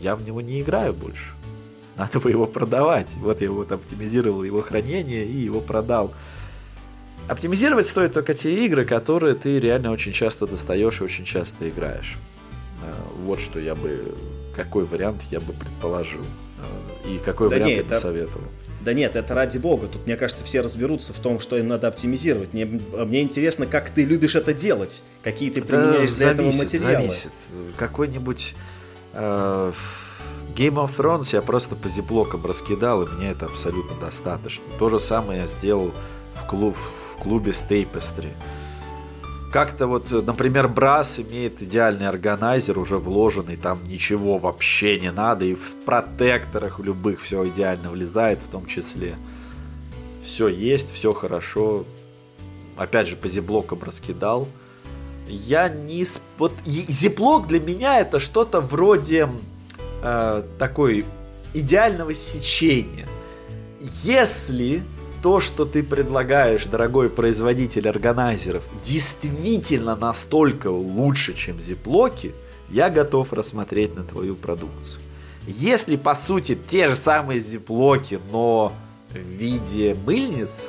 [0.01, 1.33] я в него не играю больше.
[1.97, 3.09] Надо бы его продавать.
[3.17, 6.13] Вот я вот оптимизировал его хранение и его продал.
[7.29, 12.17] Оптимизировать стоит только те игры, которые ты реально очень часто достаешь и очень часто играешь.
[12.83, 12.93] Э,
[13.25, 14.15] вот что я бы,
[14.57, 16.23] какой вариант я бы предположил.
[17.05, 18.01] Э, и какой да вариант нет, бы это...
[18.01, 18.47] советовал.
[18.81, 19.87] Да нет, это ради бога.
[19.87, 22.53] Тут, мне кажется, все разберутся в том, что им надо оптимизировать.
[22.53, 25.05] Мне, мне интересно, как ты любишь это делать.
[25.23, 27.07] Какие ты применяешь да, для зависит, этого материалы.
[27.09, 27.33] Зависит.
[27.77, 28.55] Какой-нибудь...
[29.13, 29.73] Э,
[30.55, 34.63] Game of Thrones я просто по зиплокам раскидал, и мне это абсолютно достаточно.
[34.79, 35.93] То же самое я сделал
[36.35, 38.33] в, клуб, в клубе с Tapestry.
[39.53, 45.55] Как-то вот, например, Брас имеет идеальный органайзер, уже вложенный, там ничего вообще не надо, и
[45.55, 49.15] в протекторах любых все идеально влезает в том числе.
[50.25, 51.85] Все есть, все хорошо.
[52.79, 54.49] Опять же, по зиблокам раскидал.
[55.29, 56.07] Я не...
[56.39, 59.29] Вот зиплок для меня это что-то вроде
[60.03, 61.05] э, такой
[61.53, 63.07] идеального сечения.
[64.03, 64.83] Если
[65.23, 72.35] то, что ты предлагаешь, дорогой производитель органайзеров, действительно настолько лучше, чем зиплоки,
[72.69, 75.01] я готов рассмотреть на твою продукцию.
[75.47, 78.73] Если, по сути, те же самые зиплоки, но
[79.11, 80.69] в виде мыльниц,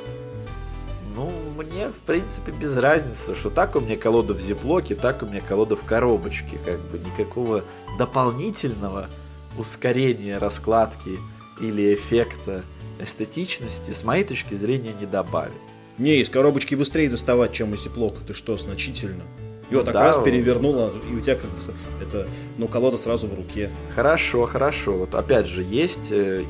[1.16, 5.26] ну, мне, в принципе, без разницы, что так у меня колода в зиплоке, так у
[5.26, 6.58] меня колода в коробочке.
[6.64, 7.64] Как бы никакого
[7.98, 9.08] дополнительного
[9.56, 11.18] ускорения раскладки
[11.60, 12.64] или эффекта
[13.04, 15.54] эстетичности, с моей точки зрения, не добавит.
[15.98, 18.18] Не, из коробочки быстрее доставать, чем из зиплока.
[18.26, 19.24] Ты что, значительно?
[19.70, 21.56] Ее так да, раз перевернула, и у тебя как бы
[22.02, 22.26] это,
[22.58, 23.70] ну, колода сразу в руке.
[23.94, 24.92] Хорошо, хорошо.
[24.92, 26.44] Вот опять же, есть э,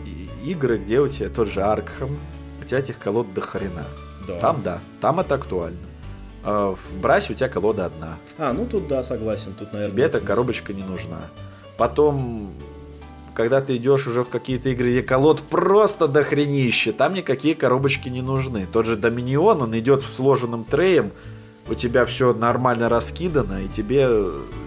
[0.44, 2.18] игры, где у тебя тот же Аркхам,
[2.60, 3.86] у тебя этих колод до хрена.
[4.26, 4.40] Да.
[4.40, 5.78] Там да, там это актуально.
[6.42, 8.18] А в Брасе у тебя колода одна.
[8.36, 9.94] А, ну тут да, согласен, тут, наверное.
[9.94, 11.30] Тебе эта коробочка не нужна.
[11.76, 12.52] Потом
[13.34, 18.22] когда ты идешь уже в какие-то игры, где колод просто дохренище, там никакие коробочки не
[18.22, 18.66] нужны.
[18.72, 21.12] Тот же Доминион, он идет в сложенным треем,
[21.66, 24.08] у тебя все нормально раскидано, и тебе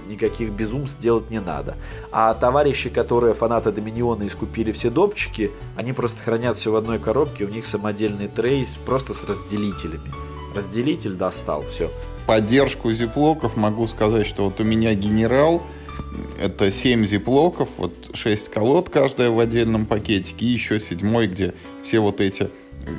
[0.10, 1.77] никаких безумств делать не надо.
[2.11, 7.45] А товарищи, которые фанаты Доминиона искупили все допчики, они просто хранят все в одной коробке,
[7.45, 10.11] у них самодельный трей просто с разделителями.
[10.56, 11.91] Разделитель достал, все.
[12.26, 15.61] Поддержку зиплоков могу сказать, что вот у меня генерал,
[16.40, 21.53] это 7 зиплоков, вот 6 колод каждая в отдельном пакетике, и еще седьмой, где
[21.84, 22.49] все вот эти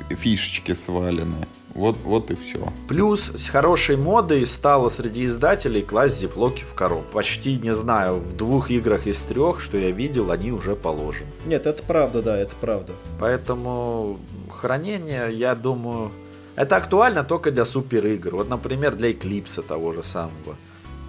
[0.09, 1.47] фишечки свалены.
[1.73, 2.73] Вот, вот и все.
[2.87, 7.13] Плюс с хорошей модой стало среди издателей класть зиплоки в коробку.
[7.13, 11.29] Почти, не знаю, в двух играх из трех, что я видел, они уже положены.
[11.45, 12.93] Нет, это правда, да, это правда.
[13.19, 14.19] Поэтому
[14.49, 16.11] хранение, я думаю,
[16.55, 18.35] это актуально только для супер игр.
[18.35, 20.57] Вот, например, для Эклипса того же самого.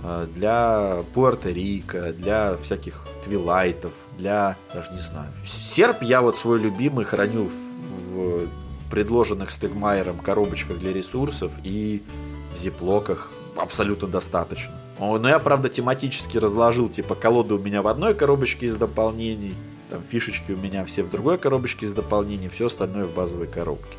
[0.03, 5.31] Э, для Пуэрто-Рико, для всяких Твилайтов, для, даже не знаю.
[5.47, 8.49] Серп я вот свой любимый храню в, в
[8.91, 12.03] предложенных Стегмайером коробочках для ресурсов и
[12.55, 14.73] в зиплоках абсолютно достаточно.
[14.99, 19.55] Но я, правда, тематически разложил, типа, колоды у меня в одной коробочке из дополнений,
[19.89, 23.97] там фишечки у меня все в другой коробочке из дополнений, все остальное в базовой коробке.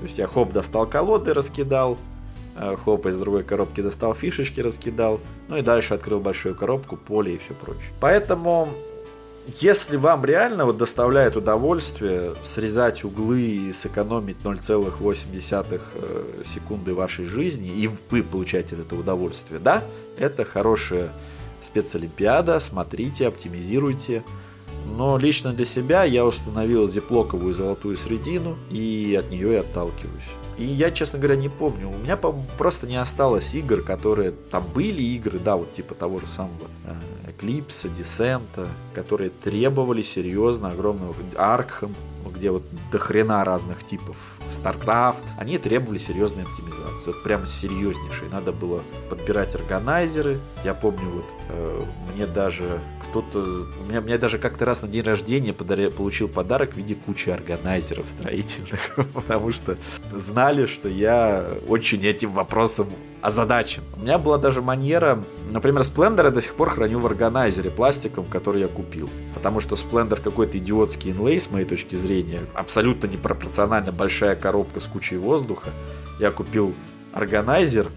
[0.00, 1.98] То есть я хоп, достал колоды, раскидал,
[2.84, 7.38] хоп, из другой коробки достал фишечки, раскидал, ну и дальше открыл большую коробку, поле и
[7.38, 7.90] все прочее.
[8.00, 8.68] Поэтому,
[9.60, 17.68] если вам реально вот доставляет удовольствие срезать углы и сэкономить 0,8 э, секунды вашей жизни,
[17.68, 19.84] и вы получаете это удовольствие, да,
[20.18, 21.10] это хорошая
[21.64, 24.24] спецолимпиада, смотрите, оптимизируйте.
[24.96, 30.37] Но лично для себя я установил зиплоковую золотую средину и от нее и отталкиваюсь.
[30.58, 31.88] И я, честно говоря, не помню.
[31.88, 34.32] У меня просто не осталось игр, которые...
[34.32, 36.66] Там были игры, да, вот типа того же самого
[37.28, 41.14] Эклипса, Десента, которые требовали серьезно огромного...
[41.36, 41.94] Аркхам,
[42.34, 44.16] где вот до хрена разных типов
[44.50, 47.06] StarCraft, они требовали серьезной оптимизации.
[47.06, 48.28] Вот прямо серьезнейшей.
[48.28, 50.40] Надо было подбирать органайзеры.
[50.64, 52.80] Я помню, вот э, мне даже
[53.10, 53.66] кто-то...
[53.84, 57.30] У меня, меня даже как-то раз на день рождения подари, получил подарок в виде кучи
[57.30, 59.76] органайзеров строительных, потому что
[60.12, 62.88] знали, что я очень этим вопросом
[63.20, 63.82] озадачен.
[63.96, 68.24] У меня была даже манера, например, Splendor я до сих пор храню в органайзере пластиком,
[68.24, 69.08] который я купил.
[69.34, 74.84] Потому что Splendor какой-то идиотский инлей, с моей точки зрения, абсолютно непропорционально большая коробка с
[74.84, 75.70] кучей воздуха.
[76.20, 76.74] Я купил
[77.12, 77.90] органайзер,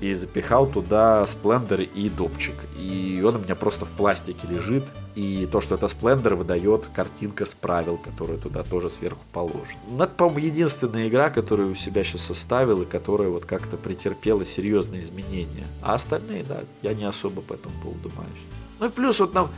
[0.00, 2.54] и запихал туда сплендер и допчик.
[2.76, 4.84] И он у меня просто в пластике лежит.
[5.14, 9.78] И то, что это сплендер, выдает картинка с правил, которая туда тоже сверху положена.
[9.90, 14.44] Ну, это, по-моему, единственная игра, которую у себя сейчас составил и которая вот как-то претерпела
[14.44, 15.66] серьезные изменения.
[15.82, 18.30] А остальные, да, я не особо по этому поводу маюсь.
[18.78, 19.50] Ну и плюс вот нам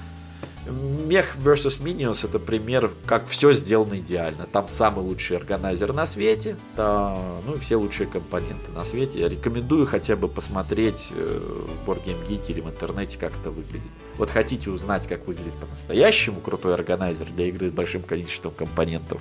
[0.67, 1.81] Мех vs.
[1.81, 4.47] Minions это пример, как все сделано идеально.
[4.47, 7.17] Там самый лучший органайзер на свете, да,
[7.47, 9.21] ну и все лучшие компоненты на свете.
[9.21, 11.41] Я рекомендую хотя бы посмотреть э,
[11.85, 13.91] в Board Game Geek или в интернете, как это выглядит.
[14.19, 19.21] Вот хотите узнать, как выглядит по-настоящему крутой органайзер для игры с большим количеством компонентов,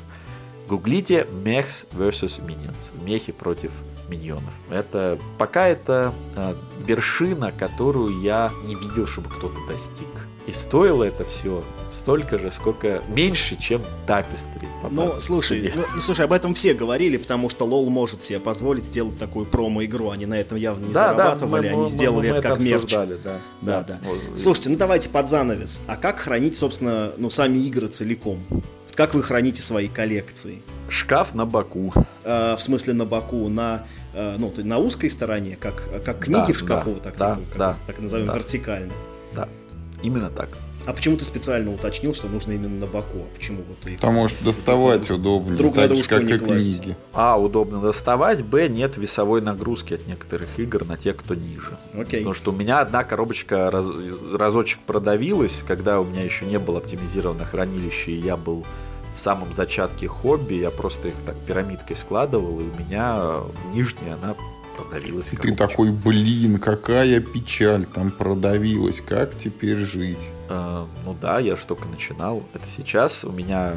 [0.67, 2.45] гуглите Mechs vs.
[2.45, 2.91] Minions.
[3.03, 3.71] Мехи против
[4.09, 4.53] миньонов.
[4.69, 6.53] Это пока это э,
[6.85, 10.28] вершина, которую я не видел, чтобы кто-то достиг.
[10.49, 11.63] И стоило это все
[11.93, 14.67] столько же, сколько меньше, чем Tapestry.
[14.89, 18.83] Ну, слушай, ну, ну, слушай, об этом все говорили, потому что LoL может себе позволить
[18.83, 20.09] сделать такую промо-игру.
[20.09, 22.41] Они на этом явно не да, зарабатывали, да, мы, они мы, сделали мы, мы это
[22.41, 22.91] как мерч.
[22.91, 23.83] Да, да, да.
[23.83, 23.99] да.
[24.35, 25.81] Слушайте, ну давайте под занавес.
[25.85, 28.39] А как хранить, собственно, ну, сами игры целиком?
[28.95, 30.63] Как вы храните свои коллекции?
[30.89, 31.93] Шкаф на боку.
[32.23, 33.85] Э, в смысле на боку, на
[34.15, 37.57] э, ну, на узкой стороне, как, как книги да, в шкафу, да, так, да, типа,
[37.59, 38.33] да, так назовем, да.
[38.33, 38.93] вертикально.
[40.01, 40.49] Именно так.
[40.85, 43.19] А почему ты специально уточнил, что нужно именно на боку?
[43.19, 45.57] А почему вот их, Потому что доставать друг, удобнее.
[45.57, 46.81] Друг на дружку как не класть.
[46.81, 46.97] Книги.
[47.13, 48.43] А, удобно доставать.
[48.43, 51.77] Б, нет весовой нагрузки от некоторых игр на те, кто ниже.
[51.93, 52.21] Окей.
[52.21, 53.85] Потому что у меня одна коробочка раз,
[54.33, 58.65] разочек продавилась, когда у меня еще не было оптимизировано хранилище, и я был
[59.15, 60.55] в самом зачатке хобби.
[60.55, 63.41] Я просто их так пирамидкой складывал, и у меня
[63.73, 64.35] нижняя, она
[64.83, 65.31] продавилась.
[65.31, 70.29] И ты такой, блин, какая печаль там продавилась, как теперь жить?
[70.49, 72.43] Uh, ну да, я же только начинал.
[72.53, 73.75] Это сейчас у меня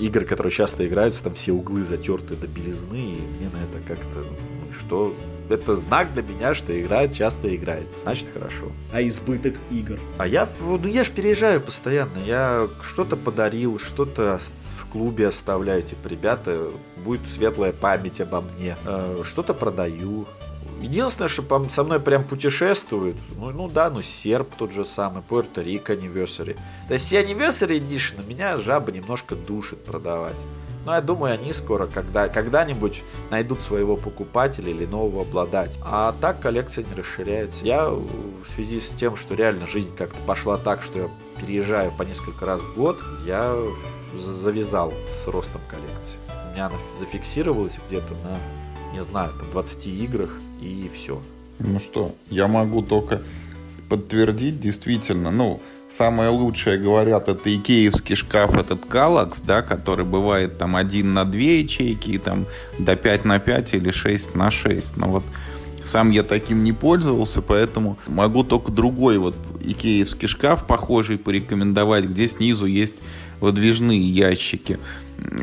[0.00, 4.18] игры, которые часто играются, там все углы затерты до белизны, и мне на это как-то,
[4.18, 5.14] ну что,
[5.48, 8.00] это знак для меня, что игра часто играется.
[8.00, 8.72] Значит, хорошо.
[8.92, 9.98] А избыток игр?
[10.18, 12.18] А я, ну я же переезжаю постоянно.
[12.24, 14.40] Я что-то подарил, что-то
[14.80, 16.70] в клубе оставляю, типа, ребята,
[17.00, 18.76] будет светлая память обо мне.
[18.84, 20.26] Э, что-то продаю.
[20.80, 25.94] Единственное, что со мной прям путешествуют, ну, ну да, ну серп тот же самый, Пуэрто-Рико
[25.94, 26.58] Anniversary.
[26.88, 30.36] То есть Anniversary Edition меня жаба немножко душит продавать.
[30.86, 35.82] Но я думаю, они скоро когда, когда-нибудь найдут своего покупателя или нового обладателя.
[35.84, 37.64] А так коллекция не расширяется.
[37.64, 38.08] Я в
[38.54, 42.60] связи с тем, что реально жизнь как-то пошла так, что я переезжаю по несколько раз
[42.62, 43.54] в год, я
[44.16, 46.18] завязал с ростом коллекции.
[46.60, 50.28] Меня она зафиксировалась где-то на, не знаю, там 20 играх
[50.60, 51.18] и все.
[51.58, 53.22] Ну что, я могу только
[53.88, 60.76] подтвердить, действительно, ну, самое лучшее, говорят, это икеевский шкаф, этот Galax, да, который бывает там
[60.76, 62.44] один на две ячейки, там
[62.78, 64.98] до 5 на 5 или 6 на 6.
[64.98, 65.24] Но вот
[65.82, 72.28] сам я таким не пользовался, поэтому могу только другой вот икеевский шкаф, похожий, порекомендовать, где
[72.28, 72.96] снизу есть
[73.40, 74.78] выдвижные ящики.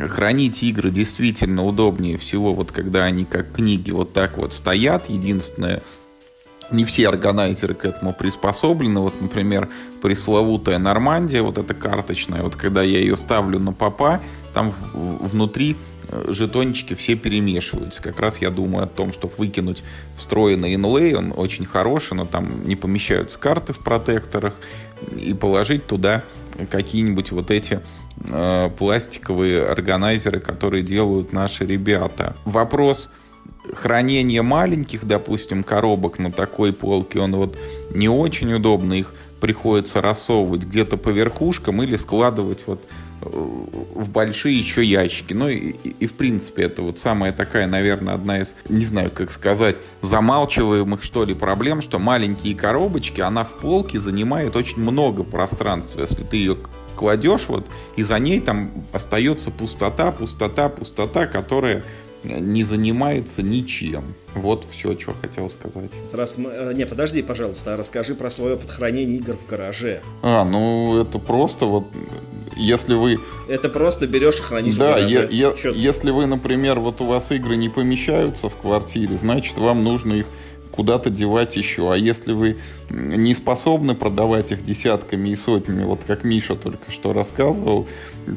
[0.10, 5.10] Хранить игры действительно удобнее всего, вот когда они как книги вот так вот стоят.
[5.10, 5.82] Единственное,
[6.72, 9.00] не все органайзеры к этому приспособлены.
[9.00, 9.70] Вот, например,
[10.02, 14.22] пресловутая Нормандия, вот эта карточная, вот когда я ее ставлю на попа,
[14.54, 15.78] там внутри
[16.10, 18.02] э, жетончики все перемешиваются.
[18.02, 19.84] Как раз я думаю о том, чтобы выкинуть
[20.16, 24.56] встроенный инлей, он очень хороший, но там не помещаются карты в протекторах,
[25.16, 26.24] и положить туда
[26.72, 27.82] какие-нибудь вот эти
[28.30, 32.36] э, пластиковые органайзеры, которые делают наши ребята.
[32.46, 33.12] Вопрос
[33.74, 37.58] хранения маленьких, допустим, коробок на такой полке, он вот
[37.92, 42.82] не очень удобно, их приходится рассовывать где-то по верхушкам или складывать вот
[43.22, 45.34] э, в большие еще ящики.
[45.34, 49.12] Ну и, и, и в принципе это вот самая такая, наверное, одна из, не знаю,
[49.12, 55.24] как сказать, замалчиваемых что ли проблем, что маленькие коробочки, она в полке занимает очень много
[55.24, 56.02] пространства.
[56.02, 56.58] Если ты ее
[56.96, 61.84] кладешь вот, и за ней там остается пустота, пустота, пустота, которая
[62.28, 64.16] не занимается ничем.
[64.36, 65.92] Вот все, что хотел сказать.
[66.12, 66.50] Раз мы...
[66.50, 70.02] Э, не, подожди, пожалуйста, расскажи про свой опыт хранения игр в гараже.
[70.22, 71.86] А, ну это просто вот
[72.58, 73.20] если вы...
[73.48, 75.28] Это просто берешь и хранишь да, в гараже.
[75.32, 79.84] Я, я, если вы, например, вот у вас игры не помещаются в квартире, значит, вам
[79.84, 80.26] нужно их
[80.78, 81.92] куда-то девать еще.
[81.92, 82.58] А если вы
[82.92, 87.88] не способны продавать их десятками и сотнями, вот как Миша только что рассказывал,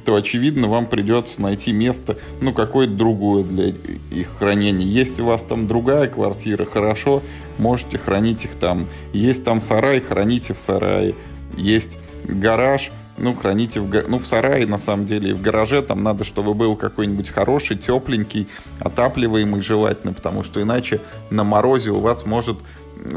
[0.07, 3.75] то, очевидно, вам придется найти место, ну, какое-то другое для
[4.11, 4.87] их хранения.
[4.87, 7.23] Есть у вас там другая квартира, хорошо,
[7.59, 8.89] можете хранить их там.
[9.13, 11.15] Есть там сарай, храните в сарае.
[11.59, 12.91] Есть гараж,
[13.21, 16.55] ну, храните в, ну, в сарае, на самом деле, и в гараже там надо, чтобы
[16.55, 18.49] был какой-нибудь хороший, тепленький,
[18.79, 22.59] отапливаемый желательно, потому что иначе на морозе у вас может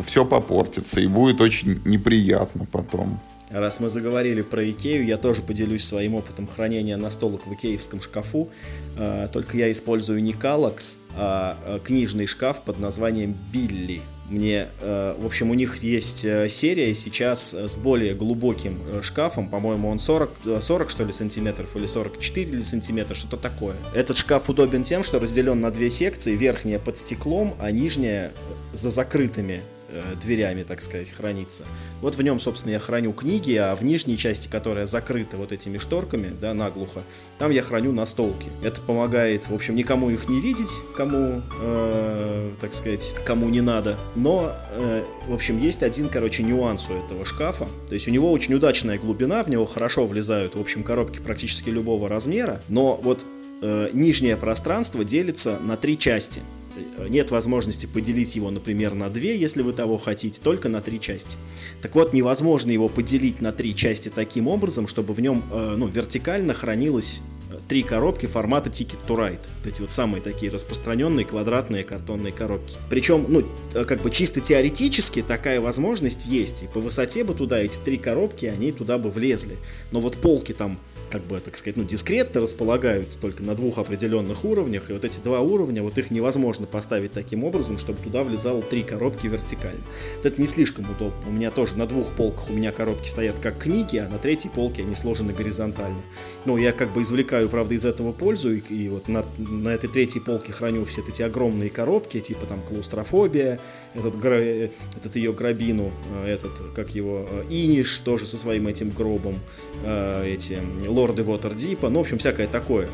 [0.06, 3.20] все попортиться и будет очень неприятно потом.
[3.54, 8.50] Раз мы заговорили про Икею, я тоже поделюсь своим опытом хранения настолок в икеевском шкафу.
[8.98, 14.02] А, только я использую не Калакс, а, а книжный шкаф под названием Билли.
[14.28, 19.50] Мне, э, в общем, у них есть э, серия сейчас с более глубоким э, шкафом,
[19.50, 23.76] по-моему, он 40, 40 что ли сантиметров или 44 или сантиметра, что-то такое.
[23.94, 28.32] Этот шкаф удобен тем, что разделен на две секции, верхняя под стеклом, а нижняя
[28.74, 29.62] за закрытыми
[29.94, 31.66] э, дверями, так сказать, хранится.
[32.02, 35.78] Вот в нем, собственно, я храню книги, а в нижней части, которая закрыта вот этими
[35.78, 37.04] шторками, да, наглухо,
[37.38, 38.50] там я храню настолки.
[38.64, 43.98] Это помогает, в общем, никому их не видеть, кому, э, так сказать, кому не надо.
[44.16, 47.68] Но, э, в общем, есть один, короче, нюанс у этого шкафа.
[47.88, 51.70] То есть у него очень удачная глубина, в него хорошо влезают, в общем, коробки практически
[51.70, 53.26] любого размера, но вот
[53.62, 56.42] э, нижнее пространство делится на три части.
[56.76, 61.00] Э, нет возможности поделить его, например, на две, если вы того хотите, только на три
[61.00, 61.38] части.
[61.82, 65.88] Так вот, невозможно его поделить на три части таким образом, чтобы в нем э, ну,
[65.88, 67.22] вертикально хранилось
[67.52, 69.40] э, три коробки формата Ticket to Ride.
[69.60, 72.78] Вот эти вот самые такие распространенные квадратные картонные коробки.
[72.90, 73.44] Причем, ну,
[73.86, 76.64] как бы чисто теоретически такая возможность есть.
[76.64, 79.58] И по высоте бы туда эти три коробки, они туда бы влезли.
[79.92, 80.80] Но вот полки там
[81.14, 85.22] как бы, так сказать, ну, дискретно располагаются только на двух определенных уровнях, и вот эти
[85.22, 89.84] два уровня, вот их невозможно поставить таким образом, чтобы туда влезало три коробки вертикально.
[90.18, 91.30] Вот это не слишком удобно.
[91.30, 94.50] У меня тоже на двух полках у меня коробки стоят как книги, а на третьей
[94.50, 96.02] полке они сложены горизонтально.
[96.46, 99.92] Ну, я как бы извлекаю, правда, из этого пользу, и, и вот на, на этой
[99.92, 103.60] третьей полке храню все эти огромные коробки, типа там клаустрофобия,
[103.94, 105.92] этот, этот ее грабину,
[106.24, 109.36] э, этот, как его, э, Иниш, тоже со своим этим гробом,
[109.84, 110.60] э, эти
[111.04, 112.88] лорды Waterdeep, ну, в общем, всякое такое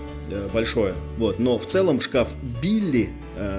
[0.53, 0.93] большое.
[1.17, 1.39] Вот.
[1.39, 3.09] Но в целом шкаф Билли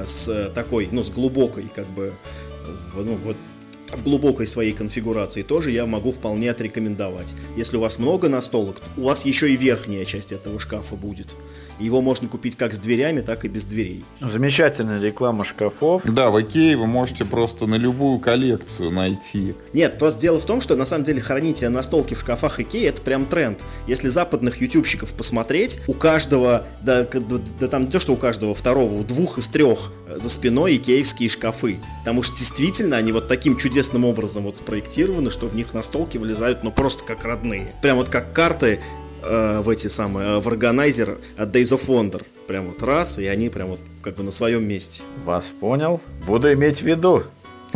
[0.04, 2.12] с такой, ну, с глубокой, как бы,
[2.94, 3.36] ну, вот
[3.92, 7.34] в глубокой своей конфигурации тоже я могу вполне отрекомендовать.
[7.56, 11.36] Если у вас много настолок, у вас еще и верхняя часть этого шкафа будет.
[11.80, 14.04] Его можно купить как с дверями, так и без дверей.
[14.20, 16.02] Замечательная реклама шкафов.
[16.04, 19.54] Да, в Икее вы можете просто на любую коллекцию найти.
[19.72, 23.02] Нет, просто дело в том, что на самом деле хранить настолки в шкафах Икеи это
[23.02, 23.64] прям тренд.
[23.86, 28.54] Если западных ютубщиков посмотреть, у каждого, да, да, да там не то, что у каждого
[28.54, 31.78] второго, у двух из трех за спиной икеевские шкафы.
[32.00, 36.62] Потому что действительно они вот таким чудесным образом вот спроектированы, что в них настолки влезают
[36.62, 37.74] ну просто как родные.
[37.82, 38.80] Прям вот как карты
[39.22, 42.24] э, в эти самые, э, в органайзер от Days of Wonder.
[42.46, 45.02] Прям вот раз, и они прям вот как бы на своем месте.
[45.24, 46.00] Вас понял.
[46.26, 47.24] Буду иметь в виду.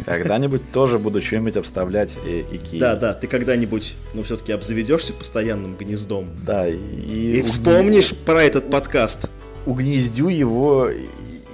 [0.04, 2.78] Когда-нибудь тоже буду что-нибудь обставлять и Икеи.
[2.78, 6.30] Да, да, ты когда-нибудь, ну, все-таки обзаведешься постоянным гнездом.
[6.44, 7.38] Да, и...
[7.38, 9.30] И вспомнишь про этот подкаст.
[9.66, 10.90] Угнездю его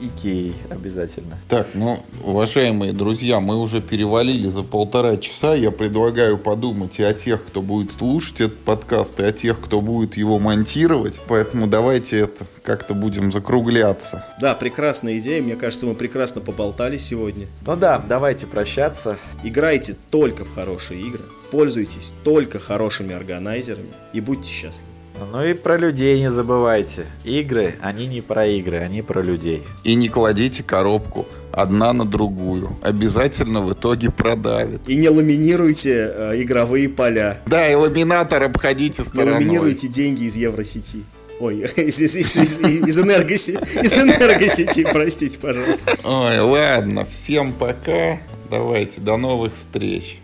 [0.01, 1.39] Икеей обязательно.
[1.49, 5.55] Так, ну, уважаемые друзья, мы уже перевалили за полтора часа.
[5.55, 9.81] Я предлагаю подумать и о тех, кто будет слушать этот подкаст, и о тех, кто
[9.81, 11.21] будет его монтировать.
[11.29, 14.25] Поэтому давайте это как-то будем закругляться.
[14.41, 15.43] Да, прекрасная идея.
[15.43, 17.47] Мне кажется, мы прекрасно поболтали сегодня.
[17.67, 19.19] Ну да, давайте прощаться.
[19.43, 21.25] Играйте только в хорошие игры.
[21.51, 25.00] Пользуйтесь только хорошими органайзерами и будьте счастливы.
[25.33, 27.07] Ну и про людей не забывайте.
[27.25, 29.65] Игры, они не про игры, они про людей.
[29.85, 32.77] И не кладите коробку одна на другую.
[32.83, 34.89] Обязательно в итоге продавит.
[34.89, 37.41] И не ламинируйте э, игровые поля.
[37.47, 39.41] Да, и ламинатор обходите стороной.
[39.41, 41.05] Не ламинируйте деньги из Евросети.
[41.41, 45.97] Ой, из, из, из, из, из, энергосети, из энергосети, простите, пожалуйста.
[46.05, 48.21] Ой, ладно, всем пока.
[48.51, 50.20] Давайте, до новых встреч.